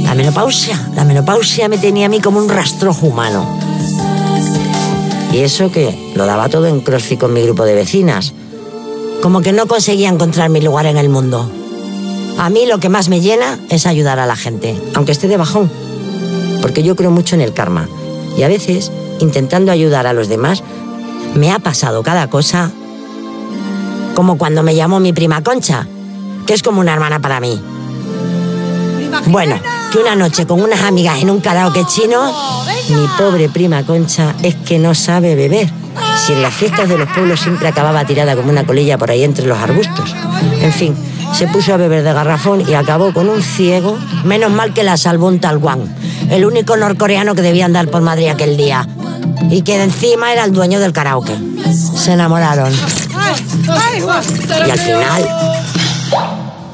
La 0.05 0.15
menopausia, 0.15 0.91
la 0.95 1.05
menopausia 1.05 1.69
me 1.69 1.79
tenía 1.79 2.07
a 2.07 2.09
mí 2.09 2.21
como 2.21 2.39
un 2.39 2.49
rastrojo 2.49 3.07
humano. 3.07 3.59
Y 5.33 5.41
eso 5.41 5.71
que 5.71 6.13
lo 6.15 6.25
daba 6.25 6.49
todo 6.49 6.67
en 6.67 6.81
CrossFit 6.81 7.21
con 7.21 7.33
mi 7.33 7.43
grupo 7.43 7.65
de 7.65 7.75
vecinas. 7.75 8.33
Como 9.27 9.41
que 9.41 9.53
no 9.53 9.67
conseguía 9.67 10.09
encontrar 10.09 10.51
mi 10.51 10.61
lugar 10.61 10.87
en 10.87 10.97
el 10.97 11.09
mundo. 11.09 11.51
A 12.39 12.49
mí 12.49 12.65
lo 12.65 12.79
que 12.79 12.89
más 12.89 13.09
me 13.09 13.21
llena 13.21 13.59
es 13.71 13.85
ayudar 13.85 14.21
a 14.21 14.27
la 14.27 14.37
gente, 14.37 14.81
aunque 14.95 15.11
esté 15.11 15.27
de 15.27 15.37
bajón. 15.37 15.69
Porque 16.63 16.85
yo 16.85 16.95
creo 16.95 17.11
mucho 17.11 17.35
en 17.35 17.41
el 17.41 17.53
karma. 17.53 17.89
Y 18.39 18.45
a 18.45 18.49
veces, 18.49 18.93
intentando 19.19 19.73
ayudar 19.73 20.07
a 20.07 20.13
los 20.13 20.29
demás, 20.29 20.63
me 21.35 21.51
ha 21.51 21.59
pasado 21.59 22.05
cada 22.05 22.31
cosa 22.31 22.71
como 24.15 24.39
cuando 24.39 24.63
me 24.63 24.77
llamó 24.77 25.01
mi 25.01 25.13
prima 25.13 25.43
Concha, 25.43 25.89
que 26.47 26.55
es 26.55 26.63
como 26.63 26.81
una 26.81 26.93
hermana 26.93 27.19
para 27.19 27.41
mí. 27.41 27.61
Bueno, 29.27 29.59
que 29.91 29.99
una 29.99 30.15
noche 30.15 30.47
con 30.47 30.63
unas 30.63 30.83
amigas 30.83 31.21
en 31.21 31.31
un 31.31 31.41
karaoke 31.41 31.85
chino, 31.87 32.33
mi 32.91 33.09
pobre 33.19 33.49
prima 33.49 33.85
Concha 33.85 34.37
es 34.45 34.55
que 34.55 34.79
no 34.79 34.95
sabe 34.95 35.35
beber. 35.35 35.69
Si 36.25 36.33
en 36.33 36.43
las 36.43 36.55
fiestas 36.55 36.89
de 36.89 36.99
los 36.99 37.09
pueblos 37.09 37.41
siempre 37.41 37.69
acababa 37.69 38.05
tirada 38.05 38.35
como 38.37 38.51
una 38.51 38.65
colilla 38.65 38.99
por 38.99 39.11
ahí 39.11 39.23
entre 39.23 39.47
los 39.47 39.59
arbustos. 39.59 40.15
En 40.61 40.73
fin, 40.73 40.97
se 41.33 41.47
puso 41.49 41.75
a 41.75 41.77
beber 41.77 42.03
de 42.03 42.13
garrafón 42.13 42.63
y 42.69 42.75
acabó 42.75 43.13
con 43.13 43.29
un 43.29 43.43
ciego. 43.43 43.99
Menos 44.25 44.51
mal 44.51 44.73
que 44.73 44.83
la 44.83 44.97
salvó 44.97 45.27
un 45.27 45.41
tal 45.41 45.59
Wang, 45.59 45.87
el 46.31 46.45
único 46.45 46.77
norcoreano 46.77 47.35
que 47.35 47.43
debía 47.43 47.67
andar 47.67 47.89
por 47.89 48.03
Madrid 48.03 48.29
aquel 48.29 48.57
día. 48.57 48.89
Y 49.51 49.63
que 49.63 49.79
de 49.79 49.85
encima 49.85 50.33
era 50.33 50.45
el 50.45 50.53
dueño 50.53 50.81
del 50.81 50.93
karaoke. 50.93 51.37
Se 51.97 52.13
enamoraron. 52.13 52.73
Y 54.67 54.71
al 54.71 54.79
final, 54.79 55.29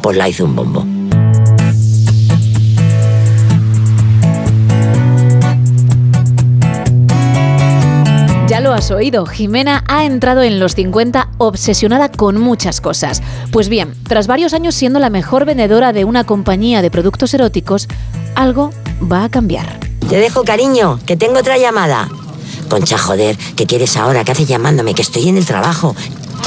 pues 0.01 0.17
la 0.17 0.29
hizo 0.29 0.45
un 0.45 0.57
bombo. 0.57 0.92
Lo 8.63 8.73
has 8.73 8.91
oído, 8.93 9.27
Jimena 9.27 9.85
ha 9.89 10.05
entrado 10.05 10.43
en 10.43 10.61
los 10.61 10.75
50 10.77 11.29
obsesionada 11.39 12.11
con 12.11 12.39
muchas 12.39 12.81
cosas. 12.81 13.21
Pues 13.51 13.69
bien, 13.69 13.95
tras 14.07 14.29
varios 14.29 14.55
años 14.55 14.75
siendo 14.75 15.01
la 15.01 15.11
mejor 15.11 15.45
vendedora 15.45 15.93
de 15.93 16.05
una 16.05 16.25
compañía 16.25 16.81
de 16.81 16.91
productos 16.91 17.35
eróticos, 17.35 17.89
algo 18.37 18.73
va 19.11 19.25
a 19.25 19.29
cambiar. 19.29 19.81
Te 20.09 20.17
dejo, 20.17 20.45
cariño, 20.45 21.01
que 21.07 21.17
tengo 21.17 21.41
otra 21.41 21.59
llamada. 21.59 22.09
Concha, 22.69 22.99
joder, 22.99 23.37
¿qué 23.57 23.67
quieres 23.67 23.97
ahora? 23.97 24.23
¿Qué 24.25 24.33
haces 24.33 24.49
llamándome? 24.49 24.95
Que 24.95 25.03
estoy 25.03 25.29
en 25.29 25.39
el 25.39 25.45
trabajo. 25.45 25.97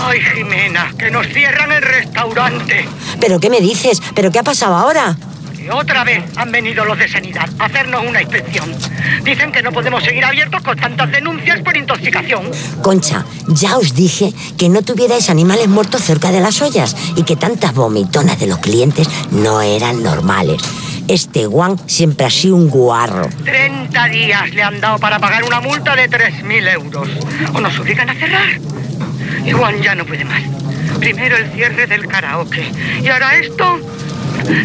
Ay, 0.01 0.19
Jimena, 0.33 0.93
que 0.97 1.11
nos 1.11 1.27
cierran 1.27 1.71
el 1.71 1.81
restaurante. 1.81 2.87
¿Pero 3.19 3.39
qué 3.39 3.49
me 3.49 3.59
dices? 3.59 4.01
¿Pero 4.15 4.31
qué 4.31 4.39
ha 4.39 4.43
pasado 4.43 4.75
ahora? 4.75 5.17
Otra 5.71 6.03
vez 6.03 6.23
han 6.35 6.51
venido 6.51 6.85
los 6.85 6.97
de 6.97 7.07
sanidad 7.07 7.49
a 7.59 7.65
hacernos 7.65 8.05
una 8.07 8.21
inspección. 8.21 8.71
Dicen 9.23 9.51
que 9.51 9.61
no 9.61 9.71
podemos 9.71 10.03
seguir 10.03 10.23
abiertos 10.23 10.61
con 10.61 10.77
tantas 10.77 11.11
denuncias 11.11 11.61
por 11.61 11.75
intoxicación. 11.75 12.51
Concha, 12.81 13.25
ya 13.47 13.77
os 13.77 13.93
dije 13.95 14.33
que 14.57 14.69
no 14.69 14.81
tuvierais 14.81 15.29
animales 15.29 15.67
muertos 15.67 16.03
cerca 16.03 16.31
de 16.31 16.39
las 16.39 16.61
ollas 16.61 16.95
y 17.15 17.23
que 17.23 17.35
tantas 17.35 17.73
vomitonas 17.73 18.39
de 18.39 18.47
los 18.47 18.59
clientes 18.59 19.07
no 19.31 19.61
eran 19.61 20.03
normales. 20.03 20.61
Este 21.07 21.45
Juan 21.45 21.77
siempre 21.87 22.25
ha 22.25 22.31
sido 22.31 22.55
un 22.55 22.69
guarro. 22.69 23.29
30 23.43 24.05
días 24.07 24.49
le 24.51 24.63
han 24.63 24.81
dado 24.81 24.97
para 24.97 25.19
pagar 25.19 25.43
una 25.43 25.59
multa 25.61 25.95
de 25.95 26.09
3.000 26.09 26.73
euros. 26.73 27.09
O 27.53 27.61
nos 27.61 27.77
obligan 27.77 28.09
a 28.09 28.15
cerrar. 28.15 28.59
Y 29.45 29.51
Juan 29.51 29.81
ya 29.83 29.93
no 29.93 30.05
puede 30.05 30.25
más. 30.25 30.41
Primero 30.99 31.37
el 31.37 31.51
cierre 31.51 31.85
del 31.85 32.07
karaoke. 32.07 32.71
Y 33.03 33.07
ahora 33.09 33.35
esto. 33.35 33.79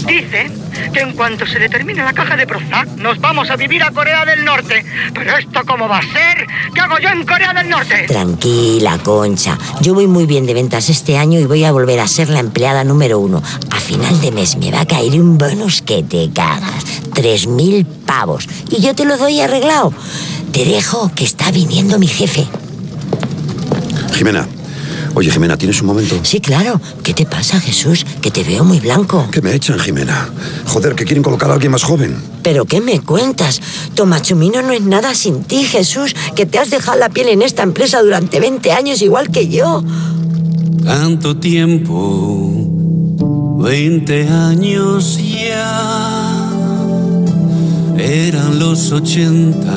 Dice 0.06 0.50
que 0.92 1.00
en 1.00 1.12
cuanto 1.12 1.46
se 1.46 1.58
le 1.58 1.68
termine 1.68 2.02
la 2.02 2.12
caja 2.12 2.36
de 2.36 2.46
Prozac 2.46 2.88
nos 2.96 3.18
vamos 3.18 3.50
a 3.50 3.56
vivir 3.56 3.82
a 3.82 3.90
Corea 3.90 4.24
del 4.24 4.44
Norte. 4.44 4.84
Pero 5.14 5.36
esto 5.36 5.60
cómo 5.66 5.88
va 5.88 5.98
a 5.98 6.02
ser? 6.02 6.46
¿Qué 6.74 6.80
hago 6.80 6.98
yo 6.98 7.08
en 7.08 7.24
Corea 7.24 7.52
del 7.54 7.68
Norte? 7.68 8.06
Tranquila, 8.06 8.98
Concha. 8.98 9.58
Yo 9.80 9.94
voy 9.94 10.06
muy 10.06 10.26
bien 10.26 10.46
de 10.46 10.54
ventas 10.54 10.88
este 10.90 11.16
año 11.16 11.38
y 11.38 11.44
voy 11.44 11.64
a 11.64 11.72
volver 11.72 12.00
a 12.00 12.08
ser 12.08 12.28
la 12.28 12.40
empleada 12.40 12.84
número 12.84 13.18
uno. 13.18 13.42
A 13.70 13.80
final 13.80 14.20
de 14.20 14.32
mes 14.32 14.56
me 14.56 14.70
va 14.70 14.82
a 14.82 14.86
caer 14.86 15.12
un 15.20 15.38
bonus 15.38 15.82
que 15.82 16.02
te 16.02 16.30
cagas. 16.32 16.84
Tres 17.14 17.46
mil 17.46 17.86
pavos. 17.86 18.48
Y 18.70 18.80
yo 18.82 18.94
te 18.94 19.04
lo 19.04 19.16
doy 19.16 19.40
arreglado. 19.40 19.92
Te 20.52 20.64
dejo 20.64 21.10
que 21.14 21.24
está 21.24 21.50
viniendo 21.50 21.98
mi 21.98 22.08
jefe. 22.08 22.46
Jimena. 24.14 24.46
Oye, 25.14 25.30
Jimena, 25.30 25.56
¿tienes 25.56 25.80
un 25.80 25.88
momento? 25.88 26.18
Sí, 26.22 26.40
claro. 26.40 26.80
¿Qué 27.02 27.12
te 27.14 27.26
pasa, 27.26 27.60
Jesús? 27.60 28.06
Que 28.22 28.30
te 28.30 28.44
veo 28.44 28.64
muy 28.64 28.78
blanco. 28.78 29.28
Que 29.30 29.42
me 29.42 29.52
echan, 29.54 29.78
Jimena. 29.78 30.30
Joder, 30.66 30.94
que 30.94 31.04
quieren 31.04 31.22
colocar 31.22 31.50
a 31.50 31.54
alguien 31.54 31.72
más 31.72 31.82
joven. 31.82 32.16
¿Pero 32.42 32.64
qué 32.64 32.80
me 32.80 33.00
cuentas? 33.00 33.60
Tomachumino 33.94 34.62
no 34.62 34.72
es 34.72 34.82
nada 34.82 35.14
sin 35.14 35.42
ti, 35.44 35.64
Jesús, 35.64 36.14
que 36.36 36.46
te 36.46 36.58
has 36.58 36.70
dejado 36.70 36.98
la 36.98 37.08
piel 37.08 37.28
en 37.28 37.42
esta 37.42 37.62
empresa 37.64 38.00
durante 38.02 38.40
20 38.40 38.72
años 38.72 39.02
igual 39.02 39.30
que 39.30 39.48
yo. 39.48 39.84
Tanto 40.84 41.36
tiempo, 41.36 42.50
20 43.58 44.28
años 44.28 45.18
ya, 45.18 46.50
eran 47.98 48.58
los 48.58 48.90
80, 48.90 49.70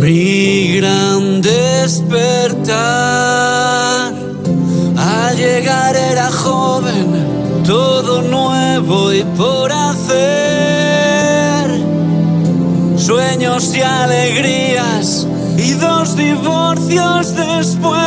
mi 0.00 0.76
gran 0.76 1.42
despertar. 1.42 3.08
Llegar 5.38 5.94
era 5.94 6.32
joven, 6.32 7.62
todo 7.64 8.22
nuevo 8.22 9.12
y 9.12 9.22
por 9.22 9.70
hacer. 9.70 10.18
Sueños 12.96 13.72
y 13.72 13.80
alegrías 13.80 15.28
y 15.56 15.74
dos 15.74 16.16
divorcios 16.16 17.36
después. 17.36 18.02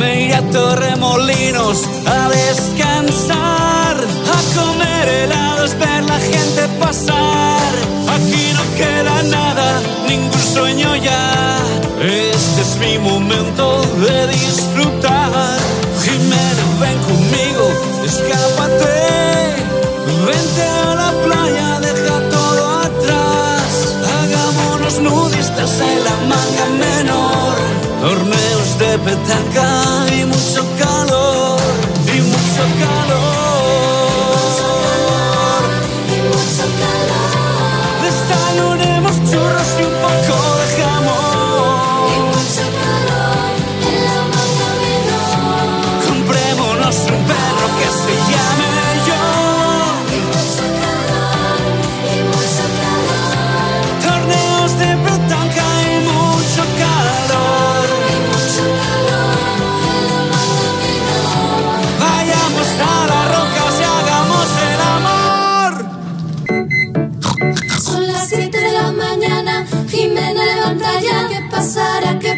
Me 0.00 0.24
iré 0.24 0.34
a 0.34 0.42
Torremolinos 0.50 1.84
a 2.04 2.28
descansar, 2.28 3.96
a 3.96 4.38
comer 4.58 5.08
helados, 5.08 5.78
ver 5.78 6.02
la 6.02 6.18
gente 6.18 6.66
pasar. 6.80 7.72
Aquí 8.08 8.52
no 8.54 8.64
queda 8.76 9.22
nada, 9.22 9.80
ningún 10.08 10.40
sueño 10.40 10.96
ya. 10.96 11.75
Este 11.98 12.60
es 12.60 12.76
mi 12.78 12.98
momento 12.98 13.82
de 14.04 14.26
disfrutar. 14.28 15.58
Jimena, 16.02 16.64
ven 16.80 16.98
conmigo, 17.08 17.70
escápate. 18.04 19.64
Vente 20.26 20.62
a 20.62 20.94
la 20.94 21.12
playa, 21.24 21.80
deja 21.80 22.20
todo 22.28 22.80
atrás. 22.80 23.96
Hagámonos 24.18 24.98
nudistas 25.00 25.80
en 25.80 26.04
la 26.04 26.16
manga 26.28 26.66
menor. 26.84 27.54
Torneos 28.02 28.78
de 28.78 28.98
petanca 28.98 30.06
y 30.14 30.24
mucho 30.26 30.66
calor. 30.78 31.15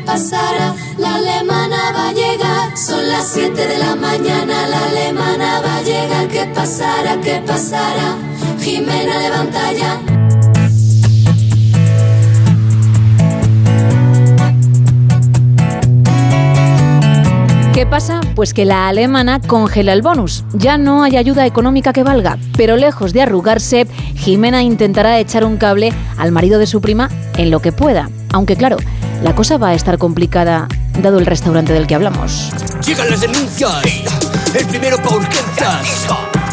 Pasará? 0.09 0.75
La 0.97 1.17
alemana 1.17 1.93
va 1.95 2.09
a 2.09 2.13
llegar. 2.13 2.77
Son 2.77 3.07
las 3.09 3.29
7 3.29 3.53
de 3.53 3.79
la 3.79 3.95
mañana, 3.95 4.67
la 4.67 4.85
alemana 4.87 5.61
va 5.61 5.77
a 5.77 5.83
llegar. 5.83 6.29
¿Qué 6.29 6.47
pasará? 6.55 7.21
¿Qué 7.21 7.43
pasará? 7.47 8.17
Jimena 8.59 9.19
levanta 9.19 9.73
ya. 9.73 10.01
¿Qué 17.75 17.87
pasa? 17.87 18.21
Pues 18.35 18.55
que 18.55 18.65
la 18.65 18.89
alemana 18.89 19.41
congela 19.41 19.93
el 19.93 20.03
bonus. 20.03 20.43
Ya 20.55 20.79
no 20.79 21.03
hay 21.03 21.17
ayuda 21.17 21.45
económica 21.47 21.93
que 21.93 22.03
valga. 22.03 22.39
Pero 22.57 22.77
lejos 22.77 23.13
de 23.13 23.23
arrugarse, 23.23 23.87
Jimena 24.17 24.63
intentará 24.63 25.19
echar 25.19 25.45
un 25.45 25.59
cable 25.59 25.93
al 26.17 26.33
marido 26.33 26.59
de 26.59 26.67
su 26.67 26.81
prima 26.81 27.11
en 27.37 27.51
lo 27.51 27.61
que 27.61 27.73
pueda. 27.73 28.11
Aunque 28.33 28.57
claro, 28.57 28.79
la 29.23 29.35
cosa 29.35 29.59
va 29.59 29.69
a 29.69 29.75
estar 29.75 29.99
complicada 29.99 30.69
dado 31.01 31.19
el 31.19 31.27
restaurante 31.27 31.73
del 31.73 31.87
que 31.87 31.95
hablamos. 31.95 32.51
Llegan 32.85 33.11
las 33.11 33.21
denuncias. 33.21 33.83
El 34.55 34.67
primero 34.67 34.97
para 34.99 35.17
urgencias. 35.17 36.07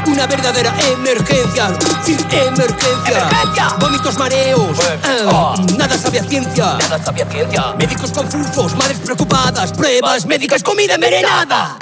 Una 0.08 0.28
verdadera 0.28 0.74
emergencia. 0.94 1.74
Sin 2.04 2.20
emergencia. 2.20 3.70
Vómitos, 3.80 4.18
mareos. 4.18 4.78
Ah, 5.04 5.56
nada 5.78 5.98
sabe 5.98 6.20
a 6.20 6.24
ciencia. 6.24 6.78
Nada 6.80 7.04
sabe 7.04 7.24
a 7.24 7.26
ciencia. 7.30 7.74
Médicos 7.78 8.12
confusos, 8.12 8.76
madres 8.76 9.00
preocupadas. 9.00 9.72
Pruebas 9.72 10.26
médicas, 10.26 10.62
comida 10.62 10.96
envenenada. 10.96 11.78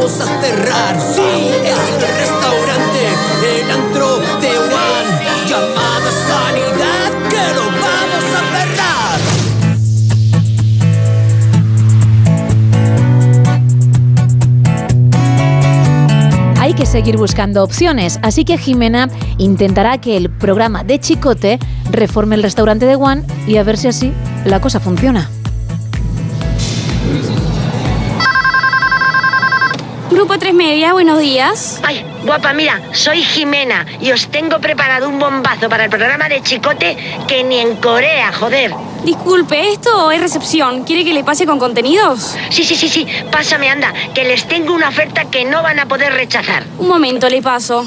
Vamos 0.00 0.20
a 0.20 0.26
cerrar. 0.40 0.98
Sí, 0.98 1.22
es 1.62 1.78
el 1.78 2.00
restaurante, 2.00 3.02
el 3.60 3.70
antro 3.70 4.18
de 4.40 4.48
Juan. 4.48 5.06
Llamada 5.46 6.10
sanidad, 6.26 7.10
que 7.28 7.44
lo 7.54 7.64
vamos 7.66 8.24
a 8.34 8.40
cerrar. 8.56 9.20
Hay 16.60 16.72
que 16.74 16.86
seguir 16.86 17.16
buscando 17.18 17.62
opciones, 17.62 18.18
así 18.22 18.44
que 18.44 18.56
Jimena 18.56 19.10
intentará 19.36 19.98
que 19.98 20.16
el 20.16 20.30
programa 20.30 20.82
de 20.82 20.98
Chicote 20.98 21.58
reforme 21.90 22.36
el 22.36 22.42
restaurante 22.42 22.86
de 22.86 22.94
Juan 22.94 23.26
y 23.46 23.58
a 23.58 23.64
ver 23.64 23.76
si 23.76 23.88
así 23.88 24.12
la 24.44 24.60
cosa 24.62 24.80
funciona. 24.80 25.28
Grupo 30.10 30.36
3 30.38 30.52
Media, 30.54 30.92
buenos 30.92 31.20
días. 31.20 31.80
Ay, 31.84 32.04
guapa, 32.24 32.52
mira, 32.52 32.80
soy 32.92 33.22
Jimena 33.22 33.86
y 34.00 34.10
os 34.10 34.26
tengo 34.26 34.58
preparado 34.58 35.08
un 35.08 35.20
bombazo 35.20 35.68
para 35.68 35.84
el 35.84 35.90
programa 35.90 36.28
de 36.28 36.42
Chicote 36.42 36.96
que 37.28 37.44
ni 37.44 37.60
en 37.60 37.76
Corea, 37.76 38.32
joder. 38.32 38.74
Disculpe, 39.04 39.70
¿esto 39.70 40.10
es 40.10 40.20
recepción? 40.20 40.82
¿Quiere 40.82 41.04
que 41.04 41.14
le 41.14 41.22
pase 41.22 41.46
con 41.46 41.60
contenidos? 41.60 42.36
Sí, 42.50 42.64
sí, 42.64 42.74
sí, 42.74 42.88
sí, 42.88 43.06
pásame, 43.30 43.70
anda, 43.70 43.94
que 44.12 44.24
les 44.24 44.48
tengo 44.48 44.74
una 44.74 44.88
oferta 44.88 45.26
que 45.26 45.44
no 45.44 45.62
van 45.62 45.78
a 45.78 45.86
poder 45.86 46.12
rechazar. 46.12 46.64
Un 46.78 46.88
momento, 46.88 47.28
le 47.28 47.40
paso. 47.40 47.86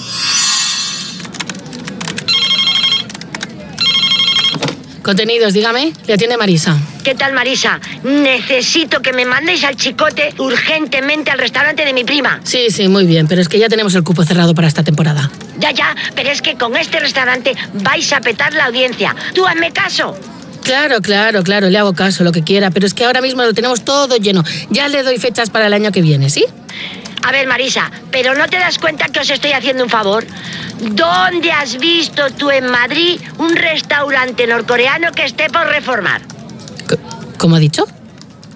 Contenidos, 5.03 5.51
dígame, 5.51 5.91
le 6.07 6.13
atiende 6.13 6.37
Marisa. 6.37 6.77
¿Qué 7.03 7.13
tal, 7.13 7.33
Marisa? 7.33 7.81
Necesito 8.03 9.01
que 9.01 9.11
me 9.11 9.25
mandéis 9.25 9.65
al 9.65 9.75
Chicote 9.75 10.33
urgentemente 10.37 11.29
al 11.29 11.39
restaurante 11.39 11.83
de 11.83 11.91
mi 11.91 12.05
prima. 12.05 12.39
Sí, 12.45 12.67
sí, 12.69 12.87
muy 12.87 13.05
bien, 13.05 13.27
pero 13.27 13.41
es 13.41 13.49
que 13.49 13.59
ya 13.59 13.67
tenemos 13.67 13.93
el 13.95 14.03
cupo 14.03 14.23
cerrado 14.23 14.55
para 14.55 14.69
esta 14.69 14.81
temporada. 14.81 15.29
Ya, 15.59 15.71
ya, 15.71 15.93
pero 16.15 16.29
es 16.29 16.41
que 16.41 16.55
con 16.55 16.77
este 16.77 17.01
restaurante 17.01 17.53
vais 17.73 18.13
a 18.13 18.21
petar 18.21 18.53
la 18.53 18.65
audiencia. 18.65 19.13
Tú 19.35 19.45
hazme 19.45 19.73
caso. 19.73 20.17
Claro, 20.63 21.01
claro, 21.01 21.43
claro, 21.43 21.69
le 21.69 21.77
hago 21.77 21.93
caso, 21.93 22.23
lo 22.23 22.31
que 22.31 22.43
quiera, 22.43 22.71
pero 22.71 22.87
es 22.87 22.93
que 22.93 23.03
ahora 23.03 23.19
mismo 23.19 23.43
lo 23.43 23.53
tenemos 23.53 23.83
todo 23.83 24.15
lleno. 24.15 24.45
Ya 24.69 24.87
le 24.87 25.03
doy 25.03 25.17
fechas 25.17 25.49
para 25.49 25.67
el 25.67 25.73
año 25.73 25.91
que 25.91 26.01
viene, 26.01 26.29
¿sí? 26.29 26.45
A 27.25 27.31
ver, 27.31 27.47
Marisa, 27.47 27.89
pero 28.11 28.35
¿no 28.35 28.47
te 28.47 28.57
das 28.59 28.77
cuenta 28.79 29.05
que 29.07 29.19
os 29.19 29.29
estoy 29.29 29.51
haciendo 29.53 29.83
un 29.83 29.89
favor? 29.89 30.25
¿Dónde 30.79 31.51
has 31.51 31.77
visto 31.77 32.29
tú 32.31 32.51
en 32.51 32.69
Madrid 32.69 33.19
un 33.37 33.55
restaurante 33.55 34.45
norcoreano 34.45 35.11
que 35.13 35.23
esté 35.25 35.49
por 35.49 35.65
reformar? 35.67 36.21
¿Cómo 37.37 37.55
ha 37.55 37.59
dicho? 37.59 37.85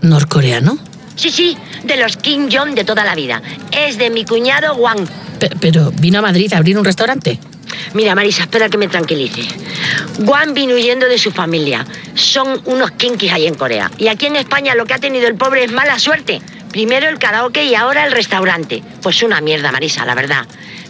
¿Norcoreano? 0.01 0.77
Sí, 1.15 1.31
sí, 1.31 1.57
de 1.83 1.97
los 1.97 2.17
Kim 2.17 2.49
Jong 2.51 2.75
de 2.75 2.83
toda 2.83 3.03
la 3.03 3.15
vida. 3.15 3.41
Es 3.71 3.97
de 3.97 4.09
mi 4.09 4.23
cuñado 4.25 4.75
Wang. 4.75 5.07
Pe- 5.39 5.49
pero 5.59 5.91
vino 5.91 6.19
a 6.19 6.21
Madrid 6.21 6.51
a 6.53 6.57
abrir 6.57 6.77
un 6.77 6.85
restaurante. 6.85 7.39
Mira, 7.93 8.15
Marisa, 8.15 8.43
espera 8.43 8.69
que 8.69 8.77
me 8.77 8.87
tranquilice. 8.87 9.41
Wang 10.19 10.53
vino 10.53 10.75
huyendo 10.75 11.07
de 11.07 11.17
su 11.17 11.31
familia. 11.31 11.85
Son 12.15 12.61
unos 12.65 12.91
kinkis 12.91 13.31
ahí 13.31 13.47
en 13.47 13.55
Corea. 13.55 13.89
Y 13.97 14.07
aquí 14.09 14.25
en 14.27 14.35
España 14.35 14.75
lo 14.75 14.85
que 14.85 14.93
ha 14.93 14.99
tenido 14.99 15.27
el 15.27 15.35
pobre 15.35 15.63
es 15.63 15.71
mala 15.71 15.97
suerte. 15.99 16.41
Primero 16.71 17.09
el 17.09 17.17
karaoke 17.17 17.65
y 17.65 17.75
ahora 17.75 18.05
el 18.05 18.11
restaurante. 18.11 18.83
Pues 19.01 19.23
una 19.23 19.41
mierda, 19.41 19.71
Marisa, 19.71 20.05
la 20.05 20.15
verdad. 20.15 20.45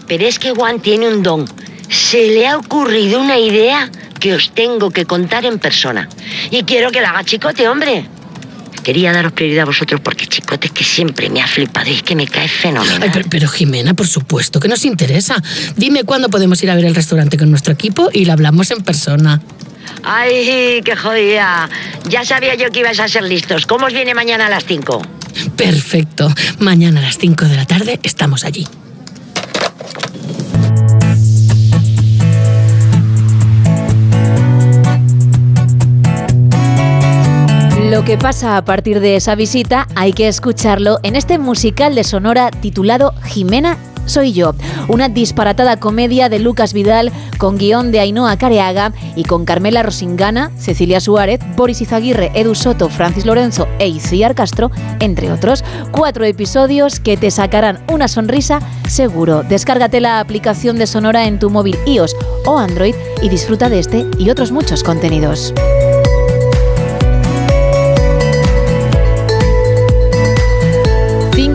Pero 0.08 0.26
es 0.26 0.40
que 0.40 0.52
Wang 0.52 0.82
tiene 0.82 1.08
un 1.08 1.24
don. 1.24 1.46
Se 1.90 2.28
le 2.28 2.48
ha 2.48 2.58
ocurrido 2.58 3.20
una 3.22 3.38
idea 3.38 3.90
que 4.20 4.34
os 4.34 4.52
tengo 4.52 4.92
que 4.92 5.06
contar 5.06 5.46
en 5.46 5.60
persona. 5.60 6.10
Y 6.52 6.64
quiero 6.64 6.92
que 6.92 7.02
la 7.02 7.12
haga 7.12 7.24
chicote, 7.24 7.68
hombre. 7.68 8.08
Quería 8.84 9.12
daros 9.12 9.34
prioridad 9.34 9.64
a 9.64 9.66
vosotros 9.66 10.00
porque 10.00 10.28
chicote 10.28 10.68
es 10.68 10.74
que 10.74 10.84
siempre 10.84 11.30
me 11.30 11.42
ha 11.42 11.48
flipado 11.48 11.90
y 11.90 11.96
es 11.96 12.04
que 12.04 12.16
me 12.16 12.26
cae 12.26 12.48
fenomenal. 12.48 13.26
Pero, 13.30 13.50
Jimena, 13.50 13.94
por 13.94 14.08
supuesto 14.08 14.62
que 14.62 14.70
nos 14.70 14.86
interesa. 14.86 15.36
Dime 15.76 16.06
cuándo 16.06 16.30
podemos 16.30 16.64
ir 16.64 16.72
a 16.72 16.76
ver 16.76 16.86
el 16.86 16.96
restaurante 16.96 17.38
con 17.38 17.50
nuestro 17.50 17.74
equipo 17.74 18.10
y 18.14 18.24
lo 18.26 18.34
hablamos 18.34 18.72
en 18.72 18.82
persona. 18.84 19.42
Ay, 20.04 20.82
qué 20.84 20.95
jodida. 20.95 21.70
Ya 22.10 22.24
sabía 22.24 22.56
yo 22.56 22.70
que 22.72 22.80
ibais 22.80 23.00
a 23.00 23.08
ser 23.08 23.24
listos. 23.24 23.66
¿Cómo 23.66 23.88
os 23.88 23.93
viene 23.93 24.14
mañana 24.14 24.48
a 24.48 24.50
las 24.50 24.66
5? 24.66 25.02
Perfecto. 25.56 26.30
Mañana 26.60 27.00
a 27.00 27.04
las 27.04 27.18
5 27.18 27.45
de 27.45 27.56
la 27.56 27.66
tarde 27.66 28.00
estamos 28.04 28.43
allí. 28.43 28.68
Lo 37.89 38.04
que 38.04 38.18
pasa 38.18 38.58
a 38.58 38.66
partir 38.66 39.00
de 39.00 39.16
esa 39.16 39.34
visita 39.36 39.88
hay 39.95 40.12
que 40.12 40.28
escucharlo 40.28 41.00
en 41.04 41.16
este 41.16 41.38
musical 41.38 41.95
de 41.95 42.04
Sonora 42.04 42.52
titulado 42.52 43.14
Jimena 43.24 43.78
soy 44.08 44.34
yo, 44.34 44.55
una 44.88 45.10
disparatada 45.10 45.78
comedia 45.78 46.30
de 46.30 46.39
Lucas 46.39 46.74
Vidal 46.74 47.12
con 47.38 47.58
guion 47.58 47.91
de 47.91 47.99
Ainhoa 47.99 48.38
Careaga 48.38 48.93
y 49.16 49.24
con 49.24 49.45
Carmela 49.45 49.84
Rosingana, 49.84 50.51
Cecilia 50.58 50.99
Suárez, 50.99 51.39
Boris 51.55 51.82
Izaguirre, 51.82 52.32
Edu 52.34 52.55
Soto, 52.55 52.89
Francis 52.89 53.26
Lorenzo 53.26 53.68
e 53.80 53.88
Iciar 53.88 54.34
Castro, 54.34 54.72
entre 54.99 55.32
otros. 55.32 55.64
Cuatro 55.91 56.26
episodios 56.26 56.99
que 56.99 57.18
te 57.18 57.32
sacarán 57.32 57.80
una 57.91 58.08
sonrisa 58.08 58.60
seguro. 58.88 59.43
Descárgate 59.43 59.99
la 59.99 60.20
aplicación 60.20 60.78
de 60.78 60.88
Sonora 60.88 61.28
en 61.28 61.39
tu 61.39 61.49
móvil 61.49 61.78
iOS 61.86 62.16
o 62.45 62.58
Android 62.58 62.95
y 63.22 63.30
disfruta 63.30 63.70
de 63.70 63.80
este 63.80 64.05
y 64.18 64.30
otros 64.30 64.51
muchos 64.51 64.84
contenidos. 64.84 65.53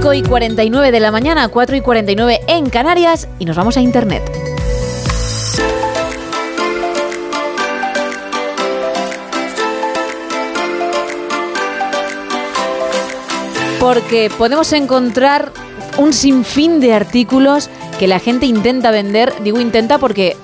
Cinco 0.03 0.14
y 0.14 0.22
49 0.24 0.90
de 0.90 0.98
la 0.98 1.12
mañana, 1.12 1.46
4 1.46 1.76
y 1.76 1.80
49 1.80 2.40
en 2.48 2.68
Canarias 2.70 3.28
y 3.38 3.44
nos 3.44 3.55
vamos 3.57 3.76
a 3.76 3.82
Internet. 3.82 4.20
Porque 13.78 14.28
podemos 14.36 14.72
encontrar 14.72 15.53
un 15.98 16.12
sinfín 16.12 16.80
de 16.80 16.94
artículos 16.94 17.70
que 18.00 18.09
la 18.09 18.18
gente 18.18 18.46
intenta 18.46 18.90
vender. 18.90 19.32
Digo 19.44 19.61
intenta 19.61 19.98
porque, 19.98 20.36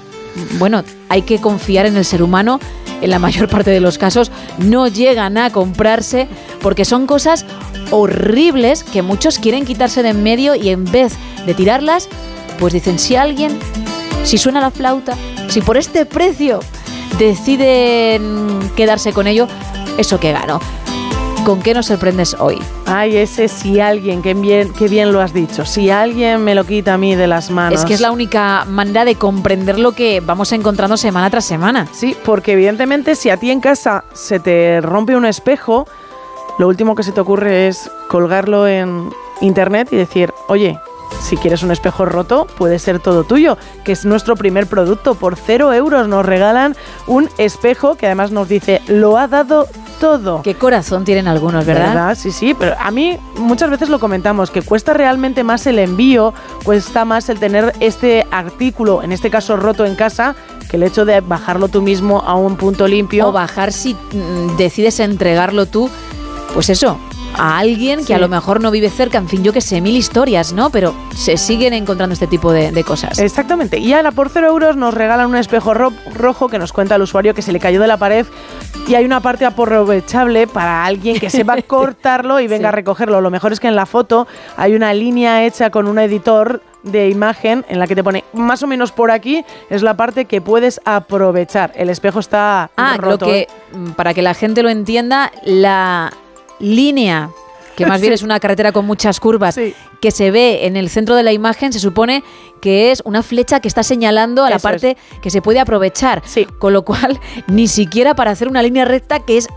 bueno, 0.61 0.85
hay 1.09 1.23
que 1.23 1.41
confiar 1.41 1.85
en 1.87 1.97
el 1.97 2.05
ser 2.05 2.23
humano. 2.23 2.61
En 3.01 3.11
la 3.11 3.19
mayor 3.19 3.49
parte 3.49 3.71
de 3.71 3.81
los 3.81 3.99
casos 3.99 4.31
no 4.59 4.89
llegan 4.89 5.39
a 5.39 5.51
comprarse 5.51 6.29
porque 6.61 6.85
son 6.85 7.07
cosas 7.07 7.45
horribles 7.91 8.85
que 8.85 9.03
muchos 9.03 9.39
quieren 9.39 9.65
quitarse 9.65 10.03
de 10.03 10.11
en 10.11 10.23
medio 10.23 10.55
y 10.55 10.71
en 10.71 10.85
vez 10.85 11.15
de 11.47 11.55
tirarlas, 11.55 12.09
pues 12.59 12.73
dicen, 12.73 12.99
si 12.99 13.17
alguien, 13.17 13.59
si 14.25 14.39
suena 14.39 14.61
la 14.61 14.71
flauta, 14.71 15.17
si 15.49 15.61
por 15.61 15.77
este 15.77 16.07
precio 16.07 16.61
deciden 17.19 18.59
quedarse 18.77 19.13
con 19.13 19.27
ello, 19.27 19.47
eso 19.99 20.19
que 20.19 20.33
gano. 20.33 20.61
¿Con 21.49 21.63
qué 21.63 21.73
nos 21.73 21.87
sorprendes 21.87 22.37
hoy? 22.39 22.59
Ay, 22.85 23.17
ese 23.17 23.49
si 23.49 23.81
alguien, 23.81 24.21
qué 24.21 24.35
bien, 24.35 24.71
qué 24.75 24.87
bien 24.87 25.15
lo 25.15 25.23
has 25.23 25.33
dicho. 25.33 25.65
Si 25.65 25.89
alguien 25.89 26.45
me 26.45 26.55
lo 26.55 26.65
quita 26.65 26.93
a 26.93 26.99
mí 26.99 27.17
de 27.17 27.27
las 27.27 27.51
manos. 27.51 27.81
Es 27.81 27.87
que 27.87 27.95
es 27.95 28.03
la 28.03 28.11
única 28.11 28.67
manera 28.67 29.07
de 29.07 29.15
comprender 29.15 29.79
lo 29.79 29.93
que 29.93 30.21
vamos 30.21 30.53
encontrando 30.53 30.99
semana 30.99 31.31
tras 31.31 31.47
semana. 31.47 31.89
Sí, 31.91 32.15
porque 32.23 32.53
evidentemente 32.53 33.15
si 33.15 33.31
a 33.31 33.39
ti 33.39 33.51
en 33.51 33.61
casa 33.61 34.05
se 34.13 34.41
te 34.41 34.83
rompe 34.83 35.17
un 35.17 35.25
espejo, 35.25 35.87
lo 36.59 36.69
último 36.69 36.95
que 36.95 37.03
se 37.03 37.13
te 37.13 37.21
ocurre 37.23 37.69
es 37.69 37.91
colgarlo 38.09 38.67
en 38.67 39.09
internet 39.41 39.89
y 39.91 39.97
decir, 39.97 40.35
oye, 40.49 40.79
si 41.23 41.39
quieres 41.39 41.63
un 41.63 41.71
espejo 41.71 42.05
roto, 42.05 42.47
puede 42.59 42.79
ser 42.79 43.01
todo 43.01 43.25
tuyo, 43.25 43.57
que 43.85 43.93
es 43.93 44.05
nuestro 44.05 44.37
primer 44.37 44.67
producto. 44.67 45.15
Por 45.15 45.37
cero 45.37 45.73
euros 45.73 46.09
nos 46.09 46.27
regalan 46.27 46.77
un 47.07 47.31
espejo 47.39 47.95
que 47.95 48.05
además 48.05 48.33
nos 48.33 48.51
dice, 48.51 48.83
lo 48.87 49.17
ha 49.17 49.29
dado 49.29 49.67
todo. 49.99 50.43
Qué 50.43 50.55
corazón 50.55 51.05
tienen 51.05 51.29
algunos, 51.29 51.65
¿verdad? 51.67 52.17
Sí, 52.17 52.31
sí, 52.31 52.55
pero 52.55 52.75
a 52.79 52.91
mí 52.91 53.19
muchas 53.37 53.71
veces 53.71 53.89
lo 53.89 53.99
comentamos, 53.99 54.51
que 54.51 54.63
cuesta 54.63 54.93
realmente 54.93 55.45
más 55.45 55.67
el 55.67 55.79
envío, 55.79 56.35
cuesta 56.65 57.05
más 57.05 57.29
el 57.29 57.39
tener 57.39 57.73
este 57.81 58.27
artículo, 58.31 59.03
en 59.03 59.13
este 59.13 59.31
caso 59.31 59.57
roto 59.57 59.85
en 59.85 59.95
casa, 59.95 60.35
que 60.71 60.77
el 60.77 60.83
hecho 60.83 61.05
de 61.05 61.21
bajarlo 61.21 61.69
tú 61.69 61.83
mismo 61.83 62.21
a 62.21 62.35
un 62.35 62.57
punto 62.57 62.87
limpio. 62.87 63.29
O 63.29 63.33
bajar 63.33 63.73
si 63.73 63.95
mm, 63.95 64.57
decides 64.57 65.01
entregarlo 65.01 65.67
tú, 65.67 65.91
pues 66.55 66.69
eso, 66.71 66.99
a 67.37 67.59
alguien 67.59 68.05
que 68.05 68.15
a 68.15 68.19
lo 68.19 68.29
mejor 68.29 68.61
no 68.61 68.71
vive 68.71 68.91
cerca, 68.91 69.19
en 69.19 69.29
fin, 69.29 69.45
yo 69.45 69.53
que 69.53 69.61
sé, 69.61 69.81
mil 69.81 69.97
historias, 69.97 70.53
¿no? 70.53 70.71
Pero 70.71 70.95
se 71.15 71.37
siguen 71.37 71.73
encontrando 71.73 72.13
este 72.15 72.27
tipo 72.27 72.51
de, 72.53 72.73
de 72.73 72.85
cosas. 72.85 73.19
Exactamente. 73.19 73.79
Y 73.79 73.93
ahora 73.93 74.11
por 74.13 74.29
cero 74.29 74.49
euros 74.49 74.77
nos 74.77 74.95
regalan 74.95 75.29
un 75.29 75.37
espejo 75.37 75.73
ro- 75.75 75.93
rojo 76.15 76.49
que 76.49 76.59
nos 76.59 76.73
cuenta 76.73 76.97
el 76.97 77.03
usuario 77.03 77.35
que 77.35 77.43
se 77.43 77.53
le 77.53 77.61
cayó 77.61 77.81
de 77.81 77.87
la 77.87 77.97
pared 77.97 78.27
y 78.89 78.95
hay 78.95 79.05
una 79.05 79.21
parte 79.21 79.45
aprovechable 79.45 80.47
para 80.47 80.85
alguien 80.85 81.21
que 81.21 81.31
sepa 81.31 81.61
cortarlo 81.67 82.41
y 82.41 82.49
venga 82.49 82.71
a 82.71 82.73
recogerlo. 82.73 83.21
Lo 83.21 83.31
mejor 83.31 83.53
es 83.53 83.61
que 83.61 83.69
en 83.69 83.77
la 83.77 83.87
foto 83.87 84.27
hay 84.57 84.75
una 84.75 84.93
línea 84.95 85.45
hecha 85.45 85.71
con 85.71 85.87
un 85.87 85.99
editor 85.99 86.63
de 86.83 87.09
imagen 87.11 87.65
en 87.69 87.79
la 87.81 87.87
que 87.87 87.95
te 87.97 88.03
pone 88.05 88.25
más 88.33 88.63
o 88.63 88.67
menos 88.67 88.93
por 88.93 89.11
aquí 89.11 89.45
es 89.69 89.83
la 89.83 89.95
parte 89.97 90.25
que 90.25 90.41
puedes 90.41 90.81
aprovechar. 90.85 91.73
El 91.75 91.91
espejo 91.91 92.21
está 92.21 92.71
Ah, 92.77 92.97
roto. 92.99 93.27
lo 93.27 93.33
que, 93.33 93.41
¿eh? 93.41 93.49
mm, 93.75 93.91
para 93.91 94.15
que 94.15 94.23
la 94.23 94.33
gente 94.35 94.63
lo 94.63 94.69
entienda, 94.71 95.31
la 95.45 96.11
línea, 96.59 97.31
que 97.77 97.87
más 97.87 98.01
bien 98.01 98.11
Sí. 98.13 98.15
es 98.17 98.23
una 98.23 98.41
carretera 98.41 98.73
con 98.73 98.85
muchas 98.87 99.21
curvas, 99.21 99.59
que 100.01 100.11
se 100.11 100.31
ve 100.31 100.67
en 100.67 100.77
el 100.77 100.89
centro 100.91 101.15
de 101.17 101.23
la 101.23 101.33
imagen, 101.33 101.73
se 101.73 101.81
supone 101.81 102.23
que 102.61 102.91
es 102.93 103.03
una 103.05 103.23
flecha 103.23 103.61
que 103.61 103.69
está 103.69 103.83
señalando 103.83 104.45
a 104.45 104.51
la 104.51 104.57
es. 104.57 104.63
parte 104.63 104.97
que 105.23 105.31
se 105.31 105.43
puede 105.43 105.61
aprovechar. 105.61 106.23
Con 106.59 106.73
lo 106.73 106.83
cual, 106.85 107.21
ni 107.47 107.69
siquiera 107.69 108.15
para 108.15 108.31
hacer 108.33 108.49
una 108.49 108.63
línea 108.63 108.85
recta, 108.85 109.21
que 109.21 109.37
es, 109.39 109.49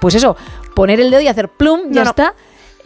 pues 0.00 0.14
eso, 0.14 0.36
poner 0.74 1.00
el 1.00 1.10
dedo 1.10 1.20
y 1.20 1.28
hacer 1.28 1.48
plum, 1.48 1.80
ya 1.90 2.04
no. 2.04 2.10
está, 2.10 2.34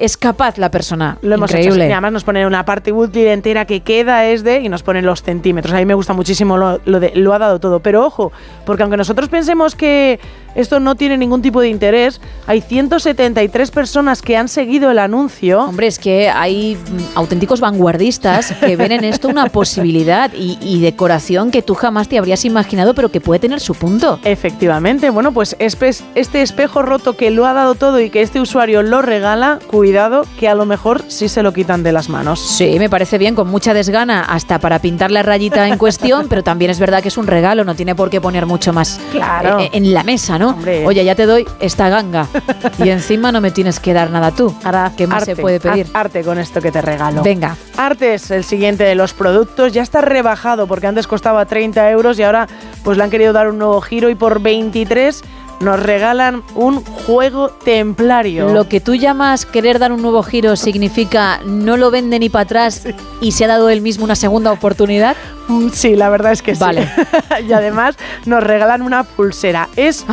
es 0.00 0.16
capaz 0.16 0.58
la 0.58 0.70
persona. 0.70 1.18
Lo 1.22 1.34
hemos 1.34 1.50
hecho. 1.50 1.60
Increíble. 1.60 1.88
Y 1.88 1.92
además 1.92 2.12
nos 2.12 2.24
ponen 2.24 2.46
una 2.46 2.64
parte 2.64 2.90
útil 2.90 3.26
entera 3.26 3.66
que 3.66 3.80
queda 3.80 4.26
es 4.26 4.42
de 4.42 4.60
y 4.60 4.68
nos 4.68 4.82
ponen 4.82 5.04
los 5.04 5.22
centímetros. 5.22 5.74
A 5.74 5.78
mí 5.78 5.84
me 5.84 5.94
gusta 5.94 6.14
muchísimo 6.14 6.56
lo, 6.56 6.80
lo 6.86 7.00
de 7.00 7.12
lo 7.14 7.34
ha 7.34 7.38
dado 7.38 7.60
todo. 7.60 7.80
Pero 7.80 8.04
ojo, 8.04 8.32
porque 8.64 8.82
aunque 8.82 8.96
nosotros 8.96 9.28
pensemos 9.28 9.74
que 9.74 10.18
esto 10.54 10.80
no 10.80 10.96
tiene 10.96 11.16
ningún 11.16 11.42
tipo 11.42 11.60
de 11.60 11.68
interés, 11.68 12.20
hay 12.46 12.60
173 12.60 13.70
personas 13.70 14.20
que 14.22 14.36
han 14.36 14.48
seguido 14.48 14.90
el 14.90 14.98
anuncio. 14.98 15.60
Hombre, 15.60 15.86
es 15.86 15.98
que 15.98 16.28
hay 16.28 16.76
mm, 16.76 17.16
auténticos 17.16 17.60
vanguardistas 17.60 18.52
que 18.54 18.74
ven 18.76 18.92
en 18.92 19.04
esto 19.04 19.28
una 19.28 19.46
posibilidad 19.46 20.32
y, 20.34 20.58
y 20.60 20.80
decoración 20.80 21.50
que 21.50 21.62
tú 21.62 21.74
jamás 21.74 22.08
te 22.08 22.18
habrías 22.18 22.44
imaginado, 22.44 22.94
pero 22.94 23.10
que 23.10 23.20
puede 23.20 23.38
tener 23.38 23.60
su 23.60 23.74
punto. 23.74 24.18
Efectivamente, 24.24 25.10
bueno, 25.10 25.32
pues 25.32 25.56
este 25.58 26.42
espejo 26.42 26.82
roto 26.82 27.16
que 27.16 27.30
lo 27.30 27.46
ha 27.46 27.52
dado 27.52 27.74
todo 27.74 28.00
y 28.00 28.10
que 28.10 28.22
este 28.22 28.40
usuario 28.40 28.82
lo 28.82 29.02
regala, 29.02 29.58
cuidado 29.68 29.89
que 30.38 30.48
a 30.48 30.54
lo 30.54 30.66
mejor 30.66 31.02
sí 31.08 31.28
se 31.28 31.42
lo 31.42 31.52
quitan 31.52 31.82
de 31.82 31.92
las 31.92 32.08
manos. 32.08 32.38
Sí, 32.40 32.78
me 32.78 32.88
parece 32.88 33.18
bien, 33.18 33.34
con 33.34 33.48
mucha 33.48 33.74
desgana, 33.74 34.22
hasta 34.22 34.58
para 34.58 34.78
pintar 34.78 35.10
la 35.10 35.22
rayita 35.22 35.66
en 35.68 35.78
cuestión, 35.78 36.26
pero 36.28 36.42
también 36.42 36.70
es 36.70 36.78
verdad 36.78 37.02
que 37.02 37.08
es 37.08 37.18
un 37.18 37.26
regalo, 37.26 37.64
no 37.64 37.74
tiene 37.74 37.94
por 37.94 38.08
qué 38.10 38.20
poner 38.20 38.46
mucho 38.46 38.72
más 38.72 39.00
Claro. 39.10 39.58
eh, 39.58 39.70
en 39.72 39.92
la 39.92 40.02
mesa, 40.04 40.38
¿no? 40.38 40.56
Oye, 40.84 41.04
ya 41.04 41.14
te 41.14 41.26
doy 41.26 41.46
esta 41.60 41.88
ganga 41.88 42.26
y 42.78 42.88
encima 42.90 43.32
no 43.32 43.40
me 43.40 43.50
tienes 43.50 43.80
que 43.80 43.92
dar 43.92 44.10
nada 44.10 44.30
tú. 44.30 44.54
¿Qué 44.96 45.06
más 45.06 45.24
se 45.24 45.32
Arte, 45.32 45.42
puede 45.42 45.60
pedir? 45.60 45.86
arte 45.94 46.22
con 46.22 46.38
esto 46.38 46.60
que 46.60 46.70
te 46.70 46.80
regalo. 46.80 47.22
Venga. 47.22 47.56
Arte 47.76 48.14
es 48.14 48.30
el 48.30 48.44
siguiente 48.44 48.84
de 48.84 48.94
los 48.94 49.12
productos. 49.14 49.72
Ya 49.72 49.82
está 49.82 50.00
rebajado 50.00 50.66
porque 50.66 50.86
antes 50.86 51.06
costaba 51.06 51.44
30 51.46 51.90
euros 51.90 52.18
y 52.18 52.22
ahora 52.22 52.46
pues 52.84 52.96
le 52.98 53.04
han 53.04 53.10
querido 53.10 53.32
dar 53.32 53.48
un 53.48 53.58
nuevo 53.58 53.80
giro 53.80 54.08
y 54.10 54.14
por 54.14 54.40
23 54.40 55.22
nos 55.60 55.78
regalan 55.80 56.42
un 56.54 56.82
juego 56.84 57.50
templario. 57.50 58.48
Lo 58.52 58.68
que 58.68 58.80
tú 58.80 58.94
llamas 58.94 59.46
querer 59.46 59.78
dar 59.78 59.92
un 59.92 60.02
nuevo 60.02 60.22
giro 60.22 60.56
significa 60.56 61.40
no 61.44 61.76
lo 61.76 61.90
vende 61.90 62.18
ni 62.18 62.28
para 62.28 62.44
atrás 62.44 62.86
y 63.20 63.32
se 63.32 63.44
ha 63.44 63.48
dado 63.48 63.68
él 63.68 63.80
mismo 63.82 64.04
una 64.04 64.16
segunda 64.16 64.52
oportunidad. 64.52 65.16
Mm, 65.48 65.68
Sí, 65.72 65.96
la 65.96 66.08
verdad 66.08 66.32
es 66.32 66.42
que 66.42 66.54
sí. 66.54 66.60
Vale. 66.60 66.88
y 67.48 67.52
además 67.52 67.96
nos 68.26 68.42
regalan 68.42 68.82
una 68.82 69.04
pulsera. 69.04 69.68
Es, 69.76 70.06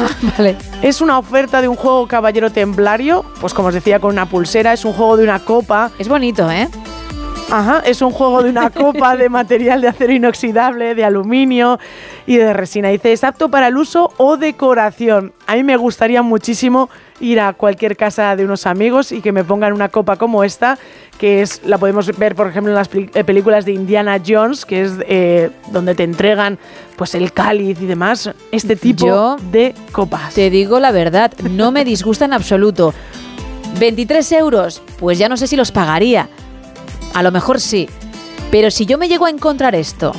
es 0.82 1.02
una 1.02 1.18
oferta 1.18 1.62
de 1.62 1.68
un 1.68 1.76
juego 1.76 2.08
caballero 2.08 2.52
templario, 2.52 3.26
pues 3.40 3.54
como 3.54 3.70
os 3.70 3.74
decía, 3.74 4.00
con 4.00 4.12
una 4.12 4.28
pulsera. 4.28 4.74
Es 4.74 4.84
un 4.86 4.94
juego 4.94 5.18
de 5.18 5.24
una 5.24 5.40
copa. 5.40 5.92
Es 5.98 6.08
bonito, 6.08 6.52
¿eh? 6.52 6.68
Ajá, 7.50 7.82
es 7.86 8.02
un 8.02 8.12
juego 8.12 8.44
de 8.44 8.50
una 8.50 8.70
copa 8.72 9.16
de 9.16 9.30
material 9.30 9.80
de 9.80 9.88
acero 9.88 10.12
inoxidable, 10.12 10.96
de 10.96 11.06
aluminio 11.06 11.80
y 12.26 12.36
de 12.36 12.52
resina. 12.54 12.90
Dice, 12.90 13.14
es 13.14 13.24
apto 13.24 13.50
para 13.50 13.70
el 13.70 13.78
uso 13.78 14.12
o 14.18 14.36
decoración. 14.38 15.32
A 15.46 15.56
mí 15.56 15.64
me 15.64 15.78
gustaría 15.78 16.22
muchísimo 16.22 16.90
ir 17.22 17.40
a 17.40 17.54
cualquier 17.54 17.96
casa 17.96 18.36
de 18.36 18.44
unos 18.44 18.68
amigos 18.68 19.12
y 19.12 19.22
que 19.22 19.32
me 19.32 19.44
pongan 19.44 19.74
una 19.74 19.90
copa 19.90 20.18
como 20.18 20.44
esta, 20.44 20.78
que 21.18 21.42
es 21.42 21.62
la 21.66 21.78
podemos 21.78 22.16
ver, 22.18 22.36
por 22.36 22.48
ejemplo, 22.48 22.72
en 22.72 22.76
las 22.76 22.90
eh, 22.94 23.24
películas 23.24 23.66
de 23.66 23.72
Indiana 23.72 24.22
Jones, 24.26 24.66
que 24.66 24.82
es 24.82 24.92
eh, 25.08 25.50
donde 25.72 25.96
te 25.96 26.04
entregan 26.04 26.60
pues 26.98 27.16
el 27.16 27.32
cáliz 27.32 27.82
y 27.82 27.86
demás. 27.86 28.30
Este 28.52 28.76
tipo 28.76 29.08
Yo 29.08 29.38
de 29.52 29.74
copas. 29.94 30.34
Te 30.34 30.50
digo 30.50 30.80
la 30.80 30.92
verdad, 30.92 31.32
no 31.50 31.72
me 31.72 31.86
disgusta 31.86 32.26
en 32.26 32.34
absoluto. 32.34 32.94
23 33.80 34.32
euros, 34.34 34.82
pues 35.00 35.18
ya 35.18 35.30
no 35.30 35.38
sé 35.38 35.48
si 35.48 35.56
los 35.56 35.72
pagaría. 35.72 36.30
A 37.14 37.24
lo 37.24 37.32
mejor 37.32 37.60
sí. 37.60 37.90
Pero 38.52 38.72
si 38.72 38.86
yo 38.86 38.98
me 38.98 39.08
llego 39.08 39.26
a 39.26 39.30
encontrar 39.30 39.76
esto 39.76 40.14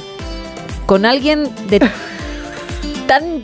con 0.87 1.05
alguien 1.07 1.49
de 1.69 1.81
tan 3.07 3.43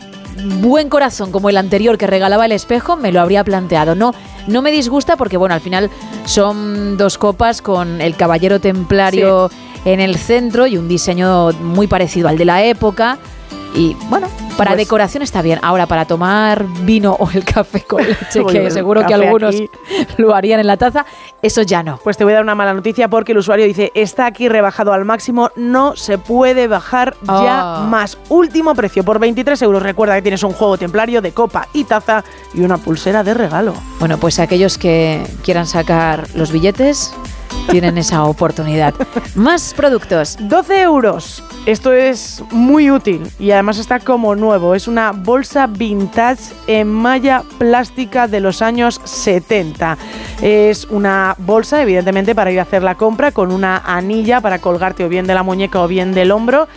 buen 0.61 0.89
corazón 0.89 1.33
como 1.33 1.49
el 1.49 1.57
anterior 1.57 1.99
que 1.99 2.07
regalaba 2.07 2.47
el 2.47 2.53
espejo, 2.53 2.97
me 2.97 3.13
lo 3.13 3.21
habría 3.21 3.45
planteado. 3.45 3.95
No, 3.95 4.15
no 4.47 4.63
me 4.63 4.71
disgusta 4.71 5.17
porque, 5.17 5.37
bueno, 5.37 5.55
al 5.55 5.61
final 5.61 5.91
son 6.25 6.97
dos 6.97 7.19
copas 7.19 7.63
con 7.63 8.01
el 8.01 8.17
caballero 8.17 8.61
templario 8.61 9.51
en 9.85 10.01
el 10.01 10.17
centro 10.17 10.67
y 10.67 10.77
un 10.77 10.89
diseño 10.89 11.53
muy 11.53 11.87
parecido 11.87 12.29
al 12.29 12.39
de 12.39 12.45
la 12.45 12.65
época. 12.65 13.19
Y 13.77 13.97
bueno, 14.09 14.29
para 14.57 14.71
Pues- 14.71 14.79
decoración 14.87 15.23
está 15.25 15.43
bien. 15.43 15.59
Ahora, 15.63 15.87
para 15.87 16.05
tomar 16.05 16.65
vino 16.83 17.17
o 17.19 17.29
el 17.33 17.45
café 17.45 17.83
con 17.83 18.03
leche, 18.07 18.45
que 18.49 18.71
seguro 18.71 19.05
que 19.05 19.13
algunos 19.15 19.55
aquí. 19.57 19.69
lo 20.17 20.33
harían 20.35 20.61
en 20.61 20.69
la 20.69 20.77
taza, 20.77 21.05
eso 21.43 21.63
ya 21.63 21.83
no. 21.83 21.99
Pues 22.05 22.17
te 22.17 22.23
voy 22.23 22.33
a 22.33 22.37
dar 22.37 22.45
una 22.45 22.55
mala 22.55 22.73
noticia 22.73 23.09
porque 23.09 23.33
el 23.33 23.39
usuario 23.39 23.67
dice, 23.67 23.91
está 23.97 24.27
aquí 24.27 24.49
rebajado 24.49 24.93
al 24.93 25.05
máximo, 25.05 25.51
no 25.57 25.97
se 25.97 26.19
puede 26.19 26.69
bajar 26.69 27.17
ya 27.27 27.83
Ah. 27.83 27.87
más. 27.91 28.17
Último 28.29 28.75
precio, 28.77 29.03
por 29.03 29.19
23 29.19 29.61
euros. 29.63 29.83
Recuerda 29.83 30.15
que 30.15 30.23
tienes 30.23 30.45
un 30.45 30.53
juego 30.53 30.79
templario 30.79 31.21
de 31.21 31.33
copa 31.33 31.67
y 31.73 31.83
taza 31.83 32.23
y 32.55 32.61
una 32.61 32.79
pulsera 32.79 33.25
de 33.25 33.35
regalo. 33.35 33.75
Bueno, 33.99 34.19
pues 34.19 34.39
aquellos 34.39 34.79
que 34.79 35.27
quieran 35.43 35.67
sacar 35.67 36.29
los 36.37 36.53
billetes 36.53 37.13
tienen 37.71 37.99
esa 37.99 38.25
oportunidad. 38.25 38.95
Más 39.35 39.75
productos. 39.75 40.37
12 40.41 40.81
euros. 40.83 41.43
Esto 41.67 41.93
es 41.93 42.43
muy 42.51 42.91
útil 42.91 43.23
y 43.39 43.51
además 43.51 43.79
está 43.79 43.99
como 44.01 44.35
nuevo. 44.35 44.75
Es 44.75 44.87
una 44.87 45.13
bolsa 45.13 45.67
vintage 45.67 46.53
en 46.67 46.89
malla 46.89 47.43
plástica 47.59 48.29
de 48.29 48.41
los 48.41 48.63
años 48.63 49.01
70. 49.05 49.97
Es 50.43 50.85
una 50.87 51.35
bolsa, 51.39 51.81
evidentemente, 51.83 52.35
para 52.35 52.53
ir 52.53 52.59
a 52.59 52.63
hacer 52.63 52.83
la 52.83 52.97
compra 52.97 53.33
con 53.33 53.51
una 53.51 53.79
anilla 53.79 54.41
para 54.41 54.59
colgarte 54.59 55.05
o 55.05 55.09
bien 55.09 55.27
de 55.27 55.35
la 55.35 55.43
muñeca 55.43 55.81
o 55.83 55.89
bien 55.89 56.13
del 56.13 56.31
hombro. 56.31 56.69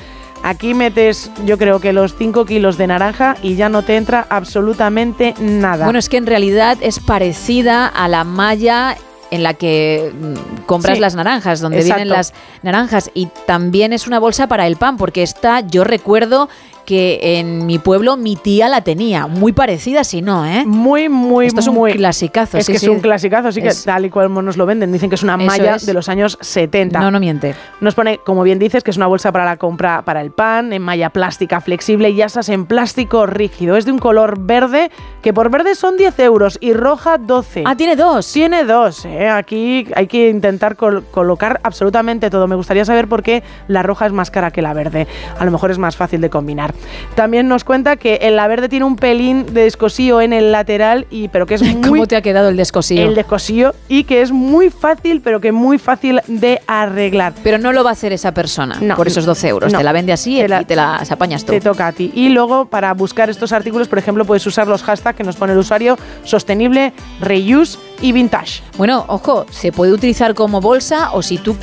Aquí 0.43 0.73
metes, 0.73 1.31
yo 1.45 1.57
creo 1.57 1.79
que 1.79 1.93
los 1.93 2.15
5 2.15 2.45
kilos 2.45 2.77
de 2.77 2.87
naranja 2.87 3.35
y 3.41 3.55
ya 3.55 3.69
no 3.69 3.81
te 3.81 3.97
entra 3.97 4.27
absolutamente 4.29 5.33
nada. 5.39 5.85
Bueno, 5.85 5.99
es 5.99 6.09
que 6.09 6.17
en 6.17 6.27
realidad 6.27 6.77
es 6.81 6.99
parecida 6.99 7.87
a 7.87 8.07
la 8.07 8.23
malla 8.23 8.95
en 9.31 9.43
la 9.43 9.53
que 9.53 10.11
mm, 10.13 10.65
compras 10.65 10.95
Sí, 10.95 11.01
las 11.01 11.15
naranjas, 11.15 11.59
donde 11.59 11.79
exacto. 11.79 11.95
vienen 11.97 12.13
las 12.13 12.33
naranjas. 12.63 13.11
Y 13.13 13.27
también 13.45 13.93
es 13.93 14.07
una 14.07 14.19
bolsa 14.19 14.47
para 14.47 14.67
el 14.67 14.77
pan, 14.77 14.97
porque 14.97 15.23
esta 15.23 15.61
yo 15.61 15.83
recuerdo 15.83 16.49
que 16.87 17.19
en 17.39 17.65
mi 17.65 17.79
pueblo 17.79 18.15
mi 18.15 18.37
tía 18.37 18.69
la 18.69 18.79
tenía, 18.81 19.27
muy 19.27 19.51
parecida 19.51 20.05
si 20.05 20.21
no, 20.21 20.45
¿eh? 20.45 20.63
Muy, 20.65 21.09
muy, 21.09 21.45
Esto 21.47 21.59
es 21.59 21.67
un 21.67 21.75
muy- 21.75 21.91
clasicazo. 21.91 22.57
Es 22.57 22.65
sí, 22.65 22.71
que 22.71 22.79
sí. 22.79 22.85
es 22.85 22.89
un 22.91 23.01
clasicazo, 23.01 23.51
sí 23.51 23.61
que 23.61 23.67
Es- 23.67 23.83
tal 23.83 24.05
y 24.05 24.09
cual 24.09 24.33
nos 24.33 24.55
lo 24.55 24.65
venden. 24.65 24.93
Dicen 24.93 25.09
que 25.09 25.15
es 25.15 25.23
una 25.23 25.35
Eso 25.35 25.45
malla 25.45 25.75
es. 25.75 25.85
de 25.85 25.93
los 25.93 26.07
años 26.07 26.37
70. 26.39 27.01
No, 27.01 27.11
no 27.11 27.19
miente. 27.19 27.55
Nos 27.81 27.93
pone, 27.93 28.19
como 28.19 28.41
bien 28.43 28.57
dices, 28.57 28.83
que 28.85 28.91
es 28.91 28.95
una 28.97 29.07
bolsa 29.07 29.33
para 29.33 29.43
la 29.43 29.57
compra 29.57 30.01
para 30.03 30.21
el 30.21 30.31
pan, 30.31 30.71
en 30.71 30.81
malla 30.81 31.09
plástica 31.09 31.59
flexible 31.59 32.09
y 32.11 32.21
asas 32.21 32.47
en 32.47 32.65
plástico 32.65 33.25
rígido. 33.25 33.75
Es 33.75 33.83
de 33.83 33.91
un 33.91 33.99
color 33.99 34.39
verde, 34.39 34.89
que 35.21 35.33
por 35.33 35.49
verde 35.51 35.75
son 35.75 35.97
10 35.97 36.17
euros 36.19 36.57
y 36.61 36.71
roja 36.71 37.17
12. 37.17 37.63
Ah, 37.65 37.75
tiene 37.75 37.97
dos. 37.97 38.31
Tiene 38.31 38.63
dos, 38.63 39.03
¿eh? 39.03 39.27
Aquí 39.27 39.85
hay 39.93 40.07
que 40.07 40.29
intentar 40.29 40.77
col- 40.77 41.03
colocar 41.11 41.59
absolutamente 41.63 42.29
todo. 42.29 42.47
Me 42.47 42.55
gustaría 42.55 42.85
saber 42.85 43.09
por 43.09 43.23
qué 43.23 43.43
la 43.67 43.83
roja 43.83 44.05
es 44.05 44.13
más 44.13 44.31
cara 44.31 44.51
que 44.51 44.61
la 44.61 44.73
verde. 44.73 45.05
A 45.37 45.43
lo 45.43 45.51
mejor 45.51 45.69
es 45.71 45.77
más 45.77 45.97
fácil 45.97 46.21
de 46.21 46.29
combinar. 46.29 46.73
También 47.15 47.47
nos 47.47 47.63
cuenta 47.63 47.95
que 47.95 48.15
el 48.21 48.35
La 48.35 48.47
Verde 48.47 48.69
tiene 48.69 48.85
un 48.85 48.95
pelín 48.95 49.45
de 49.53 49.63
descosío 49.63 50.21
en 50.21 50.33
el 50.33 50.51
lateral, 50.51 51.07
y, 51.09 51.27
pero 51.29 51.45
que 51.45 51.55
es 51.55 51.61
muy... 51.75 51.89
¿Cómo 51.89 52.07
te 52.07 52.15
ha 52.15 52.21
quedado 52.21 52.49
el 52.49 52.57
descosío? 52.57 53.01
El 53.01 53.15
descosío 53.15 53.73
y 53.87 54.03
que 54.03 54.21
es 54.21 54.31
muy 54.31 54.69
fácil, 54.69 55.21
pero 55.21 55.41
que 55.41 55.51
muy 55.51 55.77
fácil 55.77 56.21
de 56.27 56.61
arreglar. 56.67 57.33
Pero 57.43 57.57
no 57.57 57.71
lo 57.73 57.83
va 57.83 57.91
a 57.91 57.93
hacer 57.93 58.13
esa 58.13 58.33
persona 58.33 58.77
No. 58.81 58.95
por 58.95 59.07
esos 59.07 59.25
12 59.25 59.47
euros. 59.47 59.71
No. 59.73 59.79
Te 59.79 59.83
la 59.83 59.91
vende 59.91 60.13
así 60.13 60.37
Te 60.37 60.47
la- 60.47 60.61
y 60.61 60.65
te 60.65 60.75
las 60.75 61.11
apañas 61.11 61.43
tú. 61.45 61.53
Te 61.53 61.61
toca 61.61 61.87
a 61.87 61.91
ti. 61.91 62.11
Y 62.13 62.29
luego, 62.29 62.65
para 62.65 62.93
buscar 62.93 63.29
estos 63.29 63.51
artículos, 63.51 63.87
por 63.87 63.97
ejemplo, 63.99 64.25
puedes 64.25 64.45
usar 64.45 64.67
los 64.67 64.83
hashtags 64.83 65.17
que 65.17 65.23
nos 65.23 65.35
pone 65.35 65.53
el 65.53 65.59
usuario 65.59 65.97
sostenible, 66.23 66.93
reuse 67.21 67.77
y 68.01 68.11
vintage. 68.11 68.61
Bueno, 68.77 69.05
ojo, 69.07 69.45
se 69.49 69.71
puede 69.71 69.91
utilizar 69.93 70.33
como 70.35 70.61
bolsa 70.61 71.11
o 71.13 71.21
si 71.21 71.37
tú 71.37 71.55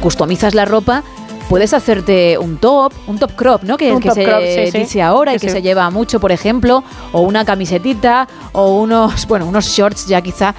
customizas 0.00 0.54
la 0.54 0.64
ropa, 0.64 1.02
puedes 1.50 1.74
hacerte 1.74 2.38
un 2.38 2.56
top, 2.56 2.92
un 3.08 3.18
top 3.18 3.32
crop, 3.34 3.62
¿no? 3.64 3.76
Que, 3.76 3.94
que 4.00 4.10
se 4.12 4.24
crop, 4.24 4.40
sí, 4.40 4.70
sí. 4.70 4.78
dice 4.78 5.02
ahora 5.02 5.32
y 5.32 5.36
Que 5.36 5.40
que 5.42 5.48
se- 5.48 5.56
se 5.56 5.62
lleva 5.62 5.90
mucho, 5.90 6.18
por 6.20 6.32
ejemplo, 6.32 6.82
o 7.12 7.20
una 7.20 7.44
camisetita 7.44 8.26
o 8.52 8.76
unos, 8.80 9.26
bueno, 9.28 9.46
unos 9.46 9.66
shorts 9.66 10.06
ya 10.06 10.22
quizá 10.22 10.54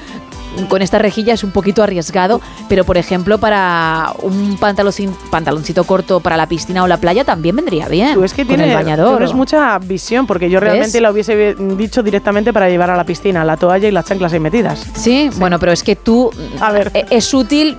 con 0.68 0.82
esta 0.82 0.98
rejilla 1.00 1.34
es 1.34 1.46
un 1.46 1.52
poquito 1.52 1.82
arriesgado, 1.82 2.42
pero 2.68 2.84
por 2.84 2.98
ejemplo 2.98 3.38
para 3.38 4.12
un 4.22 4.58
pantaloncito 4.60 5.86
corto 5.86 6.20
para 6.20 6.36
la 6.36 6.46
piscina 6.48 6.84
o 6.84 6.88
la 6.88 6.98
playa 6.98 7.24
también 7.24 7.56
vendría 7.56 7.88
bien. 7.88 8.16
Tú 8.16 8.26
es 8.26 8.34
que 8.34 8.44
tienes 8.44 9.34
mucha 9.34 9.80
visión, 9.80 10.28
porque 10.28 10.50
yo 10.50 10.60
¿Ves? 10.60 10.70
realmente 10.70 11.00
la 11.00 11.10
hubiese 11.12 11.56
dicho 11.56 12.04
directamente 12.04 12.52
para 12.52 12.68
llevar 12.68 12.90
a 12.90 12.98
la 12.98 13.06
piscina, 13.06 13.46
la 13.46 13.56
toalla 13.56 13.88
y 13.88 13.92
las 13.92 14.04
chanclas 14.04 14.34
ahí 14.34 14.42
metidas. 14.42 14.86
Sí, 14.94 15.30
bueno, 15.38 15.58
pero 15.58 15.72
es 15.72 15.84
que 15.84 15.96
tú. 15.96 16.30
A 16.60 16.72
ver. 16.74 16.92
e- 16.94 17.06
Es 17.12 17.34
útil, 17.34 17.78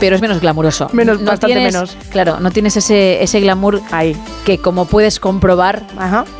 pero 0.00 0.16
es 0.16 0.22
menos 0.22 0.40
glamuroso. 0.40 0.88
Menos, 0.92 1.18
bastante 1.22 1.54
tienes- 1.54 1.72
menos. 1.74 1.96
Claro, 2.10 2.40
no 2.40 2.50
tienes 2.50 2.76
ese, 2.76 3.22
ese 3.22 3.40
glamour 3.40 3.80
ahí. 3.90 4.16
que, 4.44 4.58
como 4.58 4.84
puedes 4.86 5.20
comprobar, 5.20 5.82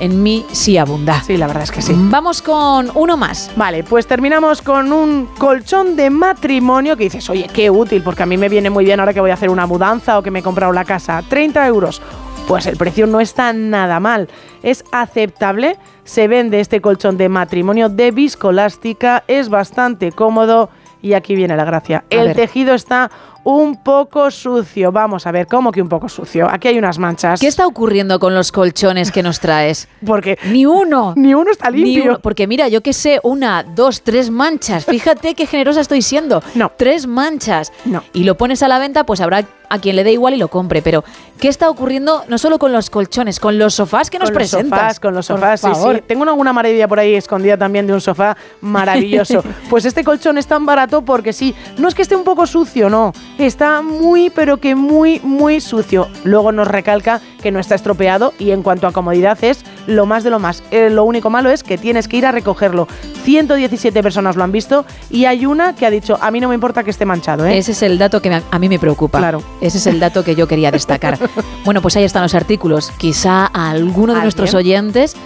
en 0.00 0.22
mí 0.22 0.44
sí 0.52 0.78
abunda. 0.78 1.22
Sí, 1.22 1.36
la 1.36 1.46
verdad 1.46 1.64
es 1.64 1.70
que 1.70 1.82
sí. 1.82 1.92
Vamos 1.96 2.42
con 2.42 2.90
uno 2.94 3.16
más. 3.16 3.50
Vale, 3.56 3.84
pues 3.84 4.06
terminamos 4.06 4.62
con 4.62 4.92
un 4.92 5.26
colchón 5.38 5.96
de 5.96 6.10
matrimonio 6.10 6.96
que 6.96 7.04
dices, 7.04 7.28
oye, 7.30 7.48
qué 7.52 7.70
útil, 7.70 8.02
porque 8.02 8.22
a 8.22 8.26
mí 8.26 8.36
me 8.36 8.48
viene 8.48 8.70
muy 8.70 8.84
bien 8.84 9.00
ahora 9.00 9.12
que 9.14 9.20
voy 9.20 9.30
a 9.30 9.34
hacer 9.34 9.50
una 9.50 9.66
mudanza 9.66 10.18
o 10.18 10.22
que 10.22 10.30
me 10.30 10.40
he 10.40 10.42
comprado 10.42 10.72
la 10.72 10.84
casa. 10.84 11.22
30 11.28 11.66
euros. 11.66 12.00
Pues 12.48 12.66
el 12.66 12.76
precio 12.76 13.06
no 13.06 13.20
está 13.20 13.52
nada 13.52 14.00
mal. 14.00 14.28
Es 14.62 14.82
aceptable. 14.90 15.76
Se 16.04 16.26
vende 16.26 16.58
este 16.60 16.80
colchón 16.80 17.16
de 17.16 17.28
matrimonio 17.28 17.88
de 17.88 18.10
viscolástica. 18.10 19.22
Es 19.28 19.48
bastante 19.48 20.10
cómodo. 20.10 20.68
Y 21.02 21.14
aquí 21.14 21.34
viene 21.34 21.56
la 21.56 21.64
gracia. 21.64 22.04
A 22.10 22.14
el 22.14 22.28
ver. 22.28 22.36
tejido 22.36 22.74
está 22.74 23.10
un 23.42 23.76
poco 23.76 24.30
sucio. 24.30 24.92
Vamos 24.92 25.26
a 25.26 25.32
ver, 25.32 25.46
¿cómo 25.46 25.72
que 25.72 25.80
un 25.80 25.88
poco 25.88 26.08
sucio? 26.08 26.46
Aquí 26.50 26.68
hay 26.68 26.78
unas 26.78 26.98
manchas. 26.98 27.40
¿Qué 27.40 27.46
está 27.46 27.66
ocurriendo 27.66 28.18
con 28.18 28.34
los 28.34 28.52
colchones 28.52 29.10
que 29.10 29.22
nos 29.22 29.40
traes? 29.40 29.88
Porque 30.06 30.38
ni 30.46 30.66
uno. 30.66 31.14
Ni 31.16 31.34
uno 31.34 31.50
está 31.50 31.70
Ni 31.70 31.82
limpio. 31.82 32.04
uno, 32.12 32.20
porque 32.20 32.46
mira, 32.46 32.68
yo 32.68 32.82
que 32.82 32.92
sé, 32.92 33.18
una, 33.22 33.62
dos, 33.62 34.02
tres 34.02 34.30
manchas. 34.30 34.84
Fíjate 34.84 35.34
qué 35.34 35.46
generosa 35.46 35.80
estoy 35.80 36.02
siendo. 36.02 36.42
No. 36.54 36.70
Tres 36.76 37.06
manchas. 37.06 37.72
No. 37.86 38.02
Y 38.12 38.24
lo 38.24 38.36
pones 38.36 38.62
a 38.62 38.68
la 38.68 38.78
venta, 38.78 39.04
pues 39.04 39.20
habrá 39.20 39.44
a 39.70 39.78
quien 39.78 39.96
le 39.96 40.04
dé 40.04 40.12
igual 40.12 40.34
y 40.34 40.36
lo 40.36 40.48
compre. 40.48 40.82
Pero, 40.82 41.02
¿qué 41.40 41.48
está 41.48 41.70
ocurriendo 41.70 42.24
no 42.28 42.36
solo 42.36 42.58
con 42.58 42.72
los 42.72 42.90
colchones, 42.90 43.40
con 43.40 43.58
los 43.58 43.74
sofás 43.74 44.10
que 44.10 44.18
nos 44.18 44.30
con 44.30 44.40
los 44.40 44.50
sofás, 44.50 45.00
con 45.00 45.14
los 45.14 45.26
sofás, 45.26 45.60
sí, 45.60 45.68
sí. 45.74 46.02
Tengo 46.06 46.24
alguna 46.24 46.52
maravilla 46.52 46.86
por 46.86 46.98
ahí 46.98 47.14
escondida 47.14 47.56
también 47.56 47.86
de 47.86 47.94
un 47.94 48.00
sofá 48.00 48.36
maravilloso. 48.60 49.42
pues 49.70 49.84
este 49.84 50.04
colchón 50.04 50.36
es 50.36 50.46
tan 50.46 50.66
barato 50.66 51.02
porque 51.02 51.32
sí, 51.32 51.54
no 51.78 51.88
es 51.88 51.94
que 51.94 52.02
esté 52.02 52.16
un 52.16 52.24
poco 52.24 52.46
sucio, 52.46 52.90
no, 52.90 53.12
está 53.38 53.80
muy, 53.80 54.30
pero 54.30 54.58
que 54.58 54.74
muy, 54.74 55.20
muy 55.20 55.60
sucio. 55.60 56.08
Luego 56.24 56.52
nos 56.52 56.68
recalca 56.68 57.20
que 57.40 57.50
no 57.50 57.58
está 57.60 57.74
estropeado 57.74 58.32
y 58.38 58.50
en 58.52 58.62
cuanto 58.62 58.86
a 58.86 58.92
comodidad 58.92 59.38
es 59.42 59.64
lo 59.86 60.06
más 60.06 60.22
de 60.24 60.30
lo 60.30 60.38
más. 60.38 60.62
Eh, 60.70 60.90
lo 60.90 61.04
único 61.04 61.30
malo 61.30 61.50
es 61.50 61.62
que 61.64 61.78
tienes 61.78 62.06
que 62.08 62.16
ir 62.18 62.26
a 62.26 62.32
recogerlo. 62.32 62.86
117 63.24 64.02
personas 64.02 64.36
lo 64.36 64.44
han 64.44 64.52
visto 64.52 64.84
y 65.10 65.24
hay 65.24 65.46
una 65.46 65.74
que 65.74 65.86
ha 65.86 65.90
dicho, 65.90 66.18
a 66.20 66.30
mí 66.30 66.40
no 66.40 66.48
me 66.48 66.54
importa 66.54 66.84
que 66.84 66.90
esté 66.90 67.04
manchado, 67.04 67.46
¿eh? 67.46 67.58
Ese 67.58 67.72
es 67.72 67.82
el 67.82 67.98
dato 67.98 68.20
que 68.22 68.30
me- 68.30 68.42
a 68.50 68.58
mí 68.58 68.68
me 68.68 68.78
preocupa. 68.78 69.18
Claro. 69.18 69.42
Ese 69.60 69.78
es 69.78 69.86
el 69.86 69.98
dato 70.00 70.24
que 70.24 70.34
yo 70.34 70.46
quería 70.48 70.70
destacar. 70.70 71.18
bueno, 71.64 71.82
pues 71.82 71.96
ahí 71.96 72.04
están 72.04 72.22
los 72.22 72.34
artículos. 72.34 72.90
Quizá 72.98 73.50
a 73.52 73.70
alguno 73.70 74.12
de 74.12 74.20
¿Alguien? 74.20 74.22
nuestros 74.24 74.54
oyentes 74.54 75.16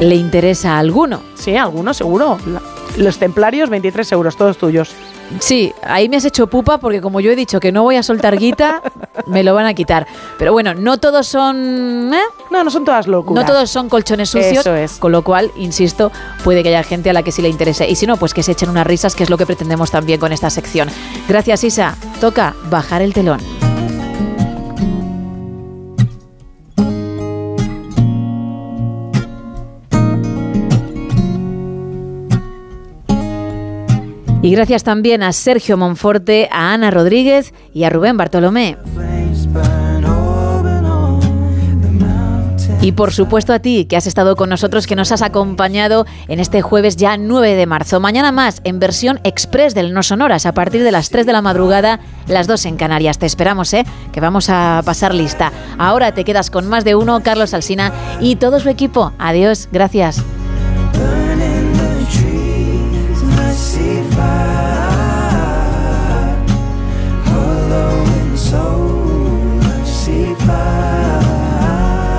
le 0.00 0.14
interesa 0.14 0.78
alguno. 0.78 1.22
Sí, 1.34 1.56
alguno 1.56 1.92
seguro. 1.94 2.38
Los 2.96 3.18
templarios, 3.18 3.68
23 3.70 4.10
euros, 4.12 4.36
todos 4.36 4.56
tuyos. 4.58 4.90
Sí, 5.38 5.72
ahí 5.82 6.08
me 6.08 6.16
has 6.16 6.24
hecho 6.24 6.48
pupa 6.48 6.78
porque 6.78 7.00
como 7.00 7.20
yo 7.20 7.30
he 7.30 7.36
dicho 7.36 7.60
que 7.60 7.72
no 7.72 7.82
voy 7.82 7.96
a 7.96 8.02
soltar 8.02 8.36
guita, 8.36 8.82
me 9.26 9.42
lo 9.44 9.54
van 9.54 9.66
a 9.66 9.74
quitar. 9.74 10.06
Pero 10.38 10.52
bueno, 10.52 10.74
no 10.74 10.98
todos 10.98 11.26
son... 11.26 12.12
¿eh? 12.12 12.22
No, 12.50 12.64
no 12.64 12.70
son 12.70 12.84
todas 12.84 13.06
locuras. 13.06 13.44
No 13.44 13.50
todos 13.52 13.70
son 13.70 13.88
colchones 13.88 14.30
sucios, 14.30 14.66
Eso 14.66 14.74
es. 14.74 14.92
con 14.98 15.12
lo 15.12 15.22
cual, 15.22 15.50
insisto, 15.56 16.10
puede 16.42 16.62
que 16.62 16.70
haya 16.70 16.82
gente 16.82 17.10
a 17.10 17.12
la 17.12 17.22
que 17.22 17.32
sí 17.32 17.42
le 17.42 17.48
interese. 17.48 17.88
Y 17.88 17.94
si 17.96 18.06
no, 18.06 18.16
pues 18.16 18.34
que 18.34 18.42
se 18.42 18.52
echen 18.52 18.68
unas 18.70 18.86
risas, 18.86 19.14
que 19.14 19.22
es 19.22 19.30
lo 19.30 19.38
que 19.38 19.46
pretendemos 19.46 19.90
también 19.90 20.18
con 20.18 20.32
esta 20.32 20.50
sección. 20.50 20.88
Gracias, 21.28 21.64
Isa. 21.64 21.96
Toca 22.20 22.54
bajar 22.68 23.02
el 23.02 23.14
telón. 23.14 23.69
Y 34.42 34.52
gracias 34.52 34.84
también 34.84 35.22
a 35.22 35.32
Sergio 35.32 35.76
Monforte, 35.76 36.48
a 36.50 36.72
Ana 36.72 36.90
Rodríguez 36.90 37.52
y 37.74 37.84
a 37.84 37.90
Rubén 37.90 38.16
Bartolomé. 38.16 38.78
Y 42.82 42.92
por 42.92 43.12
supuesto 43.12 43.52
a 43.52 43.58
ti, 43.58 43.84
que 43.84 43.98
has 43.98 44.06
estado 44.06 44.36
con 44.36 44.48
nosotros, 44.48 44.86
que 44.86 44.96
nos 44.96 45.12
has 45.12 45.20
acompañado 45.20 46.06
en 46.28 46.40
este 46.40 46.62
jueves 46.62 46.96
ya 46.96 47.18
9 47.18 47.54
de 47.54 47.66
marzo. 47.66 48.00
Mañana 48.00 48.32
más 48.32 48.62
en 48.64 48.78
versión 48.78 49.20
express 49.22 49.74
del 49.74 49.92
No 49.92 50.02
Sonoras 50.02 50.46
a 50.46 50.54
partir 50.54 50.82
de 50.82 50.90
las 50.90 51.10
3 51.10 51.26
de 51.26 51.32
la 51.34 51.42
madrugada, 51.42 52.00
las 52.26 52.46
2 52.46 52.64
en 52.64 52.76
Canarias. 52.78 53.18
Te 53.18 53.26
esperamos, 53.26 53.74
¿eh? 53.74 53.84
Que 54.12 54.20
vamos 54.20 54.48
a 54.48 54.80
pasar 54.86 55.14
lista. 55.14 55.52
Ahora 55.76 56.12
te 56.14 56.24
quedas 56.24 56.50
con 56.50 56.66
más 56.68 56.84
de 56.84 56.94
uno, 56.94 57.22
Carlos 57.22 57.52
Alsina 57.52 57.92
y 58.18 58.36
todo 58.36 58.58
su 58.60 58.70
equipo. 58.70 59.12
Adiós, 59.18 59.68
gracias. 59.70 60.24